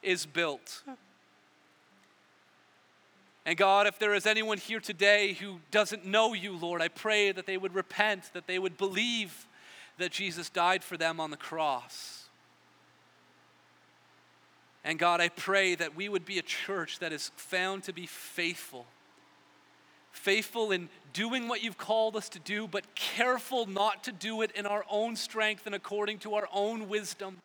is 0.02 0.26
built. 0.26 0.82
And 3.46 3.56
God, 3.56 3.86
if 3.86 3.98
there 3.98 4.14
is 4.14 4.26
anyone 4.26 4.58
here 4.58 4.80
today 4.80 5.34
who 5.34 5.60
doesn't 5.70 6.06
know 6.06 6.32
you, 6.32 6.56
Lord, 6.56 6.80
I 6.80 6.88
pray 6.88 7.30
that 7.30 7.46
they 7.46 7.58
would 7.58 7.74
repent, 7.74 8.30
that 8.32 8.46
they 8.46 8.58
would 8.58 8.78
believe 8.78 9.46
that 9.98 10.10
Jesus 10.10 10.48
died 10.48 10.82
for 10.82 10.96
them 10.96 11.20
on 11.20 11.30
the 11.30 11.36
cross. 11.36 12.24
And 14.82 14.98
God, 14.98 15.20
I 15.20 15.28
pray 15.28 15.74
that 15.74 15.94
we 15.94 16.08
would 16.08 16.24
be 16.24 16.38
a 16.38 16.42
church 16.42 16.98
that 16.98 17.12
is 17.12 17.30
found 17.36 17.84
to 17.84 17.92
be 17.92 18.06
faithful. 18.06 18.86
Faithful 20.14 20.72
in 20.72 20.88
doing 21.12 21.46
what 21.46 21.62
you've 21.62 21.78
called 21.78 22.16
us 22.16 22.28
to 22.30 22.38
do, 22.38 22.66
but 22.66 22.94
careful 22.94 23.66
not 23.66 24.04
to 24.04 24.12
do 24.12 24.42
it 24.42 24.50
in 24.52 24.66
our 24.66 24.84
own 24.90 25.14
strength 25.14 25.66
and 25.66 25.74
according 25.74 26.18
to 26.20 26.34
our 26.34 26.48
own 26.52 26.88
wisdom 26.88 27.38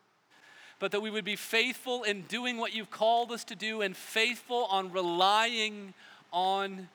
but 0.79 0.91
that 0.91 1.01
we 1.01 1.09
would 1.09 1.25
be 1.25 1.35
faithful 1.35 2.03
in 2.03 2.21
doing 2.23 2.57
what 2.57 2.73
you've 2.73 2.89
called 2.89 3.31
us 3.31 3.43
to 3.43 3.55
do 3.55 3.81
and 3.81 3.95
faithful 3.95 4.65
on 4.71 4.91
relying 4.91 5.93
on 6.31 6.87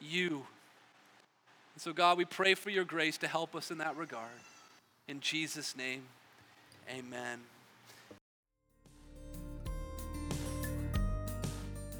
you. 0.00 0.44
And 1.74 1.82
so, 1.82 1.92
God, 1.92 2.18
we 2.18 2.26
pray 2.26 2.54
for 2.54 2.70
your 2.70 2.84
grace 2.84 3.16
to 3.18 3.28
help 3.28 3.56
us 3.56 3.70
in 3.70 3.78
that 3.78 3.96
regard. 3.96 4.28
In 5.08 5.20
Jesus' 5.20 5.74
name, 5.74 6.02
amen. 6.90 7.40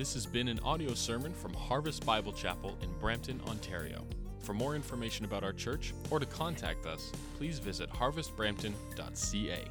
This 0.01 0.15
has 0.15 0.25
been 0.25 0.49
an 0.49 0.59
audio 0.61 0.95
sermon 0.95 1.35
from 1.35 1.53
Harvest 1.53 2.07
Bible 2.07 2.33
Chapel 2.33 2.75
in 2.81 2.89
Brampton, 3.01 3.39
Ontario. 3.47 4.07
For 4.39 4.55
more 4.55 4.75
information 4.75 5.27
about 5.27 5.45
our 5.45 5.53
church 5.53 5.93
or 6.11 6.19
to 6.19 6.25
contact 6.25 6.87
us, 6.87 7.13
please 7.37 7.59
visit 7.59 7.91
harvestbrampton.ca. 7.91 9.65